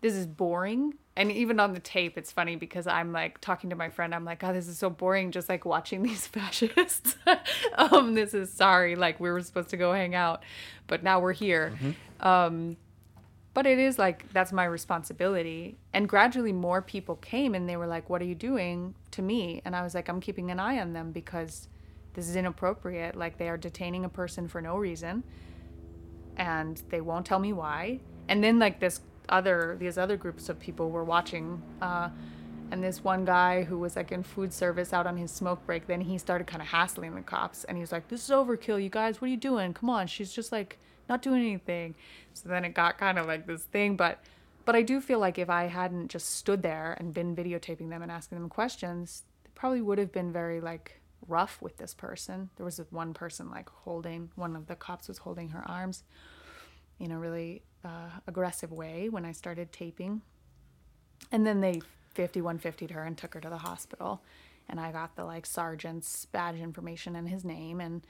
this 0.00 0.14
is 0.14 0.26
boring. 0.26 0.94
And 1.18 1.32
even 1.32 1.58
on 1.58 1.72
the 1.74 1.80
tape, 1.80 2.16
it's 2.16 2.30
funny 2.30 2.54
because 2.54 2.86
I'm 2.86 3.10
like 3.10 3.40
talking 3.40 3.70
to 3.70 3.76
my 3.76 3.88
friend. 3.88 4.14
I'm 4.14 4.24
like, 4.24 4.38
God, 4.38 4.54
this 4.54 4.68
is 4.68 4.78
so 4.78 4.88
boring. 4.88 5.32
Just 5.32 5.48
like 5.48 5.64
watching 5.64 6.02
these 6.04 6.28
fascists. 6.28 7.16
um, 7.74 8.14
this 8.14 8.34
is 8.34 8.52
sorry. 8.52 8.94
Like 8.94 9.18
we 9.18 9.28
were 9.28 9.42
supposed 9.42 9.70
to 9.70 9.76
go 9.76 9.92
hang 9.92 10.14
out, 10.14 10.44
but 10.86 11.02
now 11.02 11.18
we're 11.18 11.32
here. 11.32 11.72
Um, 12.20 12.76
but 13.58 13.66
it 13.66 13.80
is 13.80 13.98
like 13.98 14.32
that's 14.32 14.52
my 14.52 14.64
responsibility 14.64 15.76
and 15.92 16.08
gradually 16.08 16.52
more 16.52 16.80
people 16.80 17.16
came 17.16 17.56
and 17.56 17.68
they 17.68 17.76
were 17.76 17.88
like 17.88 18.08
what 18.08 18.22
are 18.22 18.24
you 18.24 18.36
doing 18.36 18.94
to 19.10 19.20
me 19.20 19.60
and 19.64 19.74
i 19.74 19.82
was 19.82 19.96
like 19.96 20.08
i'm 20.08 20.20
keeping 20.20 20.52
an 20.52 20.60
eye 20.60 20.78
on 20.78 20.92
them 20.92 21.10
because 21.10 21.66
this 22.14 22.28
is 22.28 22.36
inappropriate 22.36 23.16
like 23.16 23.36
they 23.36 23.48
are 23.48 23.56
detaining 23.56 24.04
a 24.04 24.08
person 24.08 24.46
for 24.46 24.62
no 24.62 24.76
reason 24.76 25.24
and 26.36 26.84
they 26.90 27.00
won't 27.00 27.26
tell 27.26 27.40
me 27.40 27.52
why 27.52 27.98
and 28.28 28.44
then 28.44 28.60
like 28.60 28.78
this 28.78 29.00
other 29.28 29.76
these 29.78 29.98
other 29.98 30.16
groups 30.16 30.48
of 30.48 30.58
people 30.58 30.90
were 30.90 31.04
watching 31.04 31.62
uh 31.82 32.08
and 32.70 32.84
this 32.84 33.02
one 33.02 33.24
guy 33.24 33.62
who 33.64 33.78
was 33.78 33.96
like 33.96 34.12
in 34.12 34.22
food 34.22 34.52
service 34.52 34.92
out 34.92 35.06
on 35.06 35.16
his 35.16 35.30
smoke 35.30 35.64
break 35.66 35.86
then 35.86 36.00
he 36.00 36.18
started 36.18 36.46
kind 36.46 36.60
of 36.60 36.68
hassling 36.68 37.14
the 37.14 37.22
cops 37.22 37.64
and 37.64 37.76
he 37.76 37.80
was 37.80 37.92
like 37.92 38.08
this 38.08 38.24
is 38.24 38.30
overkill 38.30 38.82
you 38.82 38.90
guys 38.90 39.20
what 39.20 39.28
are 39.28 39.30
you 39.30 39.36
doing? 39.36 39.72
Come 39.72 39.90
on 39.90 40.06
she's 40.06 40.32
just 40.32 40.52
like 40.52 40.78
not 41.08 41.22
doing 41.22 41.40
anything. 41.40 41.94
So 42.34 42.48
then 42.48 42.64
it 42.64 42.74
got 42.74 42.98
kind 42.98 43.18
of 43.18 43.26
like 43.26 43.46
this 43.46 43.62
thing 43.62 43.96
but 43.96 44.20
but 44.64 44.76
i 44.76 44.82
do 44.82 45.00
feel 45.00 45.18
like 45.18 45.38
if 45.38 45.48
i 45.48 45.64
hadn't 45.64 46.08
just 46.08 46.28
stood 46.36 46.62
there 46.62 46.94
and 47.00 47.14
been 47.14 47.34
videotaping 47.34 47.88
them 47.88 48.02
and 48.02 48.12
asking 48.12 48.38
them 48.38 48.50
questions 48.50 49.22
they 49.44 49.50
probably 49.54 49.80
would 49.80 49.96
have 49.96 50.12
been 50.12 50.30
very 50.30 50.60
like 50.60 51.00
rough 51.26 51.60
with 51.60 51.76
this 51.76 51.94
person. 51.94 52.50
There 52.56 52.64
was 52.64 52.80
one 52.90 53.14
person 53.14 53.50
like 53.50 53.68
holding 53.68 54.30
one 54.34 54.56
of 54.56 54.66
the 54.66 54.74
cops 54.74 55.08
was 55.08 55.18
holding 55.18 55.50
her 55.50 55.62
arms 55.66 56.04
in 56.98 57.10
a 57.10 57.18
really 57.18 57.62
uh, 57.84 58.10
aggressive 58.26 58.72
way 58.72 59.08
when 59.08 59.24
i 59.24 59.32
started 59.32 59.72
taping 59.72 60.20
and 61.30 61.46
then 61.46 61.60
they 61.60 61.80
5150'd 62.14 62.90
her 62.90 63.04
and 63.04 63.16
took 63.16 63.34
her 63.34 63.40
to 63.40 63.48
the 63.48 63.58
hospital 63.58 64.22
and 64.68 64.78
I 64.78 64.92
got 64.92 65.16
the 65.16 65.24
like 65.24 65.46
sergeant's 65.46 66.26
badge 66.26 66.56
information 66.56 67.16
and 67.16 67.28
his 67.28 67.44
name 67.44 67.80
and 67.80 68.06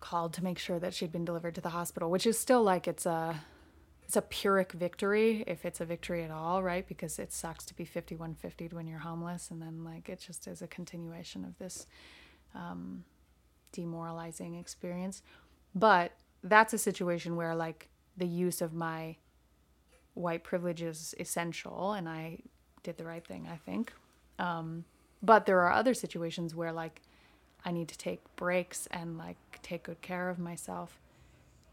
called 0.00 0.32
to 0.34 0.44
make 0.44 0.58
sure 0.58 0.78
that 0.78 0.94
she'd 0.94 1.12
been 1.12 1.24
delivered 1.24 1.54
to 1.54 1.60
the 1.60 1.70
hospital, 1.70 2.10
which 2.10 2.26
is 2.26 2.38
still 2.38 2.62
like 2.62 2.88
it's 2.88 3.06
a 3.06 3.40
it's 4.02 4.16
a 4.16 4.22
pyrrhic 4.22 4.72
victory 4.72 5.44
if 5.46 5.64
it's 5.64 5.80
a 5.80 5.84
victory 5.84 6.24
at 6.24 6.32
all, 6.32 6.64
right? 6.64 6.88
Because 6.88 7.18
it 7.20 7.32
sucks 7.32 7.64
to 7.66 7.76
be 7.76 7.84
5150 7.84 8.74
when 8.74 8.88
you're 8.88 8.98
homeless 8.98 9.50
and 9.52 9.62
then 9.62 9.84
like 9.84 10.08
it 10.08 10.18
just 10.18 10.48
is 10.48 10.62
a 10.62 10.66
continuation 10.66 11.44
of 11.44 11.56
this 11.58 11.86
um, 12.54 13.04
demoralizing 13.70 14.56
experience. 14.56 15.22
But 15.76 16.12
that's 16.42 16.72
a 16.72 16.78
situation 16.78 17.36
where 17.36 17.54
like 17.54 17.88
the 18.16 18.26
use 18.26 18.60
of 18.60 18.72
my 18.72 19.16
white 20.14 20.44
privilege 20.44 20.82
is 20.82 21.14
essential 21.18 21.92
and 21.92 22.08
I 22.08 22.38
did 22.82 22.96
the 22.96 23.04
right 23.04 23.26
thing, 23.26 23.48
I 23.50 23.56
think. 23.56 23.92
Um, 24.38 24.84
but 25.22 25.46
there 25.46 25.60
are 25.60 25.72
other 25.72 25.94
situations 25.94 26.54
where 26.54 26.72
like 26.72 27.02
I 27.64 27.72
need 27.72 27.88
to 27.88 27.98
take 27.98 28.20
breaks 28.36 28.86
and 28.90 29.18
like 29.18 29.36
take 29.62 29.84
good 29.84 30.00
care 30.00 30.28
of 30.30 30.38
myself. 30.38 30.98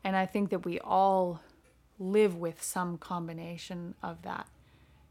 And 0.04 0.16
I 0.16 0.26
think 0.26 0.50
that 0.50 0.66
we 0.66 0.80
all 0.80 1.42
live 2.00 2.36
with 2.36 2.62
some 2.62 2.98
combination 2.98 3.96
of 4.04 4.22
that. 4.24 4.48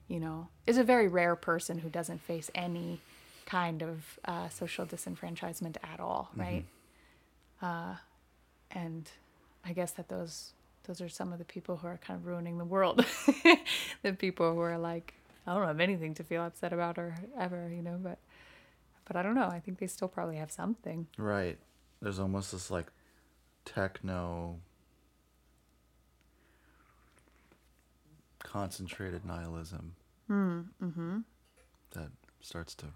You 0.09 0.21
know, 0.21 0.49
is 0.67 0.79
a 0.79 0.85
very 0.85 1.09
rare 1.09 1.35
person 1.35 1.79
who 1.79 1.89
doesn't 1.89 2.21
face 2.21 2.49
any 2.55 3.01
kind 3.45 3.83
of 3.83 4.19
uh, 4.25 4.49
social 4.51 4.87
disenfranchisement 4.87 5.77
at 5.83 5.99
all, 5.99 6.31
right? 6.37 6.65
Uh, 7.61 7.95
and 8.71 9.11
I 9.65 9.73
guess 9.73 9.91
that 9.93 10.09
those 10.09 10.53
those 10.87 11.01
are 11.01 11.09
some 11.09 11.33
of 11.33 11.39
the 11.39 11.45
people 11.45 11.77
who 11.77 11.87
are 11.87 11.99
kind 11.99 12.19
of 12.19 12.27
ruining 12.27 12.59
the 12.59 12.65
world. 12.65 13.05
the 14.03 14.13
people 14.13 14.55
who 14.55 14.61
are 14.61 14.79
like, 14.79 15.15
I 15.47 15.55
don't 15.55 15.67
have 15.67 15.81
anything 15.81 16.15
to 16.15 16.25
feel 16.25 16.43
upset 16.45 16.73
about 16.73 16.99
or 16.99 17.17
ever, 17.39 17.69
you 17.75 17.83
know, 17.83 17.99
but 18.03 18.19
but 19.07 19.17
I 19.17 19.23
don't 19.23 19.35
know. 19.35 19.47
I 19.49 19.61
think 19.61 19.79
they 19.79 19.87
still 19.87 20.09
probably 20.09 20.37
have 20.37 20.51
something. 20.51 21.07
Right. 21.17 21.59
There's 22.03 22.19
almost 22.19 22.53
this 22.53 22.71
like 22.71 22.87
techno 23.65 24.59
concentrated 28.39 29.25
nihilism 29.25 29.95
Mm-hmm. 30.31 31.19
that 31.93 32.09
starts 32.41 32.75
to 32.77 32.87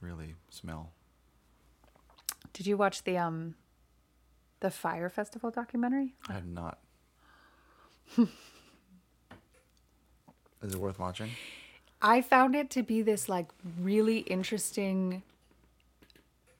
really 0.00 0.36
smell. 0.48 0.92
Did 2.54 2.66
you 2.66 2.78
watch 2.78 3.04
the 3.04 3.18
um 3.18 3.54
the 4.60 4.70
Fire 4.70 5.10
Festival 5.10 5.50
documentary? 5.50 6.14
I 6.28 6.32
have 6.32 6.46
not. 6.46 6.78
Is 8.18 8.28
it 10.74 10.76
worth 10.76 10.98
watching? 10.98 11.30
I 12.02 12.22
found 12.22 12.54
it 12.54 12.70
to 12.70 12.82
be 12.82 13.02
this 13.02 13.28
like 13.28 13.48
really 13.78 14.18
interesting 14.18 15.22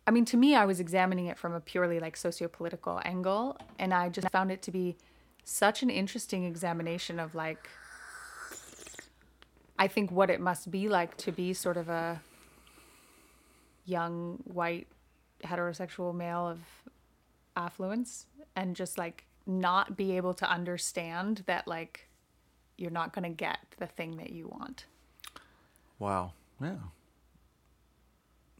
I 0.06 0.10
mean 0.10 0.24
to 0.26 0.36
me 0.36 0.54
I 0.54 0.64
was 0.64 0.80
examining 0.80 1.26
it 1.26 1.38
from 1.38 1.52
a 1.52 1.60
purely 1.60 2.00
like 2.00 2.16
socio-political 2.16 3.00
angle 3.04 3.56
and 3.78 3.94
I 3.94 4.08
just 4.08 4.28
found 4.30 4.50
it 4.50 4.62
to 4.62 4.70
be 4.70 4.96
such 5.44 5.82
an 5.82 5.90
interesting 5.90 6.44
examination 6.44 7.20
of 7.20 7.34
like 7.34 7.68
I 9.78 9.88
think 9.88 10.10
what 10.10 10.28
it 10.28 10.40
must 10.40 10.70
be 10.70 10.88
like 10.88 11.16
to 11.18 11.32
be 11.32 11.54
sort 11.54 11.76
of 11.76 11.88
a 11.88 12.20
young 13.86 14.40
white 14.44 14.88
heterosexual 15.42 16.14
male 16.14 16.46
of 16.46 16.58
affluence 17.56 18.26
and 18.54 18.76
just 18.76 18.98
like 18.98 19.24
not 19.50 19.96
be 19.96 20.16
able 20.16 20.34
to 20.34 20.50
understand 20.50 21.42
that 21.46 21.66
like 21.66 22.08
you're 22.76 22.90
not 22.90 23.12
going 23.12 23.24
to 23.24 23.28
get 23.28 23.58
the 23.78 23.86
thing 23.86 24.16
that 24.16 24.30
you 24.30 24.48
want. 24.48 24.86
Wow. 25.98 26.32
Yeah. 26.60 26.76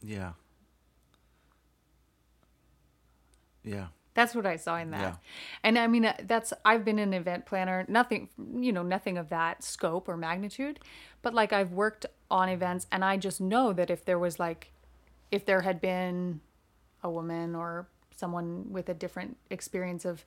Yeah. 0.03 0.33
Yeah. 3.63 3.87
That's 4.13 4.35
what 4.35 4.45
I 4.45 4.57
saw 4.57 4.77
in 4.77 4.91
that. 4.91 4.99
Yeah. 4.99 5.15
And 5.63 5.79
I 5.79 5.87
mean, 5.87 6.05
uh, 6.05 6.13
that's, 6.25 6.51
I've 6.65 6.83
been 6.83 6.99
an 6.99 7.13
event 7.13 7.45
planner, 7.45 7.85
nothing, 7.87 8.29
you 8.59 8.73
know, 8.73 8.83
nothing 8.83 9.17
of 9.17 9.29
that 9.29 9.63
scope 9.63 10.09
or 10.09 10.17
magnitude, 10.17 10.79
but 11.21 11.33
like 11.33 11.53
I've 11.53 11.71
worked 11.71 12.05
on 12.29 12.49
events 12.49 12.87
and 12.91 13.05
I 13.05 13.17
just 13.17 13.39
know 13.39 13.71
that 13.73 13.89
if 13.89 14.03
there 14.03 14.19
was 14.19 14.37
like, 14.37 14.71
if 15.31 15.45
there 15.45 15.61
had 15.61 15.79
been 15.79 16.41
a 17.03 17.09
woman 17.09 17.55
or 17.55 17.87
someone 18.15 18.65
with 18.69 18.89
a 18.89 18.93
different 18.93 19.37
experience 19.49 20.03
of 20.03 20.25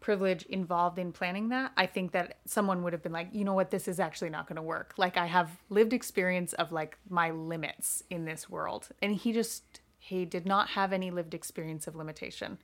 privilege 0.00 0.44
involved 0.44 0.98
in 0.98 1.12
planning 1.12 1.48
that, 1.48 1.72
I 1.76 1.86
think 1.86 2.12
that 2.12 2.38
someone 2.44 2.82
would 2.82 2.92
have 2.92 3.02
been 3.02 3.12
like, 3.12 3.28
you 3.32 3.44
know 3.44 3.54
what, 3.54 3.70
this 3.70 3.88
is 3.88 3.98
actually 3.98 4.30
not 4.30 4.46
going 4.46 4.56
to 4.56 4.62
work. 4.62 4.94
Like 4.96 5.16
I 5.16 5.26
have 5.26 5.50
lived 5.68 5.92
experience 5.92 6.52
of 6.54 6.72
like 6.72 6.98
my 7.08 7.30
limits 7.30 8.02
in 8.10 8.24
this 8.24 8.48
world. 8.48 8.88
And 9.02 9.16
he 9.16 9.32
just, 9.32 9.80
he 9.98 10.24
did 10.24 10.46
not 10.46 10.70
have 10.70 10.92
any 10.92 11.10
lived 11.10 11.34
experience 11.34 11.86
of 11.86 11.96
limitation 11.96 12.58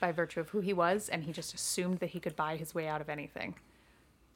by 0.00 0.12
virtue 0.12 0.40
of 0.40 0.50
who 0.50 0.60
he 0.60 0.72
was. 0.72 1.08
And 1.08 1.24
he 1.24 1.32
just 1.32 1.54
assumed 1.54 1.98
that 1.98 2.10
he 2.10 2.20
could 2.20 2.36
buy 2.36 2.56
his 2.56 2.74
way 2.74 2.88
out 2.88 3.00
of 3.00 3.08
anything. 3.08 3.54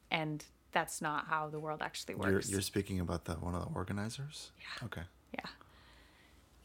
And 0.09 0.45
that's 0.71 1.01
not 1.01 1.27
how 1.27 1.49
the 1.49 1.59
world 1.59 1.81
actually 1.81 2.15
You're, 2.15 2.33
works. 2.33 2.49
you're 2.49 2.61
speaking 2.61 2.99
about 2.99 3.25
the 3.25 3.33
one 3.33 3.55
of 3.55 3.61
the 3.61 3.77
organizers? 3.77 4.51
Yeah. 4.59 4.85
Okay. 4.85 5.01
Yeah. 5.33 5.49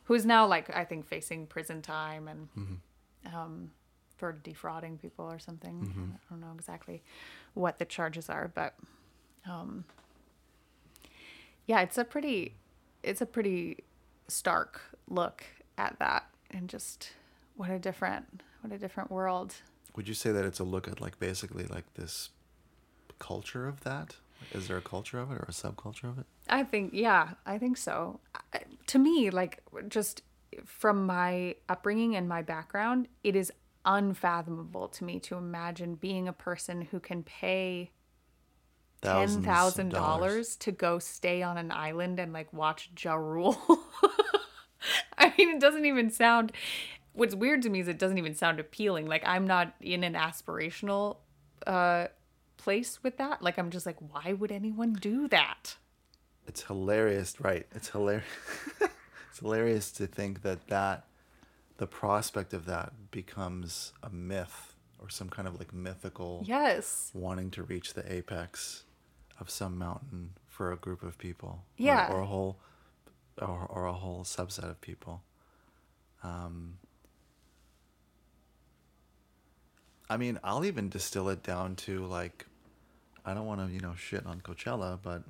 Who's 0.04 0.24
now 0.24 0.46
like 0.46 0.74
I 0.74 0.84
think 0.84 1.06
facing 1.06 1.46
prison 1.46 1.82
time 1.82 2.28
and 2.28 2.48
um, 3.34 3.70
for 4.16 4.32
defrauding 4.32 4.98
people 4.98 5.24
or 5.30 5.38
something. 5.38 6.12
I 6.14 6.18
don't 6.30 6.40
know 6.40 6.52
exactly 6.56 7.02
what 7.54 7.78
the 7.78 7.84
charges 7.84 8.28
are, 8.30 8.50
but 8.54 8.74
um, 9.48 9.84
yeah, 11.66 11.80
it's 11.80 11.98
a 11.98 12.04
pretty 12.04 12.54
it's 13.02 13.20
a 13.20 13.26
pretty 13.26 13.78
stark 14.28 14.80
look 15.08 15.44
at 15.78 15.96
that 15.98 16.26
and 16.50 16.68
just 16.68 17.10
what 17.56 17.70
a 17.70 17.78
different 17.78 18.42
what 18.62 18.72
a 18.72 18.78
different 18.78 19.10
world. 19.10 19.54
Would 19.96 20.08
you 20.08 20.14
say 20.14 20.32
that 20.32 20.44
it's 20.44 20.58
a 20.60 20.64
look 20.64 20.88
at 20.88 21.00
like 21.00 21.18
basically 21.18 21.64
like 21.66 21.94
this 21.94 22.30
culture 23.18 23.66
of 23.68 23.80
that? 23.82 24.16
Is 24.52 24.68
there 24.68 24.76
a 24.76 24.82
culture 24.82 25.18
of 25.18 25.30
it 25.30 25.36
or 25.36 25.46
a 25.48 25.52
subculture 25.52 26.04
of 26.04 26.18
it? 26.18 26.26
I 26.48 26.62
think, 26.62 26.90
yeah, 26.92 27.30
I 27.46 27.56
think 27.58 27.78
so. 27.78 28.20
I- 28.52 28.60
To 28.88 28.98
me, 28.98 29.30
like, 29.30 29.62
just 29.88 30.22
from 30.66 31.06
my 31.06 31.56
upbringing 31.70 32.14
and 32.16 32.28
my 32.28 32.42
background, 32.42 33.08
it 33.24 33.34
is 33.34 33.50
unfathomable 33.86 34.88
to 34.88 35.04
me 35.04 35.20
to 35.20 35.36
imagine 35.36 35.94
being 35.94 36.28
a 36.28 36.32
person 36.32 36.82
who 36.82 37.00
can 37.00 37.22
pay 37.22 37.90
ten 39.02 39.42
thousand 39.42 39.90
dollars 39.90 40.56
to 40.56 40.72
go 40.72 40.98
stay 40.98 41.42
on 41.42 41.56
an 41.56 41.70
island 41.70 42.18
and 42.18 42.32
like 42.32 42.52
watch 42.52 42.90
Ja 42.98 43.14
Rule. 43.14 43.56
I 45.18 45.32
mean, 45.38 45.56
it 45.56 45.60
doesn't 45.60 45.86
even 45.86 46.10
sound. 46.10 46.52
What's 47.12 47.34
weird 47.34 47.62
to 47.62 47.70
me 47.70 47.80
is 47.80 47.88
it 47.88 47.98
doesn't 47.98 48.18
even 48.18 48.34
sound 48.34 48.60
appealing. 48.60 49.06
Like 49.06 49.22
I'm 49.24 49.46
not 49.46 49.74
in 49.80 50.04
an 50.04 50.14
aspirational 50.14 51.18
uh, 51.66 52.08
place 52.56 53.02
with 53.02 53.16
that. 53.18 53.42
Like 53.42 53.58
I'm 53.58 53.70
just 53.70 53.86
like, 53.86 53.96
why 53.98 54.32
would 54.32 54.52
anyone 54.52 54.92
do 54.92 55.28
that? 55.28 55.76
It's 56.46 56.62
hilarious, 56.62 57.40
right? 57.40 57.66
It's 57.74 57.88
hilarious. 57.88 58.26
it's 59.30 59.38
hilarious 59.40 59.90
to 59.92 60.06
think 60.06 60.42
that 60.42 60.66
that 60.68 61.06
the 61.78 61.86
prospect 61.86 62.52
of 62.54 62.64
that 62.66 62.92
becomes 63.10 63.92
a 64.02 64.10
myth 64.10 64.74
or 64.98 65.08
some 65.10 65.28
kind 65.28 65.46
of 65.46 65.58
like 65.58 65.72
mythical 65.74 66.42
Yes. 66.46 67.10
wanting 67.14 67.50
to 67.52 67.62
reach 67.62 67.94
the 67.94 68.10
apex 68.12 68.84
of 69.38 69.50
some 69.50 69.76
mountain 69.76 70.30
for 70.48 70.72
a 70.72 70.76
group 70.76 71.02
of 71.02 71.18
people 71.18 71.64
or- 71.78 71.84
Yeah. 71.84 72.10
or, 72.12 72.20
a 72.20 72.26
whole 72.26 72.58
or, 73.40 73.66
or 73.66 73.84
a 73.84 73.92
whole 73.92 74.24
subset 74.24 74.64
of 74.70 74.80
people 74.80 75.22
um, 76.22 76.78
i 80.08 80.16
mean 80.16 80.38
i'll 80.42 80.64
even 80.64 80.88
distill 80.88 81.28
it 81.28 81.42
down 81.42 81.76
to 81.76 82.06
like 82.06 82.46
i 83.26 83.34
don't 83.34 83.44
want 83.44 83.60
to 83.66 83.70
you 83.72 83.80
know 83.80 83.94
shit 83.94 84.24
on 84.24 84.40
coachella 84.40 84.98
but 85.02 85.22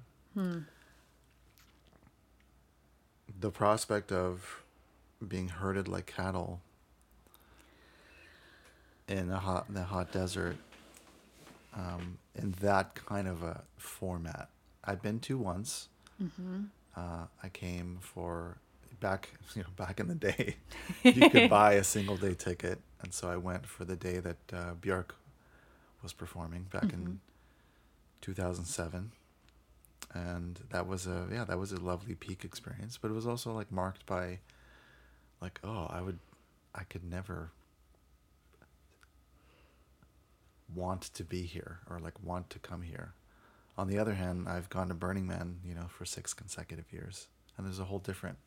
the 3.40 3.50
prospect 3.50 4.12
of 4.12 4.62
being 5.26 5.48
herded 5.48 5.88
like 5.88 6.06
cattle 6.06 6.60
in 9.08 9.30
a 9.30 9.38
hot 9.38 9.66
in 9.68 9.74
the 9.74 9.84
hot 9.84 10.12
desert 10.12 10.56
um, 11.74 12.18
in 12.34 12.52
that 12.60 12.94
kind 12.94 13.28
of 13.28 13.42
a 13.42 13.62
format. 13.76 14.48
I've 14.84 15.02
been 15.02 15.20
to 15.20 15.38
once. 15.38 15.88
Uh, 16.96 17.26
I 17.42 17.48
came 17.48 17.98
for 18.00 18.58
back 19.00 19.30
you 19.54 19.62
know 19.62 19.68
back 19.76 20.00
in 20.00 20.08
the 20.08 20.14
day. 20.14 20.56
you 21.02 21.28
could 21.30 21.50
buy 21.60 21.74
a 21.74 21.84
single 21.84 22.16
day 22.16 22.34
ticket, 22.34 22.80
and 23.02 23.12
so 23.12 23.28
I 23.28 23.36
went 23.36 23.66
for 23.66 23.84
the 23.84 23.96
day 23.96 24.18
that 24.18 24.36
uh, 24.52 24.74
Björk 24.80 25.10
was 26.02 26.12
performing 26.12 26.66
back 26.72 26.92
in 26.92 27.20
2007. 28.20 29.12
And 30.14 30.60
that 30.70 30.86
was 30.86 31.06
a 31.06 31.26
yeah 31.30 31.44
that 31.44 31.58
was 31.58 31.72
a 31.72 31.80
lovely 31.80 32.14
peak 32.14 32.44
experience, 32.44 32.98
but 33.00 33.10
it 33.10 33.14
was 33.14 33.26
also 33.26 33.52
like 33.52 33.70
marked 33.70 34.06
by 34.06 34.38
like 35.40 35.60
oh 35.64 35.86
I 35.90 36.00
would 36.00 36.18
I 36.74 36.84
could 36.84 37.04
never 37.04 37.50
want 40.74 41.02
to 41.02 41.24
be 41.24 41.42
here 41.42 41.78
or 41.88 42.00
like 42.00 42.14
want 42.22 42.50
to 42.50 42.58
come 42.58 42.82
here. 42.82 43.12
On 43.78 43.88
the 43.88 43.98
other 43.98 44.14
hand, 44.14 44.48
I've 44.48 44.70
gone 44.70 44.88
to 44.88 44.94
Burning 44.94 45.26
Man, 45.26 45.58
you 45.64 45.74
know, 45.74 45.86
for 45.88 46.04
six 46.04 46.32
consecutive 46.32 46.92
years. 46.92 47.28
and 47.56 47.66
there's 47.66 47.78
a 47.78 47.84
whole 47.84 47.98
different, 47.98 48.38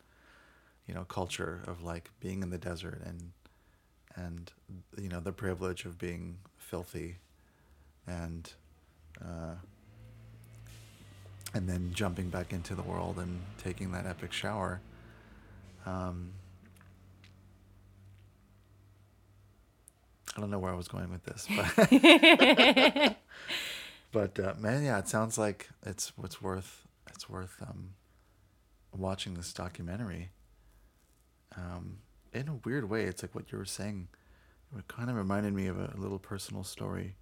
you 0.86 0.94
know, 0.94 1.04
culture 1.04 1.62
of 1.66 1.82
like 1.82 2.10
being 2.20 2.42
in 2.42 2.50
the 2.50 2.58
desert 2.58 3.00
and 3.04 3.32
and 4.16 4.50
you 4.98 5.08
know 5.08 5.20
the 5.20 5.32
privilege 5.32 5.84
of 5.84 5.98
being 5.98 6.38
filthy, 6.58 7.18
and 8.06 8.52
uh, 9.22 9.54
and 11.54 11.68
then 11.68 11.92
jumping 11.94 12.28
back 12.28 12.52
into 12.52 12.74
the 12.74 12.82
world 12.82 13.18
and 13.18 13.40
taking 13.62 13.92
that 13.92 14.06
epic 14.06 14.32
shower. 14.32 14.80
Um, 15.86 16.32
I 20.36 20.40
don't 20.40 20.50
know 20.50 20.58
where 20.58 20.72
I 20.72 20.76
was 20.76 20.88
going 20.88 21.10
with 21.10 21.24
this, 21.24 21.48
but 21.56 21.90
but 24.12 24.38
uh, 24.38 24.54
man, 24.58 24.84
yeah, 24.84 24.98
it 24.98 25.08
sounds 25.08 25.38
like 25.38 25.68
it's 25.84 26.12
what's 26.16 26.40
worth 26.40 26.86
it's 27.12 27.28
worth 27.28 27.56
um, 27.62 27.90
watching 28.96 29.34
this 29.34 29.52
documentary. 29.52 30.30
Um, 31.56 31.98
in 32.32 32.48
a 32.48 32.54
weird 32.64 32.88
way, 32.88 33.04
it's 33.04 33.22
like 33.22 33.34
what 33.34 33.50
you 33.50 33.58
were 33.58 33.64
saying. 33.64 34.08
It 34.76 34.86
kind 34.86 35.10
of 35.10 35.16
reminded 35.16 35.52
me 35.52 35.66
of 35.66 35.78
a 35.78 35.92
little 35.96 36.20
personal 36.20 36.62
story 36.62 37.16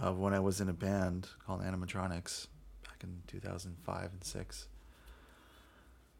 of 0.00 0.18
when 0.18 0.34
I 0.34 0.40
was 0.40 0.60
in 0.60 0.68
a 0.68 0.72
band 0.72 1.28
called 1.46 1.62
Animatronics 1.62 2.48
back 2.84 3.04
in 3.04 3.22
2005 3.28 4.10
and 4.12 4.24
6. 4.24 4.68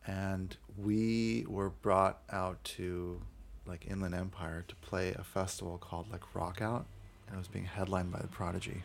And 0.07 0.57
we 0.77 1.45
were 1.49 1.71
brought 1.71 2.23
out 2.31 2.63
to 2.65 3.21
like 3.67 3.87
Inland 3.89 4.15
Empire 4.15 4.65
to 4.69 4.75
play 4.77 5.13
a 5.13 5.25
festival 5.25 5.79
called 5.79 6.11
like 6.11 6.35
Rock 6.35 6.61
Out, 6.61 6.87
and 7.27 7.37
it 7.37 7.39
was 7.39 7.49
being 7.49 7.65
headlined 7.65 8.13
by 8.13 8.19
the 8.21 8.29
Prodigy. 8.29 8.83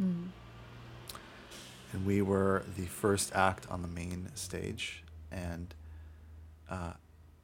Mm. 0.00 0.28
And 1.92 2.06
we 2.06 2.22
were 2.22 2.64
the 2.76 2.86
first 2.86 3.32
act 3.34 3.66
on 3.70 3.82
the 3.82 3.88
main 3.88 4.30
stage, 4.34 5.04
and 5.30 5.74
uh, 6.70 6.92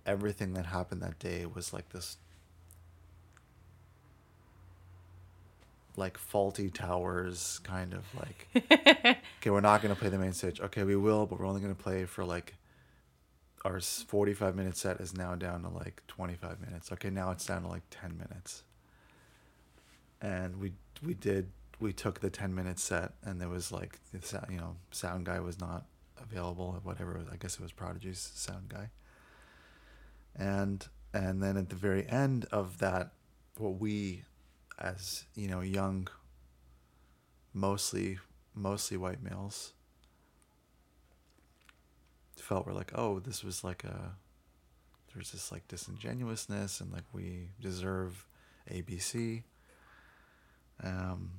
everything 0.07 0.55
that 0.55 0.67
happened 0.67 1.03
that 1.03 1.19
day 1.19 1.45
was 1.47 1.73
like 1.73 1.91
this 1.91 2.17
like 5.97 6.17
Fawlty 6.17 6.73
Towers 6.73 7.61
kind 7.65 7.93
of 7.93 8.05
like 8.15 8.47
okay 9.41 9.51
we're 9.51 9.61
not 9.61 9.83
going 9.83 9.93
to 9.93 10.01
play 10.01 10.09
the 10.09 10.19
main 10.19 10.33
stage 10.33 10.61
okay 10.61 10.85
we 10.85 10.95
will 10.95 11.27
but 11.27 11.41
we're 11.41 11.47
only 11.47 11.61
going 11.61 11.75
to 11.75 11.83
play 11.83 12.05
for 12.05 12.25
like 12.25 12.55
our 13.69 13.81
45 13.81 14.57
minute 14.57 14.77
set 14.77 15.01
is 15.01 15.15
now 15.15 15.35
down 15.35 15.63
to 15.63 15.69
like 15.69 16.03
25 16.09 16.61
minutes. 16.61 16.91
Okay 16.93 17.11
now 17.11 17.31
it's 17.31 17.47
down 17.47 17.63
to 17.63 17.69
like 17.69 17.83
10 17.91 18.17
minutes. 18.17 18.63
And 20.21 20.57
we 20.59 20.73
we 21.05 21.15
did 21.15 21.51
we 21.79 21.93
took 21.93 22.21
the 22.21 22.31
10 22.31 22.55
minute 22.55 22.79
set 22.79 23.13
and 23.23 23.41
there 23.41 23.49
was 23.49 23.71
like 23.71 24.01
the 24.13 24.27
sound 24.27 24.47
you 24.51 24.57
know 24.57 24.77
sound 24.91 25.27
guy 25.27 25.39
was 25.41 25.61
not 25.61 25.85
available 26.21 26.81
whatever. 26.83 27.21
I 27.31 27.37
guess 27.37 27.55
it 27.55 27.61
was 27.61 27.73
prodigy's 27.73 28.19
sound 28.35 28.69
guy. 28.69 28.91
And 30.35 30.87
and 31.13 31.43
then 31.43 31.57
at 31.57 31.69
the 31.69 31.77
very 31.77 32.09
end 32.09 32.47
of 32.51 32.79
that 32.79 33.13
what 33.59 33.79
we 33.79 34.25
as 34.79 35.25
you 35.35 35.49
know 35.49 35.61
young 35.61 36.09
mostly 37.53 38.19
mostly 38.55 38.97
white 38.97 39.23
males 39.23 39.73
felt 42.49 42.65
were 42.65 42.73
like 42.73 42.93
oh 42.95 43.19
this 43.19 43.45
was 43.45 43.63
like 43.63 43.85
a 43.85 44.13
there's 45.13 45.33
this 45.33 45.53
like 45.53 45.69
disingenuousness 45.69 46.81
and 46.81 46.91
like 46.91 47.05
we 47.13 47.51
deserve 47.61 48.27
abc 48.73 49.43
um 50.83 51.31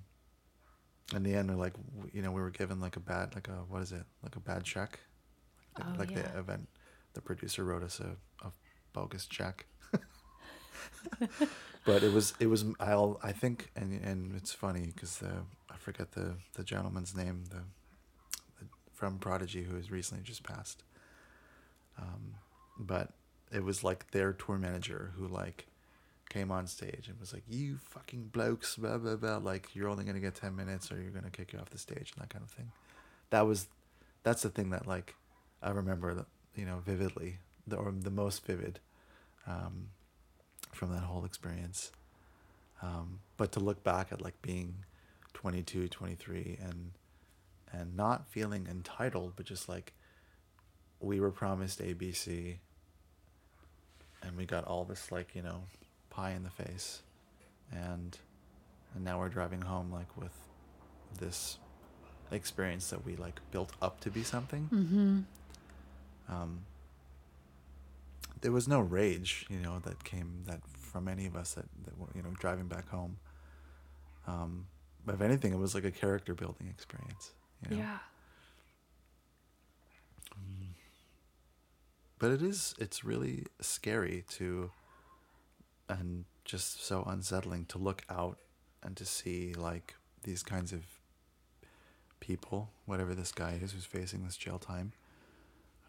in 1.16 1.24
the 1.24 1.34
end 1.34 1.50
we're 1.50 1.56
like 1.56 1.74
you 2.14 2.22
know 2.22 2.32
we 2.32 2.40
were 2.40 2.52
given 2.52 2.80
like 2.80 2.96
a 2.96 3.00
bad 3.00 3.34
like 3.34 3.48
a 3.48 3.64
what 3.70 3.82
is 3.82 3.92
it 3.92 4.04
like 4.22 4.36
a 4.36 4.40
bad 4.40 4.64
check 4.64 5.00
like, 5.80 5.88
Oh, 5.88 5.96
like 5.98 6.12
yeah. 6.12 6.22
the 6.22 6.38
event 6.38 6.70
the 7.16 7.22
producer 7.22 7.64
wrote 7.64 7.82
us 7.82 8.00
a, 8.00 8.16
a 8.48 8.52
bogus 8.94 9.26
check 9.26 9.66
but 11.86 12.04
it 12.04 12.14
was 12.14 12.34
it 12.40 12.46
was 12.48 12.66
I'll 12.80 13.20
I 13.24 13.32
think 13.32 13.72
and 13.76 14.00
and 14.04 14.36
it's 14.36 14.54
funny 14.54 14.92
because 14.94 15.18
the 15.18 15.32
I 15.72 15.78
forget 15.78 16.12
the 16.12 16.36
the 16.54 16.64
gentleman's 16.64 17.16
name 17.16 17.46
the, 17.50 17.64
the 18.60 18.68
from 18.94 19.18
Prodigy 19.18 19.64
who 19.64 19.76
has 19.76 19.90
recently 19.90 20.24
just 20.24 20.44
passed. 20.44 20.84
Um, 22.00 22.36
but 22.78 23.14
it 23.52 23.64
was 23.64 23.84
like 23.84 24.12
their 24.12 24.34
tour 24.34 24.58
manager 24.58 25.12
who 25.18 25.28
like 25.28 25.68
came 26.30 26.52
on 26.52 26.68
stage 26.68 27.08
and 27.08 27.20
was 27.20 27.34
like, 27.34 27.44
"You 27.48 27.78
fucking 27.78 28.30
blokes, 28.32 28.76
blah 28.76 28.98
blah 28.98 29.16
blah. 29.16 29.38
Like 29.38 29.76
you're 29.76 29.90
only 29.90 30.06
gonna 30.06 30.20
get 30.20 30.36
ten 30.36 30.56
minutes, 30.56 30.92
or 30.92 31.02
you're 31.02 31.12
gonna 31.12 31.30
kick 31.30 31.54
you 31.54 31.60
off 31.60 31.70
the 31.70 31.78
stage 31.78 32.14
and 32.16 32.24
that 32.24 32.30
kind 32.30 32.44
of 32.44 32.52
thing." 32.52 32.72
That 33.32 33.42
was 33.46 33.68
that's 34.24 34.42
the 34.44 34.50
thing 34.50 34.70
that 34.72 34.88
like 34.88 35.16
I 35.62 35.72
remember 35.72 36.26
you 36.56 36.66
know 36.66 36.82
vividly, 36.86 37.40
the 37.68 37.76
or 37.76 37.92
the 37.92 38.12
most 38.12 38.46
vivid. 38.46 38.80
Um, 39.48 39.90
from 40.72 40.94
that 40.94 41.02
whole 41.02 41.26
experience. 41.26 41.92
Um, 42.82 43.20
but 43.38 43.52
to 43.54 43.60
look 43.60 43.84
back 43.84 44.12
at 44.12 44.22
like 44.22 44.42
being 44.42 44.86
22, 45.34 45.88
23 45.90 46.58
and 46.62 46.92
and 47.72 47.96
not 47.96 48.28
feeling 48.28 48.66
entitled, 48.68 49.34
but 49.36 49.46
just 49.46 49.70
like 49.70 49.94
we 51.00 51.20
were 51.20 51.32
promised 51.32 51.82
ABC 51.82 52.58
and 54.22 54.38
we 54.38 54.46
got 54.46 54.66
all 54.66 54.84
this 54.84 55.12
like, 55.12 55.36
you 55.36 55.42
know, 55.42 55.64
pie 56.10 56.32
in 56.32 56.44
the 56.44 56.50
face 56.50 57.02
and 57.72 58.18
and 58.96 59.04
now 59.04 59.20
we're 59.20 59.30
driving 59.30 59.62
home 59.62 59.92
like 59.92 60.18
with 60.18 60.34
this 61.20 61.58
experience 62.32 62.90
that 62.90 63.06
we 63.06 63.16
like 63.16 63.40
built 63.52 63.72
up 63.82 64.00
to 64.02 64.10
be 64.10 64.24
something. 64.24 64.70
Mm-hmm. 64.74 65.20
Um, 66.34 66.62
there 68.42 68.52
was 68.52 68.68
no 68.68 68.80
rage, 68.80 69.46
you 69.50 69.60
know, 69.60 69.80
that 69.80 70.04
came 70.04 70.44
that 70.46 70.60
from 70.78 71.08
any 71.08 71.26
of 71.26 71.36
us 71.36 71.54
that, 71.54 71.66
that 71.86 71.98
were, 72.00 72.08
you 72.16 72.22
know, 72.22 72.30
driving 72.40 72.68
back 72.68 72.90
home. 72.90 73.18
Um, 74.28 74.68
but 75.06 75.16
if 75.16 75.22
anything, 75.22 75.54
it 75.54 75.60
was 75.60 75.76
like 75.76 75.86
a 75.86 75.92
character 75.92 76.34
building 76.34 76.68
experience. 76.68 77.32
You 77.64 77.76
know? 77.76 77.82
Yeah. 77.84 77.98
But 82.20 82.32
it 82.32 82.42
is, 82.42 82.76
it's 82.78 83.04
really 83.06 83.46
scary 83.62 84.26
to, 84.32 84.72
and 85.88 86.26
just 86.44 86.84
so 86.86 87.04
unsettling 87.08 87.66
to 87.68 87.78
look 87.78 88.04
out 88.10 88.38
and 88.84 88.96
to 88.98 89.06
see 89.06 89.54
like 89.54 89.96
these 90.24 90.44
kinds 90.44 90.74
of 90.74 90.82
people, 92.20 92.72
whatever 92.86 93.16
this 93.16 93.32
guy 93.32 93.58
is 93.62 93.72
who's 93.72 93.86
facing 93.86 94.26
this 94.26 94.36
jail 94.36 94.60
time, 94.60 94.92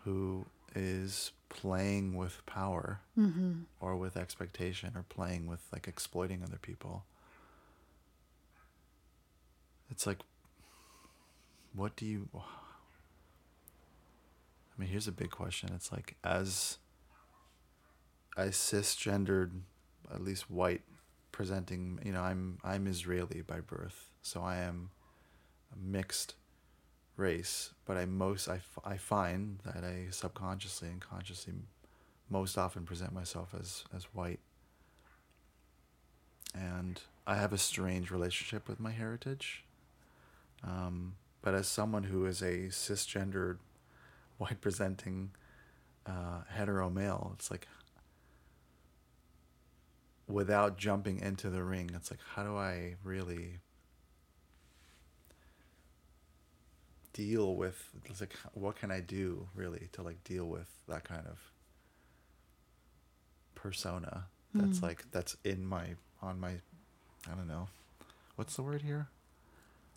who 0.04 0.46
is 0.74 1.32
playing 1.48 2.14
with 2.14 2.46
power 2.46 3.00
Mm-hmm. 3.18 3.62
or 3.80 3.96
with 3.96 4.16
expectation 4.16 4.92
or 4.94 5.02
playing 5.08 5.48
with 5.48 5.60
like 5.72 5.88
exploiting 5.88 6.44
other 6.44 6.58
people. 6.62 7.04
It's 9.90 10.06
like, 10.06 10.18
what 11.74 11.96
do 11.96 12.06
you. 12.06 12.28
I 14.80 14.82
mean, 14.82 14.92
here's 14.92 15.08
a 15.08 15.12
big 15.12 15.28
question. 15.28 15.70
It's 15.74 15.92
like, 15.92 16.16
as 16.24 16.78
as 18.34 18.54
cisgendered, 18.54 19.50
at 20.10 20.24
least 20.24 20.50
white 20.50 20.80
presenting, 21.32 22.00
you 22.02 22.12
know, 22.12 22.22
I'm 22.22 22.56
I'm 22.64 22.86
Israeli 22.86 23.42
by 23.42 23.60
birth, 23.60 24.08
so 24.22 24.40
I 24.40 24.56
am 24.56 24.88
a 25.70 25.78
mixed 25.78 26.34
race, 27.18 27.74
but 27.84 27.98
I 27.98 28.06
most 28.06 28.48
I, 28.48 28.62
I 28.82 28.96
find 28.96 29.58
that 29.66 29.84
I 29.84 30.06
subconsciously 30.08 30.88
and 30.88 30.98
consciously 30.98 31.52
most 32.30 32.56
often 32.56 32.84
present 32.84 33.12
myself 33.12 33.54
as 33.60 33.84
as 33.94 34.04
white. 34.14 34.40
And 36.54 37.02
I 37.26 37.34
have 37.34 37.52
a 37.52 37.58
strange 37.58 38.10
relationship 38.10 38.66
with 38.66 38.80
my 38.80 38.92
heritage. 38.92 39.62
Um, 40.64 41.16
but 41.42 41.54
as 41.54 41.68
someone 41.68 42.04
who 42.04 42.24
is 42.24 42.40
a 42.40 42.68
cisgendered, 42.68 43.58
white 44.40 44.60
presenting 44.60 45.30
uh, 46.06 46.42
hetero 46.48 46.88
male, 46.90 47.32
it's 47.34 47.50
like 47.50 47.68
without 50.26 50.78
jumping 50.78 51.20
into 51.20 51.50
the 51.50 51.62
ring, 51.62 51.90
it's 51.94 52.10
like 52.10 52.20
how 52.34 52.42
do 52.42 52.56
I 52.56 52.94
really 53.04 53.58
deal 57.12 57.56
with 57.56 57.90
it's 58.04 58.20
like 58.20 58.34
what 58.54 58.76
can 58.76 58.90
I 58.92 59.00
do 59.00 59.48
really 59.54 59.88
to 59.92 60.02
like 60.02 60.22
deal 60.22 60.46
with 60.46 60.68
that 60.88 61.02
kind 61.02 61.26
of 61.26 61.38
persona 63.56 64.26
that's 64.54 64.78
Mm. 64.78 64.82
like 64.82 65.04
that's 65.10 65.36
in 65.44 65.66
my 65.66 65.94
on 66.22 66.38
my 66.40 66.60
I 67.30 67.34
don't 67.34 67.48
know. 67.48 67.68
What's 68.36 68.56
the 68.56 68.62
word 68.62 68.82
here? 68.82 69.08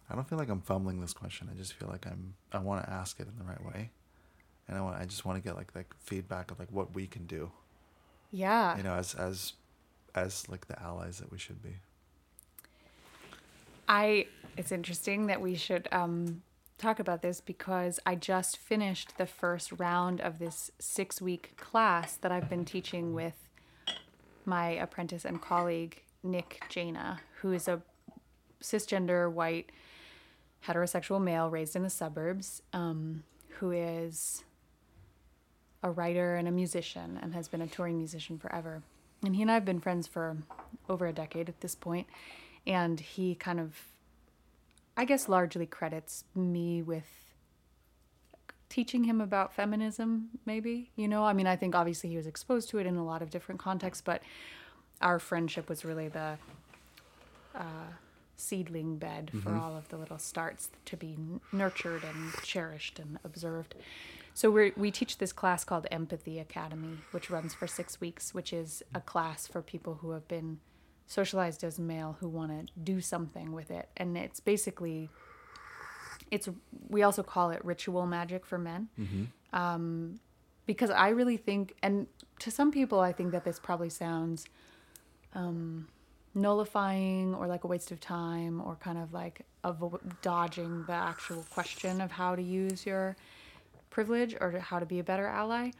I 0.09 0.15
don't 0.15 0.27
feel 0.27 0.37
like 0.37 0.49
I'm 0.49 0.61
fumbling 0.61 0.99
this 1.01 1.13
question. 1.13 1.49
I 1.51 1.55
just 1.55 1.73
feel 1.73 1.87
like 1.87 2.05
I'm 2.05 2.33
I 2.51 2.57
want 2.59 2.83
to 2.83 2.89
ask 2.91 3.19
it 3.19 3.27
in 3.27 3.37
the 3.37 3.45
right 3.45 3.63
way 3.63 3.91
and 4.67 4.77
I 4.77 4.81
want 4.81 4.97
I 5.01 5.05
just 5.05 5.25
want 5.25 5.41
to 5.41 5.47
get 5.47 5.55
like 5.55 5.73
like 5.75 5.93
feedback 5.99 6.51
of 6.51 6.59
like 6.59 6.71
what 6.71 6.93
we 6.93 7.07
can 7.07 7.25
do 7.25 7.51
Yeah. 8.31 8.75
you 8.77 8.83
know 8.83 8.93
as 8.93 9.13
as 9.15 9.53
as 10.15 10.47
like 10.49 10.67
the 10.67 10.81
allies 10.81 11.17
that 11.19 11.31
we 11.31 11.37
should 11.37 11.61
be 11.63 11.75
I 13.87 14.27
it's 14.57 14.71
interesting 14.71 15.27
that 15.27 15.41
we 15.41 15.55
should 15.55 15.87
um 15.91 16.41
talk 16.77 16.99
about 16.99 17.21
this 17.21 17.39
because 17.41 17.99
I 18.05 18.15
just 18.15 18.57
finished 18.57 19.17
the 19.17 19.25
first 19.25 19.71
round 19.73 20.19
of 20.21 20.39
this 20.39 20.71
six 20.79 21.21
week 21.21 21.55
class 21.57 22.15
that 22.17 22.31
I've 22.31 22.49
been 22.49 22.65
teaching 22.65 23.13
with 23.13 23.35
my 24.45 24.71
apprentice 24.71 25.23
and 25.23 25.41
colleague, 25.41 26.01
Nick 26.23 26.61
Jana, 26.67 27.21
who 27.41 27.53
is 27.53 27.69
a 27.69 27.81
cisgender, 28.61 29.31
white, 29.31 29.71
heterosexual 30.67 31.21
male 31.21 31.49
raised 31.49 31.75
in 31.77 31.83
the 31.83 31.89
suburbs, 31.89 32.61
um, 32.73 33.23
who 33.59 33.71
is 33.71 34.43
a 35.83 35.91
writer 35.91 36.35
and 36.35 36.47
a 36.47 36.51
musician 36.51 37.19
and 37.21 37.33
has 37.33 37.47
been 37.47 37.61
a 37.61 37.67
touring 37.67 37.97
musician 37.97 38.39
forever. 38.39 38.81
And 39.23 39.35
he 39.35 39.41
and 39.41 39.51
I 39.51 39.55
have 39.55 39.65
been 39.65 39.79
friends 39.79 40.07
for 40.07 40.37
over 40.89 41.05
a 41.05 41.13
decade 41.13 41.49
at 41.49 41.61
this 41.61 41.75
point, 41.75 42.07
And 42.65 42.99
he 42.99 43.35
kind 43.35 43.59
of, 43.59 43.77
I 44.95 45.05
guess, 45.05 45.27
largely 45.27 45.65
credits 45.65 46.23
me 46.33 46.81
with 46.81 47.07
teaching 48.69 49.03
him 49.03 49.21
about 49.21 49.53
feminism, 49.53 50.29
maybe. 50.45 50.89
You 50.95 51.07
know, 51.07 51.25
I 51.25 51.33
mean, 51.33 51.45
I 51.45 51.55
think 51.55 51.75
obviously 51.75 52.09
he 52.09 52.17
was 52.17 52.25
exposed 52.25 52.69
to 52.69 52.79
it 52.79 52.87
in 52.87 52.95
a 52.95 53.05
lot 53.05 53.21
of 53.21 53.29
different 53.29 53.61
contexts, 53.61 54.01
but 54.01 54.23
our 55.01 55.19
friendship 55.19 55.69
was 55.69 55.83
really 55.85 56.07
the 56.07 56.37
uh, 57.53 57.91
seedling 58.37 58.97
bed 58.97 59.31
for 59.43 59.53
all 59.55 59.75
of 59.75 59.89
the 59.89 59.97
little 59.97 60.17
starts 60.17 60.69
to 60.85 60.97
be 60.97 61.13
n- 61.13 61.39
nurtured 61.51 62.03
and 62.03 62.33
cherished 62.43 62.97
and 62.97 63.19
observed. 63.23 63.75
So 64.33 64.49
we 64.49 64.73
we 64.75 64.91
teach 64.91 65.17
this 65.17 65.31
class 65.31 65.63
called 65.63 65.87
Empathy 65.91 66.39
Academy, 66.39 66.97
which 67.11 67.29
runs 67.29 67.53
for 67.53 67.67
six 67.67 68.01
weeks, 68.01 68.33
which 68.33 68.51
is 68.51 68.83
a 68.93 69.01
class 69.01 69.47
for 69.47 69.61
people 69.61 69.95
who 70.01 70.11
have 70.11 70.27
been 70.27 70.59
socialized 71.05 71.63
as 71.63 71.77
male 71.79 72.17
who 72.19 72.27
want 72.29 72.51
to 72.51 72.73
do 72.81 72.99
something 73.01 73.51
with 73.51 73.69
it, 73.69 73.89
and 73.97 74.17
it's 74.17 74.39
basically 74.39 75.09
it's 76.31 76.49
we 76.89 77.03
also 77.03 77.21
call 77.21 77.51
it 77.51 77.63
ritual 77.63 78.05
magic 78.07 78.45
for 78.45 78.57
men. 78.57 78.89
Um, 79.53 80.19
because 80.65 80.89
I 80.89 81.09
really 81.09 81.37
think, 81.37 81.75
and 81.83 82.07
to 82.39 82.49
some 82.49 82.71
people, 82.71 82.99
I 82.99 83.11
think 83.11 83.31
that 83.33 83.43
this 83.43 83.59
probably 83.59 83.89
sounds 83.89 84.45
um, 85.35 85.87
nullifying 86.33 87.35
or 87.35 87.47
like 87.47 87.63
a 87.65 87.67
waste 87.67 87.91
of 87.91 87.99
time 87.99 88.61
or 88.61 88.75
kind 88.77 88.97
of 88.97 89.13
like 89.13 89.45
avo- 89.63 89.99
dodging 90.21 90.85
the 90.85 90.93
actual 90.93 91.45
question 91.51 92.01
of 92.01 92.11
how 92.11 92.35
to 92.35 92.41
use 92.41 92.85
your 92.85 93.15
privilege 93.93 94.35
or 94.41 94.51
how 94.59 94.79
to 94.79 94.85
be 94.85 94.99
a 94.99 95.03
better 95.03 95.27
ally. 95.27 95.71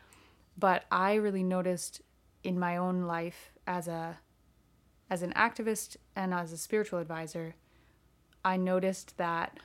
But 0.58 0.86
I 0.92 1.16
really 1.16 1.44
noticed 1.44 2.02
in 2.44 2.60
my 2.60 2.78
own 2.78 3.02
life 3.02 3.52
as 3.68 3.88
a 3.88 4.20
as 5.10 5.22
an 5.22 5.34
activist 5.34 5.98
and 6.16 6.34
as 6.34 6.52
a 6.52 6.58
spiritual 6.58 7.00
advisor, 7.00 7.56
I 8.46 8.58
noticed 8.58 9.18
that 9.18 9.60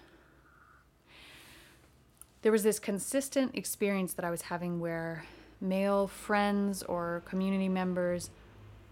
there 2.42 2.52
was 2.52 2.64
this 2.64 2.78
consistent 2.78 3.54
experience 3.54 4.14
that 4.14 4.24
I 4.24 4.30
was 4.30 4.42
having 4.42 4.80
where 4.80 5.24
male 5.60 6.06
friends 6.06 6.82
or 6.82 7.22
community 7.24 7.68
members 7.68 8.30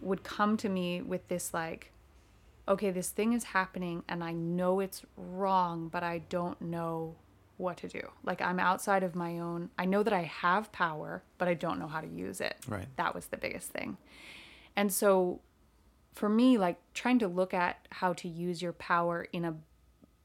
would 0.00 0.22
come 0.22 0.56
to 0.58 0.68
me 0.68 1.00
with 1.00 1.26
this 1.28 1.54
like 1.54 1.92
okay 2.68 2.90
this 2.90 3.10
thing 3.10 3.32
is 3.32 3.44
happening 3.44 4.02
and 4.08 4.22
I 4.24 4.32
know 4.32 4.80
it's 4.80 5.02
wrong 5.16 5.88
but 5.88 6.02
I 6.02 6.18
don't 6.28 6.60
know 6.60 7.16
what 7.58 7.78
to 7.78 7.88
do. 7.88 8.02
Like 8.22 8.40
I'm 8.40 8.58
outside 8.58 9.02
of 9.02 9.14
my 9.14 9.38
own 9.38 9.70
I 9.78 9.84
know 9.84 10.02
that 10.02 10.12
I 10.12 10.22
have 10.22 10.72
power 10.72 11.22
but 11.38 11.48
I 11.48 11.54
don't 11.54 11.78
know 11.78 11.86
how 11.86 12.00
to 12.00 12.06
use 12.06 12.40
it. 12.40 12.56
Right. 12.68 12.86
that 12.96 13.14
was 13.14 13.26
the 13.26 13.36
biggest 13.36 13.70
thing. 13.70 13.96
And 14.74 14.92
so 14.92 15.40
for 16.14 16.28
me 16.28 16.58
like 16.58 16.78
trying 16.94 17.18
to 17.20 17.28
look 17.28 17.54
at 17.54 17.86
how 17.90 18.12
to 18.14 18.28
use 18.28 18.60
your 18.62 18.72
power 18.72 19.26
in 19.32 19.44
a 19.44 19.54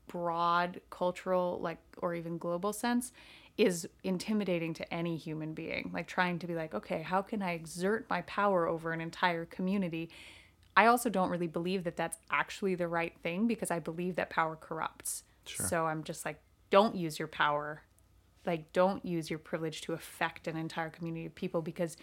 broad 0.08 0.82
cultural 0.90 1.60
like 1.62 1.78
or 1.98 2.14
even 2.14 2.38
global 2.38 2.74
sense 2.74 3.14
is 3.58 3.88
intimidating 4.04 4.74
to 4.74 4.94
any 4.94 5.16
human 5.16 5.54
being. 5.54 5.92
Like 5.94 6.08
trying 6.08 6.40
to 6.40 6.48
be 6.48 6.56
like 6.56 6.74
okay 6.74 7.02
how 7.02 7.22
can 7.22 7.42
i 7.42 7.52
exert 7.52 8.10
my 8.10 8.22
power 8.24 8.68
over 8.68 8.92
an 8.92 9.02
entire 9.02 9.46
community? 9.46 10.10
I 10.76 10.86
also 10.86 11.10
don't 11.10 11.30
really 11.30 11.48
believe 11.48 11.84
that 11.84 11.98
that's 11.98 12.18
actually 12.30 12.76
the 12.76 12.88
right 12.88 13.14
thing 13.24 13.48
because 13.48 13.72
i 13.72 13.80
believe 13.80 14.16
that 14.18 14.30
power 14.30 14.58
corrupts. 14.58 15.24
Sure. 15.44 15.66
so 15.66 15.88
i'm 15.88 16.04
just 16.04 16.24
like 16.24 16.40
don't 16.72 16.96
use 16.96 17.20
your 17.20 17.28
power. 17.28 17.84
Like 18.46 18.74
don't 18.74 19.06
use 19.06 19.30
your 19.30 19.38
privilege 19.38 19.82
to 19.82 19.94
affect 19.94 20.48
an 20.48 20.58
entire 20.58 20.90
community 20.90 21.28
of 21.28 21.36
people 21.36 21.62
because 21.62 21.96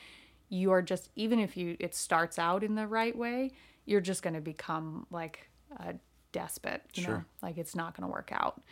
you 0.49 0.71
are 0.71 0.83
just 0.83 1.11
even 1.17 1.41
if 1.41 1.57
you 1.57 1.77
it 1.81 1.95
starts 1.95 2.39
out 2.39 2.63
in 2.63 2.75
the 2.75 2.87
right 2.87 3.17
way 3.17 3.51
you're 3.85 4.01
just 4.01 4.23
going 4.23 4.35
to 4.35 4.41
become 4.41 5.07
like 5.11 5.51
a 5.79 5.95
despot 6.33 6.83
you 6.95 7.03
know? 7.03 7.09
Sure. 7.09 7.27
like 7.43 7.59
it's 7.59 7.75
not 7.75 7.97
going 7.97 8.09
to 8.09 8.13
work 8.13 8.31
out. 8.33 8.63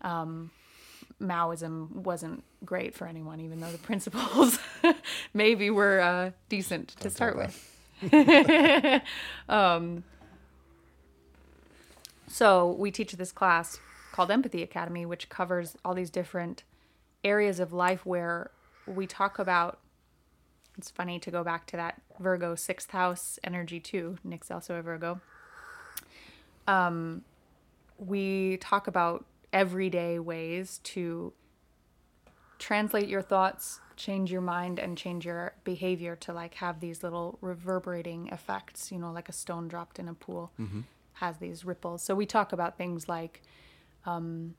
Um, 0.00 0.50
maoism 1.20 1.90
wasn't 1.92 2.42
great 2.64 2.94
for 2.94 3.06
anyone 3.06 3.40
even 3.40 3.60
though 3.60 3.70
the 3.70 3.78
principles 3.78 4.58
maybe 5.34 5.70
were 5.70 6.00
uh, 6.00 6.30
decent 6.48 6.88
to 6.88 7.04
Don't 7.04 7.12
start 7.12 7.36
with. 7.36 7.68
um, 9.48 10.02
so 12.26 12.72
we 12.72 12.90
teach 12.90 13.12
this 13.12 13.30
class 13.30 13.78
called 14.12 14.30
Empathy 14.30 14.62
Academy, 14.62 15.04
which 15.04 15.28
covers 15.28 15.76
all 15.84 15.94
these 15.94 16.10
different 16.10 16.62
areas 17.24 17.58
of 17.58 17.72
life 17.72 18.06
where 18.06 18.50
we 18.86 19.06
talk 19.06 19.38
about. 19.38 19.78
It's 20.78 20.90
funny 20.90 21.18
to 21.18 21.30
go 21.30 21.44
back 21.44 21.66
to 21.68 21.76
that 21.76 22.00
Virgo 22.18 22.54
sixth 22.54 22.90
house 22.90 23.38
energy 23.44 23.80
too. 23.80 24.16
Nick's 24.24 24.50
also 24.50 24.76
a 24.76 24.82
Virgo. 24.82 25.20
Um, 26.66 27.24
we 27.98 28.56
talk 28.58 28.86
about 28.86 29.24
everyday 29.52 30.18
ways 30.18 30.80
to 30.84 31.32
translate 32.58 33.08
your 33.08 33.22
thoughts, 33.22 33.80
change 33.96 34.30
your 34.32 34.40
mind, 34.40 34.78
and 34.78 34.96
change 34.96 35.26
your 35.26 35.52
behavior 35.64 36.16
to 36.16 36.32
like 36.32 36.54
have 36.54 36.80
these 36.80 37.02
little 37.02 37.38
reverberating 37.40 38.28
effects, 38.28 38.90
you 38.92 38.98
know, 38.98 39.12
like 39.12 39.28
a 39.28 39.32
stone 39.32 39.68
dropped 39.68 39.98
in 39.98 40.08
a 40.08 40.14
pool 40.14 40.52
has 41.14 41.36
these 41.38 41.64
ripples. 41.64 42.02
So 42.02 42.14
we 42.14 42.24
talk 42.24 42.52
about 42.52 42.78
things 42.78 43.08
like 43.08 43.42
um, 44.06 44.54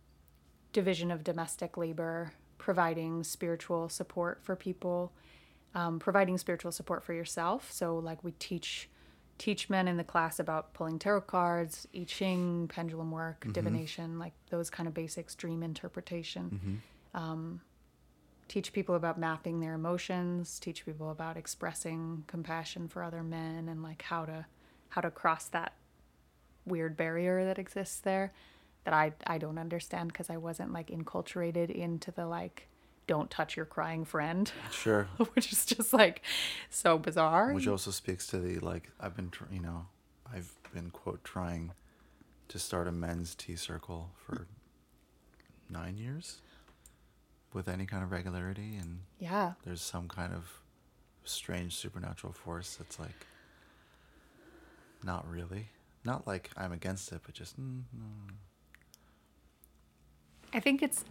division 0.71 1.11
of 1.11 1.23
domestic 1.23 1.77
labor, 1.77 2.33
providing 2.57 3.23
spiritual 3.23 3.89
support 3.89 4.39
for 4.41 4.55
people, 4.55 5.11
um, 5.75 5.99
providing 5.99 6.37
spiritual 6.37 6.71
support 6.71 7.03
for 7.03 7.13
yourself. 7.13 7.71
So 7.71 7.97
like 7.97 8.23
we 8.23 8.31
teach 8.33 8.89
teach 9.39 9.69
men 9.69 9.87
in 9.87 9.97
the 9.97 10.03
class 10.03 10.39
about 10.39 10.73
pulling 10.73 10.99
tarot 10.99 11.21
cards, 11.21 11.87
I 11.95 12.03
Ching, 12.03 12.67
pendulum 12.67 13.11
work, 13.11 13.45
divination, 13.53 14.19
like 14.19 14.33
those 14.49 14.69
kind 14.69 14.87
of 14.87 14.93
basics, 14.93 15.35
dream 15.35 15.63
interpretation. 15.63 16.81
Um, 17.15 17.61
teach 18.47 18.71
people 18.71 18.95
about 18.95 19.19
mapping 19.19 19.59
their 19.59 19.73
emotions. 19.73 20.59
Teach 20.59 20.85
people 20.85 21.09
about 21.09 21.37
expressing 21.37 22.23
compassion 22.27 22.87
for 22.87 23.03
other 23.03 23.23
men 23.23 23.67
and 23.67 23.81
like 23.83 24.03
how 24.03 24.25
to 24.25 24.45
how 24.89 25.01
to 25.01 25.09
cross 25.09 25.47
that 25.47 25.73
weird 26.65 26.95
barrier 26.95 27.43
that 27.45 27.57
exists 27.57 27.99
there 27.99 28.31
that 28.85 28.93
I 28.93 29.13
I 29.27 29.37
don't 29.37 29.57
understand 29.57 30.11
because 30.11 30.29
I 30.29 30.37
wasn't 30.37 30.73
like 30.73 30.87
enculturated 30.87 31.69
into 31.69 32.11
the 32.11 32.25
like 32.27 32.67
don't 33.05 33.29
touch 33.29 33.57
your 33.57 33.65
crying 33.65 34.05
friend, 34.05 34.49
Sure. 34.71 35.07
which 35.33 35.51
is 35.51 35.65
just 35.65 35.91
like 35.93 36.21
so 36.69 36.97
bizarre. 36.97 37.51
Which 37.53 37.67
also 37.67 37.91
speaks 37.91 38.25
to 38.27 38.39
the 38.39 38.59
like 38.59 38.89
I've 38.99 39.15
been 39.15 39.29
tr- 39.29 39.51
you 39.51 39.59
know 39.61 39.87
I've 40.33 40.51
been 40.73 40.89
quote 40.89 41.23
trying 41.23 41.71
to 42.49 42.59
start 42.59 42.87
a 42.87 42.91
men's 42.91 43.35
tea 43.35 43.55
circle 43.55 44.11
for 44.15 44.47
nine 45.69 45.97
years 45.97 46.41
with 47.53 47.67
any 47.67 47.85
kind 47.85 48.03
of 48.03 48.11
regularity 48.11 48.75
and 48.75 48.99
yeah, 49.19 49.53
there's 49.63 49.81
some 49.81 50.07
kind 50.07 50.33
of 50.33 50.59
strange 51.23 51.75
supernatural 51.75 52.33
force 52.33 52.75
that's 52.75 52.99
like 52.99 53.25
not 55.03 55.29
really 55.29 55.67
not 56.03 56.25
like 56.27 56.49
I'm 56.57 56.71
against 56.71 57.11
it 57.11 57.21
but 57.25 57.33
just 57.35 57.59
mm, 57.59 57.81
no. 57.93 58.33
I 60.53 60.59
think 60.59 60.83
it's. 60.83 61.03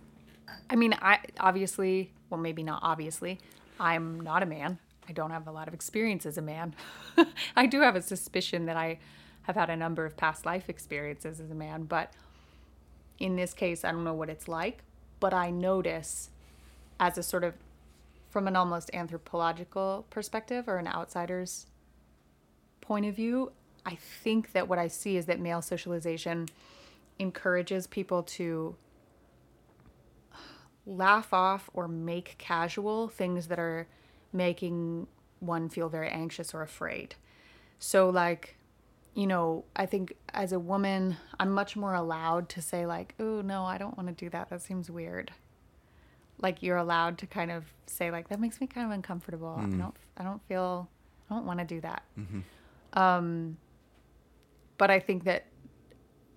I 0.71 0.77
mean, 0.77 0.95
I 1.01 1.19
obviously, 1.41 2.13
well, 2.31 2.41
maybe 2.41 2.63
not 2.63 2.81
obviously. 2.83 3.39
I'm 3.81 4.21
not 4.21 4.43
a 4.43 4.47
man. 4.47 4.79
I 5.09 5.13
don't 5.13 5.31
have 5.31 5.47
a 5.47 5.53
lot 5.53 5.69
of 5.69 5.75
experience 5.75 6.27
as 6.27 6.39
a 6.39 6.43
man. 6.43 6.75
I 7.57 7.67
do 7.67 7.81
have 7.81 7.97
a 7.97 8.03
suspicion 8.03 8.67
that 8.67 8.77
I 8.77 8.99
have 9.43 9.57
had 9.57 9.71
a 9.71 9.77
number 9.77 10.07
of 10.07 10.17
past 10.17 10.47
life 10.47 10.69
experiences 10.69 11.41
as 11.41 11.51
a 11.51 11.55
man, 11.55 11.85
but 11.85 12.13
in 13.19 13.37
this 13.37 13.53
case, 13.55 13.85
I 13.85 13.91
don't 13.91 14.05
know 14.05 14.15
what 14.15 14.31
it's 14.31 14.47
like. 14.47 14.83
But 15.21 15.35
I 15.35 15.51
notice, 15.51 16.31
as 16.99 17.19
a 17.19 17.23
sort 17.23 17.45
of, 17.45 17.55
from 18.31 18.49
an 18.49 18.57
almost 18.57 18.91
anthropological 18.93 20.07
perspective 20.11 20.69
or 20.69 20.79
an 20.79 20.87
outsider's 20.87 21.67
point 22.81 23.07
of 23.07 23.15
view, 23.15 23.53
I 23.85 23.97
think 23.97 24.53
that 24.53 24.69
what 24.69 24.79
I 24.79 24.89
see 24.89 25.17
is 25.17 25.27
that 25.27 25.41
male 25.41 25.63
socialization 25.63 26.49
encourages 27.19 27.87
people 27.87 28.23
to 28.23 28.77
laugh 30.87 31.33
off 31.33 31.71
or 31.73 31.87
make 31.89 32.37
casual 32.39 33.09
things 33.09 33.47
that 33.49 33.59
are 33.59 33.87
making 34.33 35.07
one 35.41 35.69
feel 35.69 35.89
very 35.89 36.09
anxious 36.09 36.55
or 36.55 36.63
afraid. 36.63 37.15
So, 37.79 38.09
like, 38.11 38.57
you 39.15 39.27
know, 39.27 39.65
I 39.77 39.87
think 39.87 40.15
as 40.33 40.53
a 40.53 40.59
woman, 40.59 41.17
I'm 41.39 41.51
much 41.51 41.77
more 41.77 41.95
allowed 41.95 42.49
to 42.51 42.63
say 42.63 42.87
like, 42.87 43.15
"Oh 43.21 43.43
no, 43.43 43.65
I 43.65 43.77
don't 43.79 43.97
want 43.97 44.09
to 44.09 44.15
do 44.15 44.31
that. 44.31 44.49
That 44.51 44.63
seems 44.63 44.91
weird." 44.91 45.33
Like 46.41 46.63
you're 46.63 46.77
allowed 46.79 47.19
to 47.19 47.27
kind 47.27 47.51
of 47.51 47.65
say 47.87 48.11
like, 48.11 48.29
"That 48.29 48.41
makes 48.41 48.61
me 48.61 48.67
kind 48.67 48.87
of 48.87 48.93
uncomfortable. 48.93 49.55
I 49.59 49.63
don't, 49.79 49.97
I 50.17 50.23
don't 50.25 50.43
feel, 50.49 50.89
I 51.31 51.35
don't 51.35 51.45
want 51.47 51.59
to 51.59 51.65
do 51.65 51.81
that." 51.83 52.03
Um, 52.95 53.59
but 54.79 54.91
I 54.91 54.99
think 55.01 55.25
that 55.25 55.47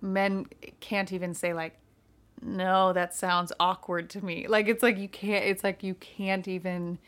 men 0.00 0.46
can't 0.80 1.12
even 1.12 1.32
say 1.34 1.52
like, 1.54 1.78
"No, 2.42 2.92
that 2.92 3.14
sounds 3.14 3.52
awkward 3.58 4.10
to 4.10 4.24
me." 4.24 4.46
Like 4.48 4.68
it's 4.68 4.82
like 4.82 4.98
you 4.98 5.08
can't. 5.08 5.44
It's 5.44 5.64
like 5.64 5.82
you 5.82 5.94
can't 5.94 6.46
even 6.48 6.98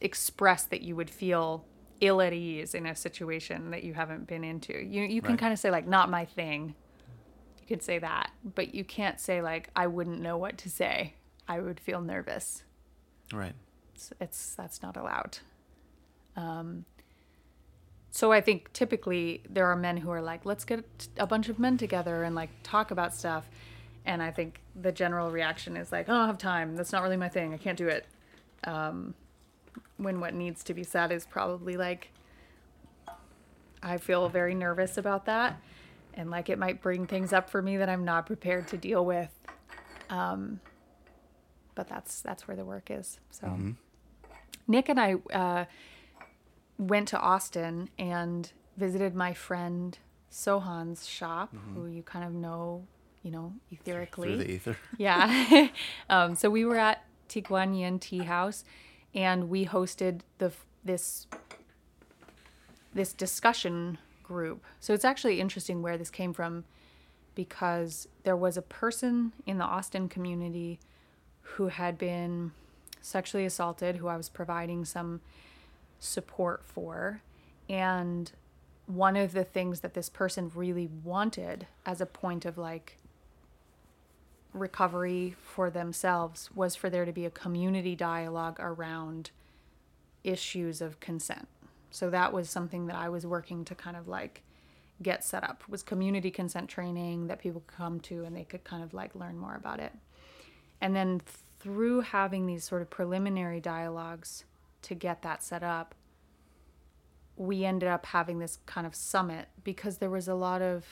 express 0.00 0.64
that 0.64 0.82
you 0.82 0.96
would 0.96 1.10
feel 1.10 1.64
ill 2.00 2.20
at 2.20 2.32
ease 2.32 2.74
in 2.74 2.84
a 2.86 2.94
situation 2.96 3.70
that 3.70 3.84
you 3.84 3.94
haven't 3.94 4.26
been 4.26 4.42
into. 4.44 4.72
You 4.72 5.02
you 5.02 5.22
can 5.22 5.32
Right. 5.32 5.38
kind 5.38 5.52
of 5.52 5.58
say 5.58 5.70
like 5.70 5.86
not 5.86 6.10
my 6.10 6.24
thing. 6.24 6.74
You 7.60 7.66
could 7.68 7.82
say 7.82 7.98
that, 8.00 8.30
but 8.54 8.74
you 8.74 8.84
can't 8.84 9.20
say 9.20 9.40
like 9.40 9.70
I 9.76 9.86
wouldn't 9.86 10.20
know 10.20 10.36
what 10.36 10.58
to 10.58 10.68
say. 10.70 11.14
I 11.48 11.60
would 11.60 11.78
feel 11.78 12.00
nervous. 12.00 12.64
Right. 13.32 13.54
It's, 13.94 14.12
it's 14.20 14.54
that's 14.56 14.82
not 14.82 14.96
allowed. 14.96 15.38
Um 16.36 16.84
so 18.10 18.30
I 18.32 18.40
think 18.40 18.72
typically 18.72 19.42
there 19.48 19.66
are 19.66 19.76
men 19.76 19.96
who 19.98 20.10
are 20.10 20.20
like 20.20 20.44
let's 20.44 20.64
get 20.64 20.84
a 21.16 21.26
bunch 21.26 21.48
of 21.48 21.58
men 21.58 21.78
together 21.78 22.24
and 22.24 22.34
like 22.34 22.50
talk 22.62 22.90
about 22.90 23.14
stuff. 23.14 23.48
And 24.04 24.22
I 24.22 24.30
think 24.30 24.60
the 24.74 24.92
general 24.92 25.30
reaction 25.30 25.76
is 25.76 25.92
like, 25.92 26.08
"Oh, 26.08 26.14
I 26.14 26.18
don't 26.18 26.26
have 26.26 26.38
time. 26.38 26.76
That's 26.76 26.92
not 26.92 27.02
really 27.02 27.16
my 27.16 27.28
thing. 27.28 27.54
I 27.54 27.56
can't 27.56 27.78
do 27.78 27.88
it." 27.88 28.06
Um, 28.64 29.14
when 29.96 30.20
what 30.20 30.34
needs 30.34 30.64
to 30.64 30.74
be 30.74 30.82
said 30.82 31.12
is 31.12 31.26
probably 31.26 31.76
like 31.76 32.10
I 33.82 33.98
feel 33.98 34.28
very 34.28 34.54
nervous 34.54 34.96
about 34.96 35.26
that 35.26 35.60
and 36.14 36.30
like 36.30 36.48
it 36.48 36.58
might 36.58 36.80
bring 36.82 37.06
things 37.06 37.32
up 37.32 37.48
for 37.50 37.62
me 37.62 37.76
that 37.76 37.88
I'm 37.88 38.04
not 38.04 38.26
prepared 38.26 38.68
to 38.68 38.76
deal 38.76 39.04
with. 39.04 39.30
Um, 40.10 40.60
but 41.74 41.88
that's 41.88 42.20
that's 42.20 42.46
where 42.46 42.56
the 42.56 42.64
work 42.64 42.90
is. 42.90 43.18
So 43.30 43.46
Nick 44.68 44.88
and 44.88 45.00
I 45.00 45.14
uh, 45.32 45.64
went 46.78 47.08
to 47.08 47.18
Austin 47.18 47.88
and 47.98 48.52
visited 48.76 49.14
my 49.14 49.32
friend 49.32 49.98
Sohan's 50.30 51.06
shop, 51.06 51.52
who 51.74 51.86
you 51.86 52.02
kind 52.02 52.24
of 52.24 52.32
know, 52.32 52.84
you 53.22 53.30
know, 53.30 53.52
etherically. 53.72 54.34
Through 54.34 54.36
the 54.38 54.50
ether. 54.50 54.76
Yeah. 54.98 55.68
um, 56.10 56.34
so 56.34 56.50
we 56.50 56.64
were 56.64 56.76
at 56.76 57.04
Tiguan 57.28 57.78
Yin 57.78 57.98
Tea 57.98 58.24
House, 58.24 58.64
and 59.14 59.48
we 59.48 59.66
hosted 59.66 60.20
the 60.38 60.52
this 60.84 61.26
this 62.94 63.12
discussion 63.12 63.98
group. 64.22 64.62
So 64.80 64.92
it's 64.92 65.04
actually 65.04 65.40
interesting 65.40 65.82
where 65.82 65.96
this 65.96 66.10
came 66.10 66.32
from, 66.32 66.64
because 67.34 68.08
there 68.24 68.36
was 68.36 68.56
a 68.56 68.62
person 68.62 69.32
in 69.46 69.58
the 69.58 69.64
Austin 69.64 70.08
community 70.08 70.78
who 71.42 71.68
had 71.68 71.96
been 71.96 72.52
sexually 73.00 73.46
assaulted, 73.46 73.96
who 73.96 74.08
I 74.08 74.16
was 74.16 74.28
providing 74.28 74.84
some 74.84 75.20
support 75.98 76.62
for, 76.64 77.22
and 77.68 78.32
one 78.86 79.16
of 79.16 79.32
the 79.32 79.44
things 79.44 79.80
that 79.80 79.94
this 79.94 80.08
person 80.08 80.50
really 80.54 80.88
wanted 81.04 81.66
as 81.86 82.00
a 82.00 82.06
point 82.06 82.44
of 82.44 82.58
like 82.58 82.98
recovery 84.52 85.34
for 85.42 85.70
themselves 85.70 86.50
was 86.54 86.74
for 86.74 86.90
there 86.90 87.04
to 87.04 87.12
be 87.12 87.24
a 87.24 87.30
community 87.30 87.94
dialogue 87.94 88.58
around 88.60 89.30
issues 90.24 90.80
of 90.80 91.00
consent. 91.00 91.48
So 91.90 92.10
that 92.10 92.32
was 92.32 92.48
something 92.48 92.86
that 92.86 92.96
I 92.96 93.08
was 93.08 93.26
working 93.26 93.64
to 93.66 93.74
kind 93.74 93.96
of 93.96 94.08
like 94.08 94.42
get 95.02 95.24
set 95.24 95.42
up 95.42 95.62
was 95.68 95.82
community 95.82 96.30
consent 96.30 96.68
training 96.68 97.26
that 97.26 97.38
people 97.38 97.62
could 97.66 97.76
come 97.76 98.00
to 98.00 98.24
and 98.24 98.36
they 98.36 98.44
could 98.44 98.64
kind 98.64 98.82
of 98.82 98.94
like 98.94 99.14
learn 99.14 99.36
more 99.36 99.56
about 99.56 99.80
it. 99.80 99.92
And 100.80 100.94
then 100.94 101.20
through 101.60 102.00
having 102.00 102.46
these 102.46 102.64
sort 102.64 102.82
of 102.82 102.90
preliminary 102.90 103.60
dialogues 103.60 104.44
to 104.82 104.94
get 104.94 105.22
that 105.22 105.42
set 105.42 105.62
up, 105.62 105.94
we 107.36 107.64
ended 107.64 107.88
up 107.88 108.06
having 108.06 108.38
this 108.38 108.58
kind 108.66 108.86
of 108.86 108.94
summit 108.94 109.48
because 109.64 109.98
there 109.98 110.10
was 110.10 110.28
a 110.28 110.34
lot 110.34 110.62
of 110.62 110.84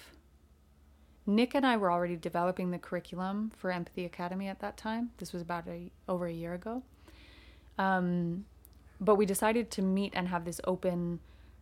Nick 1.26 1.54
and 1.54 1.66
I 1.66 1.76
were 1.76 1.92
already 1.92 2.16
developing 2.16 2.70
the 2.70 2.78
curriculum 2.78 3.52
for 3.56 3.70
Empathy 3.70 4.04
Academy 4.04 4.48
at 4.48 4.60
that 4.60 4.76
time. 4.76 5.10
This 5.18 5.32
was 5.32 5.42
about 5.42 5.66
a 5.68 5.90
over 6.08 6.26
a 6.26 6.32
year 6.32 6.54
ago. 6.54 6.82
Um, 7.78 8.46
but 9.00 9.14
we 9.14 9.26
decided 9.26 9.70
to 9.72 9.82
meet 9.82 10.12
and 10.14 10.28
have 10.28 10.44
this 10.44 10.60
open 10.64 11.20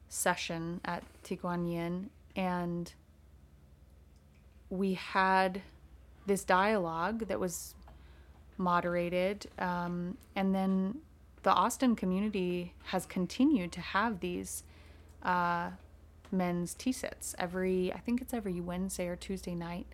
session 0.08 0.80
at 0.84 1.04
Tiguan 1.22 1.70
Yin, 1.70 2.10
and 2.34 2.92
we 4.70 4.94
had 4.94 5.62
this 6.26 6.44
dialogue 6.44 7.26
that 7.28 7.38
was 7.38 7.74
moderated, 8.56 9.46
um, 9.58 10.16
and 10.34 10.54
then 10.54 10.98
the 11.42 11.52
Austin 11.52 11.94
community 11.94 12.74
has 12.86 13.06
continued 13.06 13.70
to 13.72 13.80
have 13.80 14.20
these 14.20 14.64
uh, 15.22 15.70
men's 16.30 16.74
tea 16.74 16.92
sits 16.92 17.34
every 17.38 17.92
I 17.92 17.98
think 17.98 18.20
it's 18.20 18.34
every 18.34 18.60
Wednesday 18.60 19.08
or 19.08 19.16
Tuesday 19.16 19.54
night. 19.54 19.86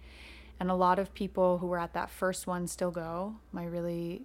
And 0.61 0.71
a 0.71 0.75
lot 0.75 0.99
of 0.99 1.13
people 1.15 1.59
who 1.59 1.67
were 1.67 1.79
at 1.79 1.95
that 1.95 2.11
first 2.11 2.47
one 2.47 2.67
still 2.67 2.91
go. 2.91 3.37
My 3.53 3.65
really 3.65 4.23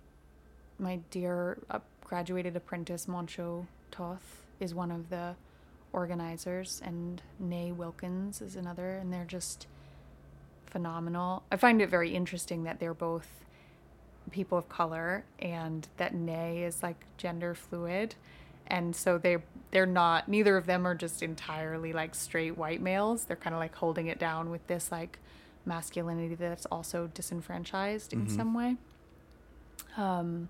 my 0.78 1.00
dear 1.12 1.58
uh, 1.70 1.80
graduated 2.04 2.56
apprentice 2.56 3.08
Moncho 3.08 3.68
Toth 3.92 4.44
is 4.60 4.74
one 4.74 4.92
of 4.92 5.10
the 5.10 5.36
organizers 5.92 6.82
and 6.86 7.22
Nay 7.40 7.72
Wilkins 7.72 8.42
is 8.42 8.56
another 8.56 8.96
and 8.96 9.12
they're 9.12 9.26
just 9.26 9.68
phenomenal. 10.68 11.44
I 11.52 11.58
find 11.58 11.82
it 11.82 11.90
very 11.90 12.16
interesting 12.16 12.64
that 12.64 12.80
they're 12.80 12.94
both 12.94 13.28
people 14.32 14.58
of 14.58 14.70
color 14.70 15.24
and 15.40 15.88
that 15.98 16.14
Nay 16.14 16.64
is 16.64 16.84
like 16.84 17.04
gender 17.18 17.56
fluid 17.56 18.16
and 18.70 18.96
so 18.96 19.18
they 19.18 19.38
they're 19.72 19.86
not 19.86 20.28
neither 20.28 20.58
of 20.58 20.66
them 20.66 20.86
are 20.86 20.96
just 20.96 21.22
entirely 21.22 21.94
like 21.94 22.16
straight 22.16 22.58
white 22.58 22.82
males. 22.82 23.26
They're 23.26 23.36
kind 23.38 23.54
of 23.54 23.60
like 23.60 23.76
holding 23.76 24.08
it 24.08 24.20
down 24.20 24.50
with 24.50 24.66
this 24.68 24.92
like 24.92 25.20
masculinity 25.66 26.36
that's 26.36 26.66
also 26.68 27.10
disenfranchised 27.14 28.14
in 28.14 28.28
some 28.30 28.54
way. 28.54 28.78
Um 29.98 30.50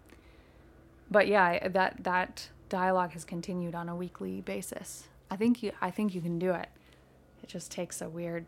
but 1.12 1.28
yeah 1.28 1.68
that 1.68 2.04
that 2.04 2.50
dialogue 2.70 3.12
has 3.12 3.26
continued 3.26 3.76
on 3.76 3.90
a 3.90 3.96
weekly 3.96 4.42
basis. 4.42 5.08
I 5.32 5.36
think 5.36 5.64
you 5.64 5.72
i 5.82 5.92
think 5.92 6.14
you 6.14 6.22
can 6.22 6.40
do 6.40 6.52
it. 6.52 6.68
It 7.44 7.50
just 7.50 7.72
takes 7.72 8.02
a 8.02 8.10
weird 8.10 8.46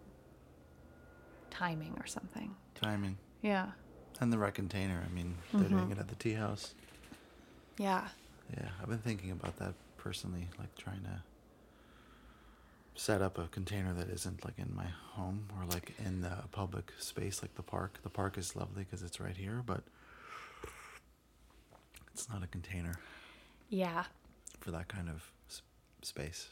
timing 1.50 1.94
or 2.00 2.06
something. 2.06 2.56
Timing. 2.76 3.18
yeah. 3.42 3.72
And 4.20 4.32
the 4.32 4.38
right 4.38 4.54
container. 4.54 5.04
I 5.04 5.12
mean, 5.12 5.36
they're 5.52 5.68
doing 5.68 5.90
it 5.92 5.98
at 5.98 6.08
the 6.08 6.16
tea 6.16 6.34
house. 6.34 6.76
yeah 7.78 8.10
Yeah, 8.56 8.68
I've 8.82 8.90
been 8.90 9.00
thinking 9.00 9.32
about 9.32 9.58
that 9.58 9.74
personally, 9.98 10.48
like 10.60 10.76
trying 10.76 11.02
to 11.04 11.22
set 12.96 13.22
up 13.22 13.38
a 13.38 13.48
container 13.48 13.94
that 13.94 14.10
isn't 14.10 14.44
like 14.44 14.58
in 14.58 14.76
my 14.76 14.88
home 15.14 15.48
or 15.58 15.66
like 15.66 15.94
in 16.06 16.22
the 16.22 16.38
public 16.52 16.92
space, 17.00 17.42
like 17.42 17.56
the 17.56 17.64
park. 17.64 18.00
The 18.04 18.10
park 18.10 18.38
is 18.38 18.56
lovely 18.56 18.84
because 18.84 19.04
it's 19.04 19.20
right 19.20 19.36
here, 19.38 19.64
but 19.66 19.84
it's 22.14 22.30
not 22.30 22.44
a 22.44 22.48
container 22.48 22.96
yeah 23.70 24.04
for 24.60 24.70
that 24.72 24.88
kind 24.88 25.10
of 25.10 25.32
s- 25.50 25.62
space. 26.02 26.50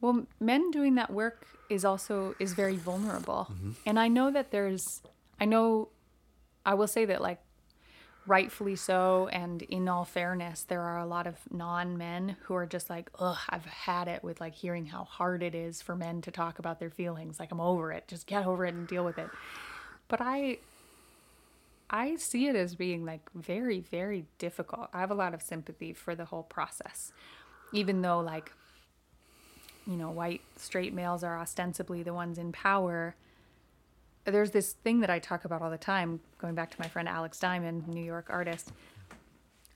Well, 0.00 0.26
men 0.40 0.70
doing 0.70 0.96
that 0.96 1.10
work 1.10 1.46
is 1.70 1.84
also 1.84 2.34
is 2.38 2.52
very 2.52 2.76
vulnerable. 2.76 3.48
Mm-hmm. 3.50 3.70
And 3.86 3.98
I 3.98 4.08
know 4.08 4.30
that 4.30 4.50
there's 4.50 5.00
I 5.40 5.44
know 5.46 5.88
I 6.66 6.74
will 6.74 6.88
say 6.88 7.04
that 7.06 7.22
like 7.22 7.40
rightfully 8.26 8.76
so 8.76 9.28
and 9.32 9.62
in 9.62 9.88
all 9.88 10.04
fairness 10.04 10.62
there 10.62 10.80
are 10.80 10.98
a 10.98 11.06
lot 11.06 11.26
of 11.26 11.36
non-men 11.50 12.36
who 12.44 12.54
are 12.54 12.66
just 12.66 12.88
like 12.88 13.10
ugh 13.18 13.38
I've 13.50 13.66
had 13.66 14.08
it 14.08 14.24
with 14.24 14.40
like 14.40 14.54
hearing 14.54 14.86
how 14.86 15.04
hard 15.04 15.42
it 15.42 15.54
is 15.54 15.82
for 15.82 15.94
men 15.94 16.22
to 16.22 16.30
talk 16.30 16.58
about 16.58 16.80
their 16.80 16.90
feelings 16.90 17.38
like 17.38 17.52
I'm 17.52 17.60
over 17.60 17.92
it 17.92 18.08
just 18.08 18.26
get 18.26 18.46
over 18.46 18.64
it 18.64 18.74
and 18.74 18.86
deal 18.88 19.04
with 19.04 19.18
it. 19.18 19.28
But 20.08 20.20
I 20.22 20.58
I 21.90 22.16
see 22.16 22.48
it 22.48 22.56
as 22.56 22.74
being 22.74 23.04
like 23.04 23.20
very 23.34 23.80
very 23.80 24.24
difficult. 24.38 24.88
I 24.92 25.00
have 25.00 25.10
a 25.10 25.14
lot 25.14 25.34
of 25.34 25.42
sympathy 25.42 25.92
for 25.92 26.14
the 26.14 26.24
whole 26.24 26.42
process. 26.42 27.12
Even 27.72 28.02
though 28.02 28.20
like 28.20 28.52
you 29.86 29.96
know, 29.96 30.10
white 30.10 30.40
straight 30.56 30.94
males 30.94 31.22
are 31.22 31.38
ostensibly 31.38 32.02
the 32.02 32.14
ones 32.14 32.38
in 32.38 32.52
power. 32.52 33.14
There's 34.24 34.50
this 34.50 34.72
thing 34.72 35.00
that 35.00 35.10
I 35.10 35.18
talk 35.18 35.44
about 35.44 35.60
all 35.60 35.70
the 35.70 35.78
time, 35.78 36.20
going 36.38 36.54
back 36.54 36.70
to 36.70 36.80
my 36.80 36.88
friend 36.88 37.08
Alex 37.08 37.38
Diamond, 37.38 37.86
New 37.88 38.02
York 38.02 38.28
artist. 38.30 38.72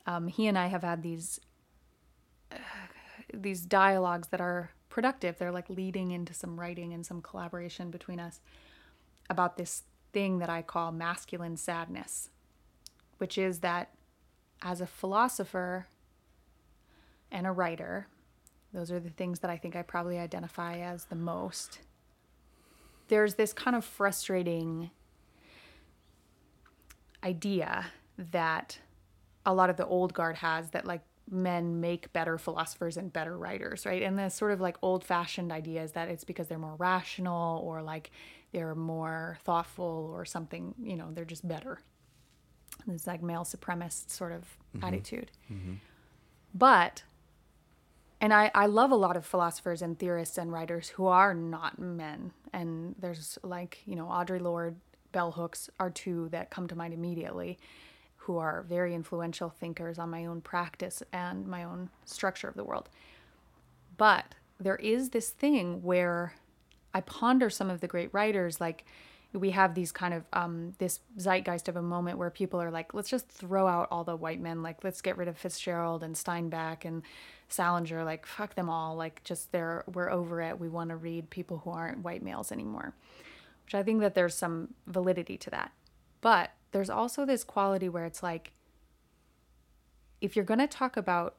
Um, 0.06 0.26
he 0.26 0.46
and 0.46 0.56
I 0.56 0.68
have 0.68 0.82
had 0.82 1.02
these 1.02 1.38
uh, 2.50 2.56
these 3.34 3.60
dialogues 3.60 4.28
that 4.28 4.40
are 4.40 4.70
productive. 4.88 5.38
They're 5.38 5.52
like 5.52 5.68
leading 5.68 6.12
into 6.12 6.32
some 6.32 6.58
writing 6.58 6.94
and 6.94 7.04
some 7.04 7.20
collaboration 7.20 7.90
between 7.90 8.18
us 8.18 8.40
about 9.28 9.58
this 9.58 9.82
thing 10.12 10.38
that 10.38 10.48
I 10.48 10.62
call 10.62 10.92
masculine 10.92 11.58
sadness, 11.58 12.30
which 13.18 13.36
is 13.36 13.60
that 13.60 13.90
as 14.62 14.80
a 14.80 14.86
philosopher 14.86 15.86
and 17.30 17.46
a 17.46 17.52
writer, 17.52 18.08
those 18.72 18.90
are 18.90 19.00
the 19.00 19.10
things 19.10 19.40
that 19.40 19.50
I 19.50 19.56
think 19.56 19.76
I 19.76 19.82
probably 19.82 20.18
identify 20.18 20.78
as 20.78 21.04
the 21.04 21.14
most. 21.14 21.80
There's 23.08 23.34
this 23.34 23.52
kind 23.52 23.76
of 23.76 23.84
frustrating 23.84 24.90
idea 27.24 27.86
that 28.16 28.78
a 29.44 29.52
lot 29.52 29.70
of 29.70 29.76
the 29.76 29.86
old 29.86 30.12
guard 30.14 30.36
has 30.36 30.70
that 30.70 30.84
like 30.84 31.02
men 31.30 31.80
make 31.80 32.12
better 32.12 32.38
philosophers 32.38 32.96
and 32.96 33.12
better 33.12 33.36
writers, 33.36 33.84
right? 33.84 34.02
And 34.02 34.18
the 34.18 34.28
sort 34.28 34.52
of 34.52 34.60
like 34.60 34.76
old 34.82 35.04
fashioned 35.04 35.52
idea 35.52 35.82
is 35.82 35.92
that 35.92 36.08
it's 36.08 36.24
because 36.24 36.48
they're 36.48 36.58
more 36.58 36.76
rational 36.76 37.60
or 37.64 37.82
like 37.82 38.10
they're 38.52 38.74
more 38.74 39.38
thoughtful 39.44 40.10
or 40.14 40.24
something, 40.24 40.74
you 40.80 40.96
know, 40.96 41.08
they're 41.12 41.24
just 41.24 41.46
better. 41.46 41.80
This 42.86 43.06
like 43.06 43.22
male 43.22 43.44
supremacist 43.44 44.10
sort 44.10 44.32
of 44.32 44.42
mm-hmm. 44.74 44.86
attitude. 44.86 45.30
Mm-hmm. 45.52 45.74
But, 46.54 47.02
and 48.20 48.32
I, 48.32 48.50
I 48.54 48.66
love 48.66 48.90
a 48.90 48.96
lot 48.96 49.16
of 49.16 49.24
philosophers 49.24 49.80
and 49.82 49.98
theorists 49.98 50.38
and 50.38 50.52
writers 50.52 50.88
who 50.90 51.06
are 51.06 51.34
not 51.34 51.78
men. 51.78 52.32
And 52.52 52.94
there's 52.98 53.38
like, 53.42 53.82
you 53.86 53.94
know, 53.94 54.06
Audre 54.06 54.40
Lorde, 54.40 54.76
Bell 55.12 55.32
Hooks 55.32 55.70
are 55.78 55.90
two 55.90 56.28
that 56.30 56.50
come 56.50 56.66
to 56.68 56.76
mind 56.76 56.92
immediately 56.92 57.58
who 58.16 58.36
are 58.38 58.62
very 58.68 58.94
influential 58.94 59.48
thinkers 59.48 59.98
on 59.98 60.10
my 60.10 60.26
own 60.26 60.40
practice 60.40 61.02
and 61.12 61.46
my 61.46 61.64
own 61.64 61.88
structure 62.04 62.48
of 62.48 62.56
the 62.56 62.64
world. 62.64 62.88
But 63.96 64.34
there 64.60 64.76
is 64.76 65.10
this 65.10 65.30
thing 65.30 65.82
where 65.82 66.34
I 66.92 67.00
ponder 67.00 67.48
some 67.48 67.70
of 67.70 67.80
the 67.80 67.86
great 67.86 68.12
writers, 68.12 68.60
like 68.60 68.84
we 69.32 69.50
have 69.50 69.74
these 69.74 69.92
kind 69.92 70.14
of 70.14 70.24
um, 70.32 70.72
this 70.78 71.00
zeitgeist 71.18 71.68
of 71.68 71.76
a 71.76 71.82
moment 71.82 72.18
where 72.18 72.30
people 72.30 72.60
are 72.60 72.70
like, 72.70 72.94
let's 72.94 73.10
just 73.10 73.28
throw 73.28 73.66
out 73.66 73.88
all 73.90 74.04
the 74.04 74.16
white 74.16 74.40
men, 74.40 74.62
like 74.62 74.82
let's 74.84 75.02
get 75.02 75.16
rid 75.16 75.28
of 75.28 75.36
Fitzgerald 75.36 76.02
and 76.02 76.14
Steinbeck 76.14 76.84
and 76.84 77.02
Salinger, 77.48 78.04
like 78.04 78.26
fuck 78.26 78.54
them 78.54 78.70
all, 78.70 78.96
like 78.96 79.22
just 79.24 79.52
they're 79.52 79.84
we're 79.92 80.10
over 80.10 80.40
it. 80.40 80.58
We 80.58 80.68
want 80.68 80.90
to 80.90 80.96
read 80.96 81.30
people 81.30 81.58
who 81.58 81.70
aren't 81.70 82.02
white 82.02 82.22
males 82.22 82.50
anymore, 82.50 82.94
which 83.64 83.74
I 83.74 83.82
think 83.82 84.00
that 84.00 84.14
there's 84.14 84.34
some 84.34 84.74
validity 84.86 85.36
to 85.38 85.50
that. 85.50 85.72
But 86.20 86.50
there's 86.72 86.90
also 86.90 87.24
this 87.24 87.44
quality 87.44 87.88
where 87.88 88.04
it's 88.04 88.22
like, 88.22 88.52
if 90.20 90.36
you're 90.36 90.44
to 90.44 90.66
talk 90.66 90.96
about 90.96 91.36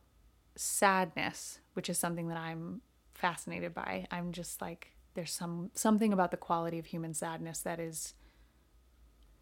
sadness, 0.55 1.59
which 1.73 1.89
is 1.89 1.97
something 1.97 2.27
that 2.29 2.37
I'm 2.37 2.81
fascinated 3.13 3.73
by, 3.73 4.07
I'm 4.11 4.31
just 4.31 4.61
like, 4.61 4.95
there's 5.19 5.33
some 5.33 5.69
something 5.73 6.13
about 6.13 6.31
the 6.31 6.37
quality 6.37 6.79
of 6.79 6.85
human 6.85 7.13
sadness 7.13 7.59
that 7.59 7.77
is 7.77 8.13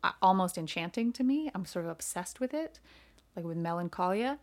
uh, 0.04 0.10
almost 0.24 0.58
enchanting 0.58 1.14
to 1.14 1.24
me. 1.24 1.52
I'm 1.54 1.66
sort 1.66 1.86
of 1.86 1.92
obsessed 1.92 2.40
with 2.40 2.52
it, 2.52 2.80
like 3.36 3.46
with 3.46 3.58
melancholia. 3.58 4.40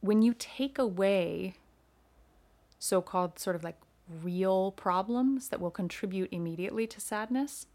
When 0.00 0.20
you 0.20 0.34
take 0.38 0.78
away 0.78 1.54
so 2.78 3.00
called 3.00 3.38
sort 3.38 3.56
of 3.56 3.64
like 3.64 3.78
real 4.22 4.72
problems 4.72 5.48
that 5.48 5.62
will 5.62 5.70
contribute 5.70 6.28
immediately 6.30 6.86
to 6.86 7.00
sadness, 7.00 7.68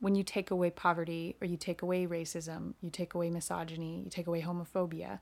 when 0.00 0.14
you 0.14 0.22
take 0.22 0.50
away 0.50 0.70
poverty 0.70 1.36
or 1.42 1.46
you 1.46 1.58
take 1.58 1.82
away 1.82 2.06
racism, 2.06 2.72
you 2.80 2.88
take 2.88 3.12
away 3.12 3.28
misogyny, 3.28 4.04
you 4.04 4.10
take 4.10 4.26
away 4.26 4.40
homophobia, 4.40 5.18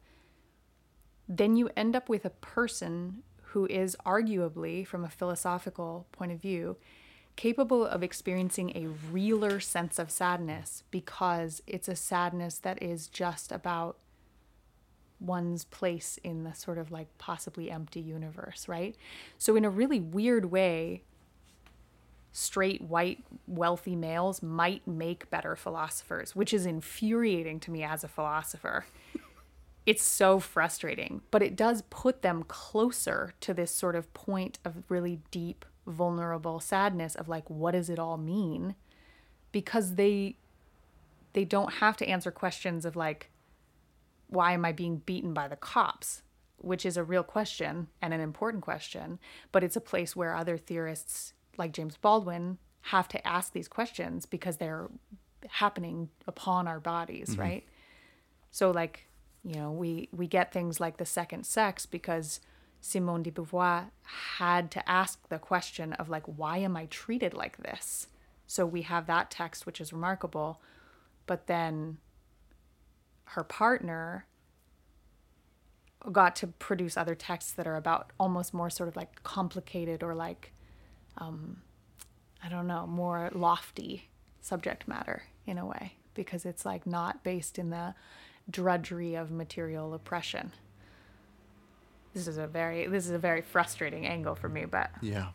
then 1.28 1.56
you 1.56 1.68
end 1.76 1.96
up 1.96 2.08
with 2.08 2.24
a 2.24 2.30
person 2.30 3.24
who 3.56 3.64
is 3.68 3.96
arguably, 4.04 4.86
from 4.86 5.02
a 5.02 5.08
philosophical 5.08 6.06
point 6.12 6.30
of 6.30 6.38
view, 6.38 6.76
capable 7.36 7.86
of 7.86 8.02
experiencing 8.02 8.70
a 8.76 8.86
realer 9.10 9.60
sense 9.60 9.98
of 9.98 10.10
sadness 10.10 10.82
because 10.90 11.62
it's 11.66 11.88
a 11.88 11.96
sadness 11.96 12.58
that 12.58 12.82
is 12.82 13.06
just 13.06 13.50
about 13.50 13.96
one's 15.18 15.64
place 15.64 16.18
in 16.22 16.44
the 16.44 16.52
sort 16.52 16.76
of 16.76 16.92
like 16.92 17.08
possibly 17.16 17.70
empty 17.70 17.98
universe, 17.98 18.68
right? 18.68 18.94
So, 19.38 19.56
in 19.56 19.64
a 19.64 19.70
really 19.70 20.00
weird 20.00 20.50
way, 20.50 21.04
straight, 22.32 22.82
white, 22.82 23.24
wealthy 23.46 23.96
males 23.96 24.42
might 24.42 24.86
make 24.86 25.30
better 25.30 25.56
philosophers, 25.56 26.36
which 26.36 26.52
is 26.52 26.66
infuriating 26.66 27.58
to 27.60 27.70
me 27.70 27.82
as 27.82 28.04
a 28.04 28.08
philosopher. 28.08 28.84
It's 29.86 30.02
so 30.02 30.40
frustrating, 30.40 31.22
but 31.30 31.42
it 31.42 31.54
does 31.56 31.82
put 31.90 32.22
them 32.22 32.42
closer 32.42 33.32
to 33.40 33.54
this 33.54 33.70
sort 33.70 33.94
of 33.94 34.12
point 34.12 34.58
of 34.64 34.82
really 34.88 35.20
deep, 35.30 35.64
vulnerable 35.86 36.58
sadness 36.58 37.14
of 37.14 37.28
like, 37.28 37.48
what 37.48 37.70
does 37.70 37.88
it 37.88 37.98
all 37.98 38.16
mean? 38.16 38.74
Because 39.52 39.94
they 39.94 40.36
they 41.34 41.44
don't 41.44 41.74
have 41.74 41.96
to 41.98 42.08
answer 42.08 42.30
questions 42.30 42.84
of 42.84 42.96
like, 42.96 43.30
why 44.28 44.52
am 44.52 44.64
I 44.64 44.72
being 44.72 45.02
beaten 45.04 45.32
by 45.34 45.48
the 45.48 45.56
cops? 45.56 46.22
Which 46.56 46.84
is 46.86 46.96
a 46.96 47.04
real 47.04 47.22
question 47.22 47.88
and 48.00 48.12
an 48.12 48.20
important 48.20 48.64
question, 48.64 49.18
but 49.52 49.62
it's 49.62 49.76
a 49.76 49.80
place 49.80 50.16
where 50.16 50.34
other 50.34 50.56
theorists 50.56 51.34
like 51.58 51.72
James 51.72 51.96
Baldwin 51.96 52.58
have 52.82 53.06
to 53.08 53.26
ask 53.26 53.52
these 53.52 53.68
questions 53.68 54.26
because 54.26 54.56
they're 54.56 54.88
happening 55.48 56.08
upon 56.26 56.66
our 56.66 56.80
bodies, 56.80 57.30
mm-hmm. 57.30 57.40
right? 57.40 57.64
So 58.50 58.70
like, 58.70 59.05
you 59.46 59.54
know, 59.54 59.70
we 59.70 60.08
we 60.10 60.26
get 60.26 60.52
things 60.52 60.80
like 60.80 60.96
the 60.96 61.06
second 61.06 61.46
sex 61.46 61.86
because 61.86 62.40
Simone 62.80 63.22
de 63.22 63.30
Beauvoir 63.30 63.90
had 64.02 64.72
to 64.72 64.88
ask 64.90 65.28
the 65.28 65.38
question 65.38 65.92
of 65.94 66.08
like 66.08 66.24
why 66.26 66.58
am 66.58 66.76
I 66.76 66.86
treated 66.86 67.32
like 67.32 67.58
this? 67.58 68.08
So 68.48 68.66
we 68.66 68.82
have 68.82 69.06
that 69.06 69.30
text 69.30 69.64
which 69.64 69.80
is 69.80 69.92
remarkable, 69.92 70.60
but 71.26 71.46
then 71.46 71.98
her 73.26 73.44
partner 73.44 74.26
got 76.10 76.34
to 76.36 76.48
produce 76.48 76.96
other 76.96 77.14
texts 77.14 77.52
that 77.52 77.68
are 77.68 77.76
about 77.76 78.10
almost 78.18 78.52
more 78.52 78.70
sort 78.70 78.88
of 78.88 78.96
like 78.96 79.22
complicated 79.22 80.02
or 80.02 80.12
like 80.12 80.52
um, 81.18 81.58
I 82.42 82.48
don't 82.48 82.66
know, 82.66 82.84
more 82.84 83.30
lofty 83.32 84.08
subject 84.40 84.88
matter 84.88 85.22
in 85.46 85.56
a 85.56 85.66
way 85.66 85.92
because 86.14 86.44
it's 86.44 86.64
like 86.64 86.84
not 86.84 87.22
based 87.22 87.60
in 87.60 87.70
the 87.70 87.94
drudgery 88.50 89.14
of 89.14 89.30
material 89.30 89.94
oppression. 89.94 90.52
This 92.14 92.28
is 92.28 92.38
a 92.38 92.46
very 92.46 92.86
this 92.86 93.04
is 93.04 93.12
a 93.12 93.18
very 93.18 93.42
frustrating 93.42 94.06
angle 94.06 94.34
for 94.34 94.48
me, 94.48 94.64
but 94.64 94.90
yeah. 95.02 95.28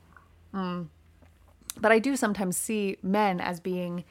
Um, 0.54 0.90
but 1.80 1.92
I 1.92 2.00
do 2.00 2.16
sometimes 2.16 2.58
see 2.58 2.98
men 3.02 3.40
as 3.40 3.60
being 3.60 4.04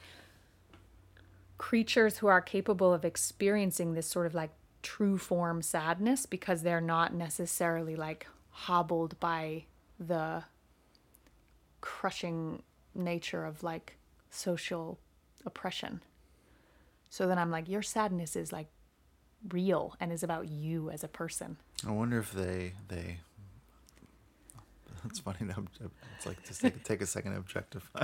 creatures 1.57 2.17
who 2.17 2.27
are 2.27 2.41
capable 2.41 2.93
of 2.93 3.05
experiencing 3.05 3.93
this 3.93 4.07
sort 4.07 4.25
of 4.25 4.33
like 4.33 4.49
true 4.81 5.17
form 5.17 5.61
sadness 5.61 6.25
because 6.25 6.63
they're 6.63 6.81
not 6.81 7.13
necessarily 7.13 7.95
like 7.95 8.25
hobbled 8.49 9.19
by 9.19 9.65
the 9.99 10.43
crushing 11.81 12.63
nature 12.95 13.45
of 13.45 13.63
like 13.63 13.97
social 14.29 14.97
oppression. 15.45 16.01
So 17.09 17.27
then 17.27 17.37
I'm 17.37 17.51
like, 17.51 17.67
your 17.67 17.81
sadness 17.81 18.35
is 18.35 18.51
like 18.51 18.67
real 19.49 19.95
and 19.99 20.11
is 20.11 20.23
about 20.23 20.47
you 20.47 20.89
as 20.89 21.03
a 21.03 21.07
person. 21.07 21.57
I 21.87 21.91
wonder 21.91 22.19
if 22.19 22.31
they 22.31 22.73
they. 22.87 23.17
It's 25.05 25.19
funny. 25.19 25.39
To, 25.39 25.65
it's 26.15 26.27
like 26.27 26.45
just 26.45 26.61
take, 26.61 26.83
take 26.83 27.01
a 27.01 27.07
second 27.07 27.31
to 27.31 27.39
objectify 27.39 28.03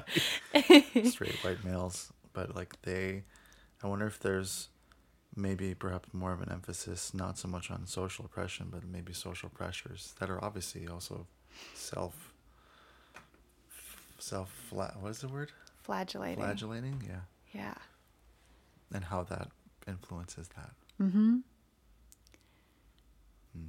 straight 1.10 1.36
white 1.44 1.64
males, 1.64 2.12
but 2.34 2.56
like 2.56 2.82
they, 2.82 3.24
I 3.84 3.88
wonder 3.88 4.08
if 4.08 4.20
there's 4.20 4.70
maybe 5.36 5.76
perhaps 5.76 6.12
more 6.14 6.32
of 6.32 6.42
an 6.42 6.52
emphasis 6.52 7.14
not 7.14 7.38
so 7.38 7.48
much 7.48 7.70
on 7.70 7.86
social 7.86 8.26
oppression, 8.26 8.70
but 8.72 8.84
maybe 8.84 9.14
social 9.14 9.50
pressures 9.50 10.16
that 10.20 10.32
are 10.32 10.44
obviously 10.44 10.88
also 10.88 11.28
self 11.76 12.34
self 14.20 14.50
flat 14.70 14.96
what 15.00 15.10
is 15.10 15.20
the 15.20 15.28
word 15.28 15.52
flagellating 15.84 16.44
flagellating 16.44 17.02
yeah 17.08 17.20
yeah 17.54 17.74
and 18.94 19.06
how 19.06 19.24
that 19.24 19.50
influences 19.88 20.50
that 20.56 20.72
mm-hmm 21.02 21.38
hmm. 23.54 23.66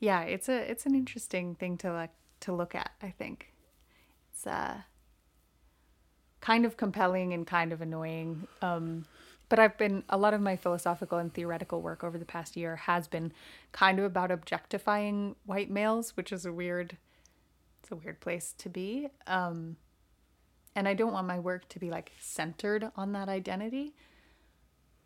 yeah 0.00 0.22
it's 0.22 0.48
a 0.48 0.70
it's 0.70 0.86
an 0.86 0.94
interesting 0.94 1.54
thing 1.54 1.76
to 1.76 1.92
like 1.92 2.12
to 2.40 2.52
look 2.52 2.74
at 2.74 2.92
i 3.02 3.10
think 3.10 3.52
it's 4.30 4.46
uh 4.46 4.76
kind 6.40 6.64
of 6.64 6.76
compelling 6.76 7.32
and 7.32 7.46
kind 7.46 7.72
of 7.72 7.80
annoying 7.80 8.46
um 8.62 9.04
but 9.52 9.58
I've 9.58 9.76
been 9.76 10.02
a 10.08 10.16
lot 10.16 10.32
of 10.32 10.40
my 10.40 10.56
philosophical 10.56 11.18
and 11.18 11.34
theoretical 11.34 11.82
work 11.82 12.02
over 12.02 12.16
the 12.16 12.24
past 12.24 12.56
year 12.56 12.76
has 12.76 13.06
been 13.06 13.34
kind 13.70 13.98
of 13.98 14.06
about 14.06 14.30
objectifying 14.30 15.36
white 15.44 15.68
males, 15.70 16.16
which 16.16 16.32
is 16.32 16.46
a 16.46 16.52
weird 16.54 16.96
it's 17.82 17.92
a 17.92 17.96
weird 17.96 18.20
place 18.20 18.54
to 18.56 18.70
be. 18.70 19.08
Um, 19.26 19.76
and 20.74 20.88
I 20.88 20.94
don't 20.94 21.12
want 21.12 21.26
my 21.26 21.38
work 21.38 21.68
to 21.68 21.78
be 21.78 21.90
like 21.90 22.12
centered 22.18 22.90
on 22.96 23.12
that 23.12 23.28
identity. 23.28 23.92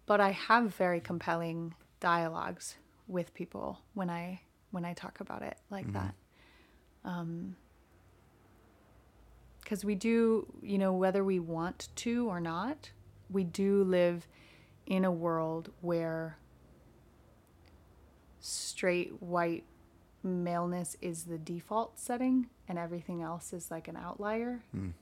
But 0.06 0.20
I 0.20 0.30
have 0.30 0.74
very 0.74 1.00
compelling 1.00 1.74
dialogues 2.00 2.76
with 3.08 3.34
people 3.34 3.80
when 3.94 4.10
I 4.10 4.40
when 4.70 4.84
I 4.84 4.94
talk 4.94 5.20
about 5.20 5.42
it 5.42 5.58
like 5.70 5.86
mm-hmm. 5.86 5.94
that. 5.94 6.14
Um, 7.04 7.56
because 9.62 9.84
we 9.84 9.96
do, 9.96 10.46
you 10.62 10.78
know, 10.78 10.92
whether 10.92 11.24
we 11.24 11.40
want 11.40 11.88
to 11.96 12.28
or 12.28 12.38
not, 12.38 12.90
we 13.28 13.42
do 13.42 13.82
live 13.82 14.28
in 14.86 15.04
a 15.04 15.10
world 15.10 15.72
where 15.80 16.38
straight 18.38 19.20
white 19.20 19.64
maleness 20.22 20.96
is 21.00 21.24
the 21.24 21.38
default 21.38 21.98
setting 21.98 22.46
and 22.68 22.78
everything 22.78 23.22
else 23.22 23.52
is 23.52 23.70
like 23.70 23.88
an 23.88 23.96
outlier. 23.96 24.62
Mm. 24.76 24.92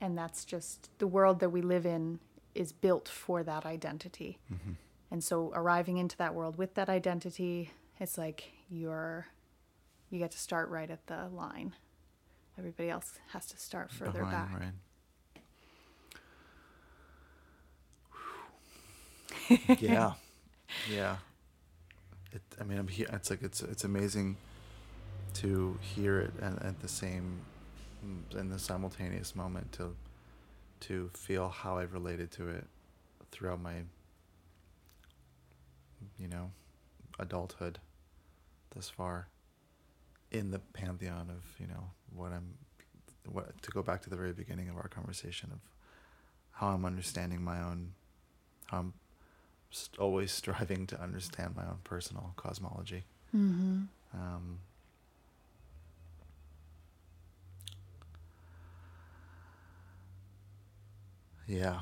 And 0.00 0.18
that's 0.18 0.44
just 0.44 0.90
the 0.98 1.06
world 1.06 1.38
that 1.38 1.50
we 1.50 1.62
live 1.62 1.86
in 1.86 2.18
is 2.54 2.72
built 2.72 3.08
for 3.08 3.42
that 3.42 3.64
identity. 3.64 4.38
Mm-hmm. 4.52 4.72
And 5.10 5.24
so 5.24 5.50
arriving 5.54 5.96
into 5.98 6.16
that 6.18 6.34
world 6.34 6.56
with 6.56 6.74
that 6.74 6.88
identity, 6.88 7.70
it's 7.98 8.18
like 8.18 8.52
you're 8.68 9.26
you 10.10 10.18
get 10.18 10.32
to 10.32 10.38
start 10.38 10.68
right 10.70 10.90
at 10.90 11.06
the 11.06 11.28
line. 11.32 11.74
Everybody 12.58 12.90
else 12.90 13.18
has 13.32 13.46
to 13.46 13.56
start 13.56 13.90
further 13.92 14.24
Behind, 14.24 14.50
back. 14.50 14.60
right? 14.60 14.72
yeah, 19.80 20.12
yeah. 20.92 21.16
It, 22.32 22.42
I 22.60 22.64
mean, 22.64 22.78
I'm 22.78 22.88
he- 22.88 23.04
it's 23.04 23.30
like 23.30 23.42
it's 23.42 23.62
it's 23.62 23.84
amazing 23.84 24.36
to 25.34 25.78
hear 25.80 26.18
it 26.20 26.32
and 26.40 26.60
at 26.62 26.80
the 26.80 26.88
same 26.88 27.40
in 28.36 28.48
the 28.50 28.58
simultaneous 28.58 29.34
moment 29.36 29.70
to 29.72 29.94
to 30.80 31.10
feel 31.14 31.48
how 31.48 31.78
I've 31.78 31.92
related 31.92 32.30
to 32.32 32.48
it 32.48 32.66
throughout 33.30 33.60
my 33.60 33.82
you 36.18 36.28
know 36.28 36.50
adulthood 37.18 37.78
thus 38.74 38.88
far 38.88 39.28
in 40.30 40.50
the 40.50 40.58
pantheon 40.58 41.28
of 41.30 41.44
you 41.58 41.66
know 41.66 41.90
what 42.14 42.32
I'm 42.32 42.54
what 43.30 43.62
to 43.62 43.70
go 43.70 43.82
back 43.82 44.02
to 44.02 44.10
the 44.10 44.16
very 44.16 44.32
beginning 44.32 44.68
of 44.68 44.76
our 44.76 44.88
conversation 44.88 45.50
of 45.52 45.58
how 46.52 46.68
I'm 46.68 46.84
understanding 46.84 47.42
my 47.42 47.60
own 47.60 47.92
how 48.66 48.78
I'm 48.78 48.94
st- 49.70 49.98
always 49.98 50.32
striving 50.40 50.86
to 50.88 51.00
understand 51.00 51.56
my 51.56 51.64
own 51.64 51.78
personal 51.84 52.32
cosmology. 52.36 53.04
Mm-hmm. 53.34 53.82
Um, 54.14 54.58
yeah. 61.50 61.80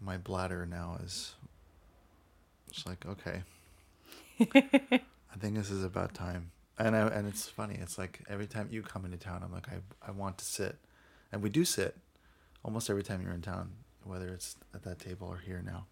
My 0.00 0.16
bladder 0.16 0.64
now 0.64 0.98
is 1.04 1.34
it's 2.68 2.86
like, 2.86 3.04
okay. 3.06 3.42
I 4.40 5.36
think 5.38 5.54
this 5.54 5.70
is 5.70 5.84
about 5.84 6.14
time. 6.14 6.50
And 6.78 6.96
I, 6.96 7.06
and 7.08 7.28
it's 7.28 7.46
funny. 7.46 7.76
It's 7.78 7.98
like 7.98 8.20
every 8.28 8.46
time 8.46 8.68
you 8.70 8.80
come 8.80 9.04
into 9.04 9.18
town, 9.18 9.42
I'm 9.44 9.52
like, 9.52 9.68
I, 9.68 10.08
I 10.08 10.12
want 10.12 10.38
to 10.38 10.44
sit. 10.46 10.76
And 11.30 11.42
we 11.42 11.50
do 11.50 11.64
sit 11.64 11.94
almost 12.64 12.88
every 12.88 13.02
time 13.02 13.20
you're 13.20 13.34
in 13.34 13.42
town, 13.42 13.70
whether 14.04 14.28
it's 14.28 14.56
at 14.74 14.82
that 14.84 14.98
table 14.98 15.28
or 15.28 15.36
here 15.36 15.62
now, 15.64 15.84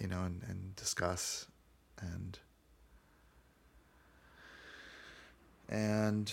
you 0.00 0.08
know, 0.08 0.22
and, 0.24 0.42
and 0.48 0.74
discuss 0.74 1.46
and 2.00 2.38
and 5.68 6.32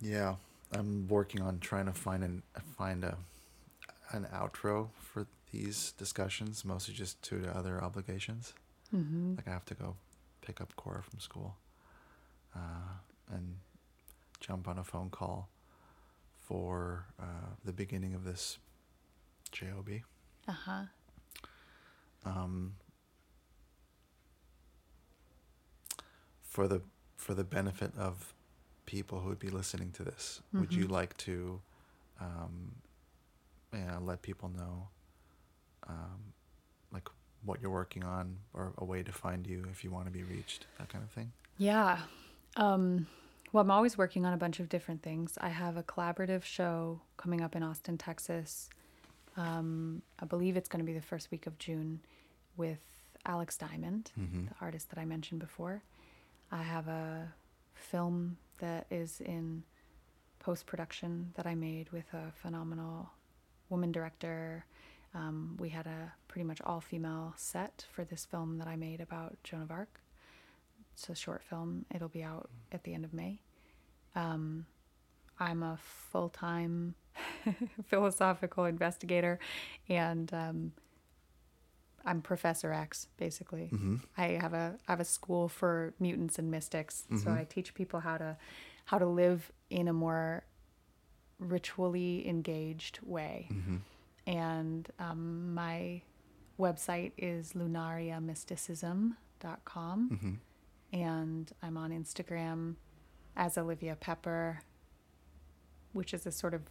yeah, 0.00 0.36
I'm 0.76 1.08
working 1.08 1.40
on 1.42 1.58
trying 1.58 1.86
to 1.86 1.92
find 1.92 2.22
an 2.22 2.42
find 2.76 3.04
a 3.04 3.16
an 4.12 4.26
outro 4.32 4.88
for 5.00 5.26
these 5.52 5.92
discussions, 5.98 6.64
mostly 6.64 6.94
just 6.94 7.20
due 7.22 7.40
to 7.40 7.56
other 7.56 7.82
obligations. 7.82 8.52
Mm-hmm. 8.94 9.36
Like 9.36 9.48
I 9.48 9.50
have 9.50 9.64
to 9.66 9.74
go 9.74 9.96
pick 10.42 10.60
up 10.60 10.74
Cora 10.76 11.02
from 11.02 11.18
school, 11.18 11.56
uh, 12.54 12.98
and 13.32 13.56
jump 14.40 14.68
on 14.68 14.78
a 14.78 14.84
phone 14.84 15.10
call 15.10 15.48
for 16.46 17.06
uh, 17.20 17.54
the 17.64 17.72
beginning 17.72 18.14
of 18.14 18.24
this 18.24 18.58
job. 19.50 19.88
Uh 20.46 20.52
huh. 20.52 20.82
Um, 22.24 22.74
for 26.42 26.68
the 26.68 26.82
for 27.16 27.34
the 27.34 27.44
benefit 27.44 27.92
of 27.98 28.34
people 28.86 29.20
who 29.20 29.28
would 29.28 29.38
be 29.38 29.50
listening 29.50 29.90
to 29.92 30.02
this, 30.04 30.40
would 30.52 30.72
you 30.72 30.86
Mhm. 30.86 30.90
like 30.90 31.16
to 31.18 31.60
um, 32.20 32.76
yeah, 33.72 33.98
let 33.98 34.22
people 34.22 34.48
know 34.48 34.88
um, 35.88 36.32
like 36.92 37.08
what 37.44 37.60
you're 37.60 37.70
working 37.70 38.02
on 38.04 38.38
or 38.54 38.72
a 38.78 38.84
way 38.84 39.02
to 39.02 39.12
find 39.12 39.46
you 39.46 39.66
if 39.70 39.84
you 39.84 39.90
want 39.90 40.06
to 40.06 40.10
be 40.10 40.22
reached, 40.22 40.66
that 40.78 40.88
kind 40.88 41.04
of 41.04 41.10
thing? 41.10 41.32
Yeah. 41.58 42.00
Um, 42.56 43.06
well, 43.52 43.62
I'm 43.62 43.70
always 43.70 43.96
working 43.98 44.24
on 44.24 44.32
a 44.32 44.36
bunch 44.36 44.60
of 44.60 44.68
different 44.68 45.02
things. 45.02 45.36
I 45.40 45.50
have 45.50 45.76
a 45.76 45.82
collaborative 45.82 46.42
show 46.42 47.00
coming 47.16 47.40
up 47.42 47.54
in 47.54 47.62
Austin, 47.62 47.98
Texas. 47.98 48.68
Um, 49.36 50.02
I 50.18 50.24
believe 50.24 50.56
it's 50.56 50.68
going 50.68 50.80
to 50.80 50.86
be 50.86 50.94
the 50.94 51.02
first 51.04 51.30
week 51.30 51.46
of 51.46 51.58
June 51.58 52.00
with 52.56 52.80
Alex 53.26 53.56
Diamond, 53.58 54.10
Mm-hmm. 54.18 54.46
the 54.46 54.54
artist 54.60 54.88
that 54.90 54.98
I 54.98 55.04
mentioned 55.04 55.40
before. 55.40 55.82
I 56.50 56.62
have 56.62 56.88
a 56.88 57.32
film 57.74 58.38
that 58.58 58.86
is 58.90 59.20
in 59.20 59.62
post 60.38 60.66
production 60.66 61.32
that 61.36 61.46
I 61.46 61.54
made 61.54 61.90
with 61.90 62.06
a 62.12 62.32
phenomenal 62.34 63.10
woman 63.68 63.92
director. 63.92 64.64
Um, 65.14 65.56
we 65.58 65.70
had 65.70 65.86
a 65.86 66.12
pretty 66.28 66.44
much 66.44 66.60
all 66.62 66.80
female 66.80 67.34
set 67.36 67.86
for 67.92 68.04
this 68.04 68.24
film 68.24 68.58
that 68.58 68.68
I 68.68 68.76
made 68.76 69.00
about 69.00 69.36
Joan 69.42 69.62
of 69.62 69.70
Arc. 69.70 70.00
It's 70.92 71.08
a 71.08 71.14
short 71.14 71.42
film. 71.42 71.84
It'll 71.94 72.08
be 72.08 72.22
out 72.22 72.48
at 72.72 72.84
the 72.84 72.94
end 72.94 73.04
of 73.04 73.12
May. 73.12 73.40
Um, 74.14 74.66
I'm 75.38 75.62
a 75.62 75.78
full 76.10 76.28
time 76.28 76.94
philosophical 77.86 78.64
investigator, 78.64 79.38
and 79.88 80.32
um, 80.32 80.72
I'm 82.06 82.22
Professor 82.22 82.72
X, 82.72 83.08
basically. 83.16 83.68
Mm-hmm. 83.72 83.96
I 84.16 84.38
have 84.40 84.54
a 84.54 84.78
I 84.88 84.92
have 84.92 85.00
a 85.00 85.04
school 85.04 85.48
for 85.48 85.92
mutants 85.98 86.38
and 86.38 86.50
mystics, 86.50 87.04
so 87.10 87.30
Mhm. 87.30 87.38
I 87.38 87.44
teach 87.44 87.74
people 87.74 88.00
how 88.00 88.16
to 88.16 88.36
how 88.86 88.98
to 88.98 89.06
live 89.06 89.50
in 89.68 89.88
a 89.88 89.92
more 89.92 90.44
ritually 91.40 92.26
engaged 92.28 93.00
way. 93.02 93.48
Mm-hmm. 93.52 93.76
And 94.28 94.88
um, 94.98 95.54
my 95.54 96.02
website 96.58 97.12
is 97.18 97.52
lunariamysticism.com, 97.52 99.16
Mm-hmm. 100.10 100.34
and 100.98 101.52
I'm 101.62 101.76
on 101.76 101.90
Instagram 101.90 102.76
as 103.36 103.58
Olivia 103.58 103.94
Pepper, 103.96 104.60
which 105.92 106.14
is 106.14 106.24
a 106.26 106.32
sort 106.32 106.54
of 106.54 106.62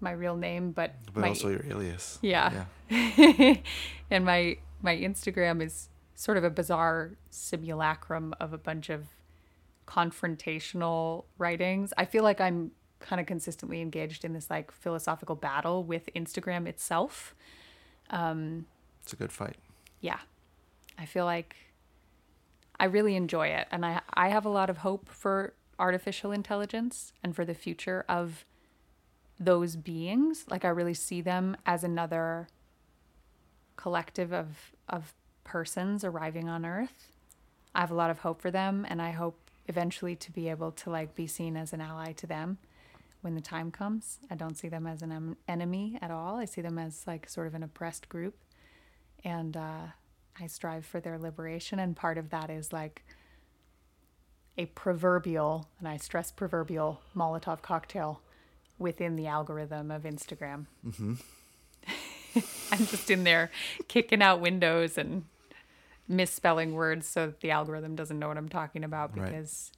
my 0.00 0.10
real 0.12 0.36
name, 0.36 0.72
but, 0.72 0.94
But 1.12 1.20
my, 1.22 1.28
also 1.28 1.48
your 1.48 1.64
alias. 1.66 2.18
Yeah. 2.22 2.64
Yeah. 2.90 3.54
and 4.10 4.24
my 4.24 4.58
my 4.82 4.96
Instagram 4.96 5.62
is 5.62 5.88
sort 6.14 6.36
of 6.36 6.44
a 6.44 6.50
bizarre 6.50 7.12
simulacrum 7.30 8.34
of 8.38 8.52
a 8.52 8.58
bunch 8.58 8.90
of 8.90 9.06
confrontational 9.86 11.24
writings. 11.38 11.92
I 11.96 12.04
feel 12.04 12.22
like 12.22 12.40
I'm 12.40 12.72
kind 13.00 13.20
of 13.20 13.26
consistently 13.26 13.80
engaged 13.80 14.24
in 14.24 14.32
this 14.32 14.50
like 14.50 14.70
philosophical 14.70 15.34
battle 15.36 15.84
with 15.84 16.08
Instagram 16.14 16.66
itself. 16.66 17.34
Um, 18.10 18.66
It's 19.02 19.12
a 19.12 19.16
good 19.16 19.32
fight. 19.32 19.56
yeah. 20.00 20.18
I 20.96 21.06
feel 21.06 21.24
like 21.24 21.56
I 22.78 22.84
really 22.84 23.16
enjoy 23.16 23.48
it 23.48 23.66
and 23.72 23.84
I 23.84 24.00
I 24.14 24.28
have 24.28 24.44
a 24.44 24.48
lot 24.48 24.70
of 24.70 24.78
hope 24.78 25.08
for 25.08 25.54
artificial 25.78 26.30
intelligence 26.30 27.12
and 27.22 27.34
for 27.34 27.44
the 27.44 27.54
future 27.54 28.04
of 28.08 28.44
those 29.44 29.76
beings. 29.76 30.44
Like 30.48 30.64
I 30.64 30.68
really 30.68 30.94
see 30.94 31.20
them 31.20 31.56
as 31.66 31.84
another 31.84 32.48
collective 33.76 34.32
of 34.32 34.72
of 34.88 35.14
persons 35.44 36.04
arriving 36.04 36.48
on 36.48 36.64
earth. 36.64 37.08
I 37.74 37.80
have 37.80 37.90
a 37.90 37.94
lot 37.94 38.10
of 38.10 38.20
hope 38.20 38.40
for 38.40 38.50
them 38.50 38.86
and 38.88 39.02
I 39.02 39.10
hope 39.10 39.38
eventually 39.66 40.14
to 40.16 40.30
be 40.30 40.48
able 40.48 40.70
to 40.72 40.90
like 40.90 41.14
be 41.14 41.26
seen 41.26 41.56
as 41.56 41.72
an 41.72 41.80
ally 41.80 42.12
to 42.12 42.26
them 42.26 42.58
when 43.22 43.34
the 43.34 43.40
time 43.40 43.70
comes. 43.70 44.18
I 44.30 44.34
don't 44.34 44.56
see 44.56 44.68
them 44.68 44.86
as 44.86 45.02
an 45.02 45.10
em- 45.10 45.36
enemy 45.48 45.98
at 46.00 46.10
all. 46.10 46.36
I 46.36 46.44
see 46.44 46.60
them 46.60 46.78
as 46.78 47.06
like 47.06 47.28
sort 47.28 47.46
of 47.46 47.54
an 47.54 47.62
oppressed 47.62 48.08
group 48.08 48.36
and 49.24 49.56
uh, 49.56 49.86
I 50.40 50.46
strive 50.46 50.84
for 50.84 51.00
their 51.00 51.18
liberation. 51.18 51.78
And 51.78 51.96
part 51.96 52.18
of 52.18 52.30
that 52.30 52.50
is 52.50 52.72
like 52.72 53.04
a 54.56 54.66
proverbial, 54.66 55.68
and 55.78 55.88
I 55.88 55.96
stress 55.96 56.30
proverbial, 56.30 57.00
Molotov 57.16 57.62
cocktail 57.62 58.20
within 58.78 59.16
the 59.16 59.26
algorithm 59.26 59.90
of 59.90 60.02
Instagram. 60.02 60.66
Mm-hmm. 60.86 61.14
I'm 62.72 62.86
just 62.86 63.10
in 63.10 63.24
there 63.24 63.50
kicking 63.88 64.20
out 64.22 64.40
windows 64.40 64.98
and 64.98 65.24
misspelling 66.08 66.74
words 66.74 67.06
so 67.06 67.26
that 67.26 67.40
the 67.40 67.50
algorithm 67.52 67.94
doesn't 67.94 68.18
know 68.18 68.28
what 68.28 68.36
I'm 68.36 68.48
talking 68.48 68.84
about 68.84 69.16
Right. 69.16 69.26
because 69.26 69.70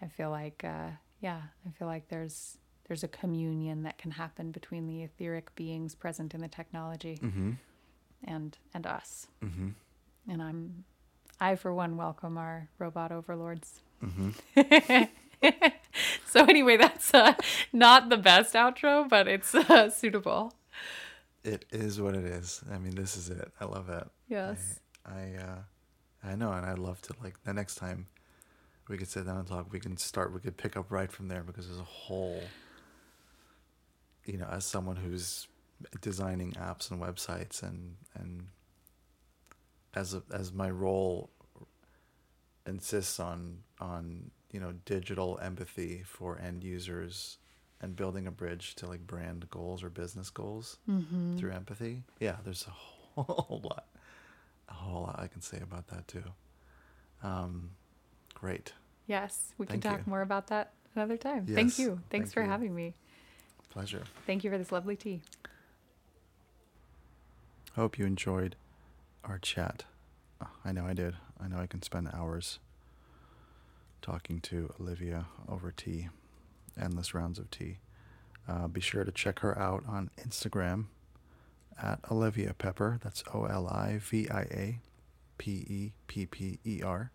I 0.00 0.06
feel 0.06 0.30
like, 0.30 0.64
uh, 0.64 0.88
yeah, 1.20 1.40
I 1.66 1.70
feel 1.78 1.86
like 1.88 2.08
there's 2.08 2.58
there's 2.88 3.04
a 3.04 3.08
communion 3.08 3.84
that 3.84 3.96
can 3.96 4.10
happen 4.10 4.50
between 4.50 4.86
the 4.86 5.02
etheric 5.04 5.54
beings 5.54 5.94
present 5.94 6.34
in 6.34 6.40
the 6.40 6.48
technology 6.48 7.18
Mm-hmm. 7.22 7.52
and 8.24 8.58
and 8.74 8.86
us. 8.86 9.28
Mm-hmm. 9.44 9.68
and 10.28 10.42
I'm 10.42 10.84
I 11.40 11.56
for 11.56 11.72
one 11.74 11.96
welcome 11.96 12.38
our 12.38 12.68
robot 12.78 13.12
overlords. 13.12 13.82
Mm-hmm. 14.02 15.04
So 16.26 16.44
anyway, 16.44 16.78
that's 16.78 17.12
uh, 17.12 17.34
not 17.72 18.08
the 18.08 18.16
best 18.16 18.54
outro, 18.54 19.06
but 19.06 19.28
it's 19.28 19.54
uh, 19.54 19.90
suitable. 19.90 20.54
It 21.44 21.66
is 21.70 22.00
what 22.00 22.14
it 22.14 22.24
is. 22.24 22.62
I 22.72 22.78
mean, 22.78 22.94
this 22.94 23.16
is 23.16 23.28
it. 23.28 23.52
I 23.60 23.66
love 23.66 23.90
it. 23.90 24.08
Yes. 24.28 24.80
I, 25.04 25.10
I 25.10 25.42
uh, 25.42 25.58
I 26.24 26.34
know, 26.36 26.52
and 26.52 26.64
I'd 26.64 26.78
love 26.78 27.02
to 27.02 27.14
like 27.22 27.42
the 27.44 27.52
next 27.52 27.74
time 27.74 28.06
we 28.88 28.96
could 28.96 29.08
sit 29.08 29.26
down 29.26 29.38
and 29.38 29.46
talk. 29.46 29.72
We 29.72 29.80
can 29.80 29.96
start. 29.96 30.32
We 30.32 30.40
could 30.40 30.56
pick 30.56 30.76
up 30.76 30.90
right 30.90 31.10
from 31.10 31.28
there 31.28 31.42
because 31.42 31.66
there's 31.66 31.80
a 31.80 31.84
whole. 31.84 32.42
You 34.24 34.38
know, 34.38 34.48
as 34.50 34.64
someone 34.64 34.96
who's 34.96 35.48
designing 36.00 36.52
apps 36.52 36.90
and 36.90 37.00
websites, 37.00 37.62
and 37.62 37.96
and 38.14 38.46
as 39.94 40.14
a, 40.14 40.22
as 40.32 40.52
my 40.52 40.70
role 40.70 41.30
insists 42.66 43.18
on 43.18 43.58
on 43.80 44.30
you 44.52 44.60
know 44.60 44.72
digital 44.84 45.38
empathy 45.42 46.02
for 46.06 46.38
end 46.38 46.62
users 46.62 47.38
and 47.80 47.96
building 47.96 48.26
a 48.26 48.30
bridge 48.30 48.74
to 48.76 48.86
like 48.86 49.06
brand 49.06 49.48
goals 49.50 49.82
or 49.82 49.90
business 49.90 50.30
goals 50.30 50.78
Mm-hmm. 50.88 51.38
through 51.38 51.50
empathy. 51.52 52.04
Yeah, 52.20 52.36
there's 52.44 52.66
a 52.66 52.70
whole 53.22 53.60
lot, 53.64 53.86
a 54.68 54.74
whole 54.74 55.02
lot 55.02 55.18
I 55.18 55.26
can 55.26 55.40
say 55.42 55.58
about 55.62 55.88
that 55.88 56.06
too. 56.06 56.24
Um, 57.22 57.70
great, 58.34 58.72
Yes, 59.06 59.52
we 59.58 59.66
Thank 59.66 59.82
can 59.84 59.90
talk 59.92 60.06
you. 60.06 60.10
more 60.10 60.22
about 60.22 60.46
that 60.48 60.72
another 60.94 61.16
time. 61.16 61.46
Yes, 61.46 61.54
Thank 61.56 61.78
you. 61.78 61.98
Thanks 62.10 62.28
thank 62.28 62.34
for 62.34 62.42
you. 62.42 62.48
having 62.48 62.74
me. 62.74 62.94
pleasure. 63.70 64.04
Thank 64.26 64.44
you 64.44 64.50
for 64.50 64.58
this 64.58 64.70
lovely 64.72 64.96
tea. 64.96 65.22
Hope 67.74 67.98
you 67.98 68.04
enjoyed 68.06 68.56
our 69.24 69.38
chat. 69.38 69.84
Uh, 70.40 70.46
I 70.64 70.72
know 70.72 70.84
I 70.86 70.92
did. 70.94 71.14
I 71.40 71.48
know 71.48 71.58
I 71.58 71.66
can 71.66 71.82
spend 71.82 72.08
hours 72.12 72.58
talking 74.02 74.40
to 74.40 74.72
Olivia 74.80 75.26
over 75.48 75.72
tea, 75.72 76.08
endless 76.78 77.14
rounds 77.14 77.38
of 77.38 77.50
tea. 77.50 77.78
Uh, 78.48 78.66
be 78.68 78.80
sure 78.80 79.04
to 79.04 79.12
check 79.12 79.38
her 79.38 79.56
out 79.58 79.84
on 79.88 80.10
Instagram 80.20 80.86
at 81.80 82.00
Olivia 82.10 82.52
Pepper. 82.54 82.98
That's 83.02 83.24
O 83.32 83.44
L 83.44 83.68
I 83.68 83.98
V 83.98 84.28
I 84.28 84.42
A 84.42 84.80
P 85.38 85.64
E 85.68 85.92
P 86.06 86.26
P 86.26 86.58
E 86.64 86.82
R. 86.82 87.12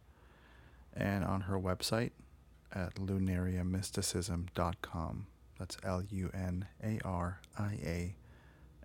And 0.95 1.23
on 1.23 1.41
her 1.41 1.59
website 1.59 2.09
at 2.73 2.95
lunariamysticism.com. 2.95 5.27
That's 5.59 5.77
L 5.84 6.01
U 6.09 6.31
N 6.34 6.65
A 6.84 6.99
R 7.03 7.39
I 7.57 7.77
A 7.84 8.15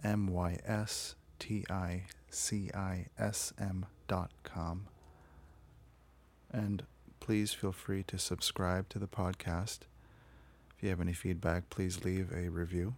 M 0.04 0.26
Y 0.26 0.58
S 0.66 1.14
T 1.38 1.64
I 1.70 2.02
C 2.28 2.70
I 2.74 3.06
S 3.18 3.54
M 3.58 3.86
dot 4.08 4.30
com. 4.42 4.88
And 6.50 6.82
please 7.22 7.52
feel 7.52 7.70
free 7.70 8.02
to 8.02 8.18
subscribe 8.18 8.88
to 8.88 8.98
the 8.98 9.06
podcast. 9.06 9.82
If 10.76 10.82
you 10.82 10.88
have 10.88 11.00
any 11.00 11.12
feedback, 11.12 11.70
please 11.70 12.04
leave 12.04 12.32
a 12.32 12.48
review. 12.48 12.96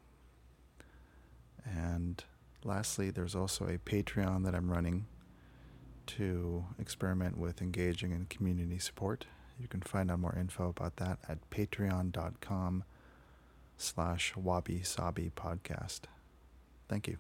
And 1.63 2.25
lastly, 2.65 3.11
there's 3.11 3.35
also 3.35 3.67
a 3.67 3.77
Patreon 3.77 4.47
that 4.47 4.55
I'm 4.55 4.71
running 4.71 5.05
to 6.07 6.65
experiment 6.79 7.37
with 7.37 7.61
engaging 7.61 8.13
in 8.13 8.25
community 8.25 8.79
support. 8.79 9.27
You 9.61 9.69
can 9.69 9.83
find 9.83 10.11
out 10.11 10.21
more 10.21 10.35
info 10.35 10.71
about 10.71 10.97
that 10.97 11.19
at 11.29 11.51
patreon.com 11.51 12.85
slash 13.77 14.35
wabi 14.37 14.83
sabi 14.83 15.33
podcast. 15.37 16.01
Thank 16.89 17.09
you. 17.09 17.19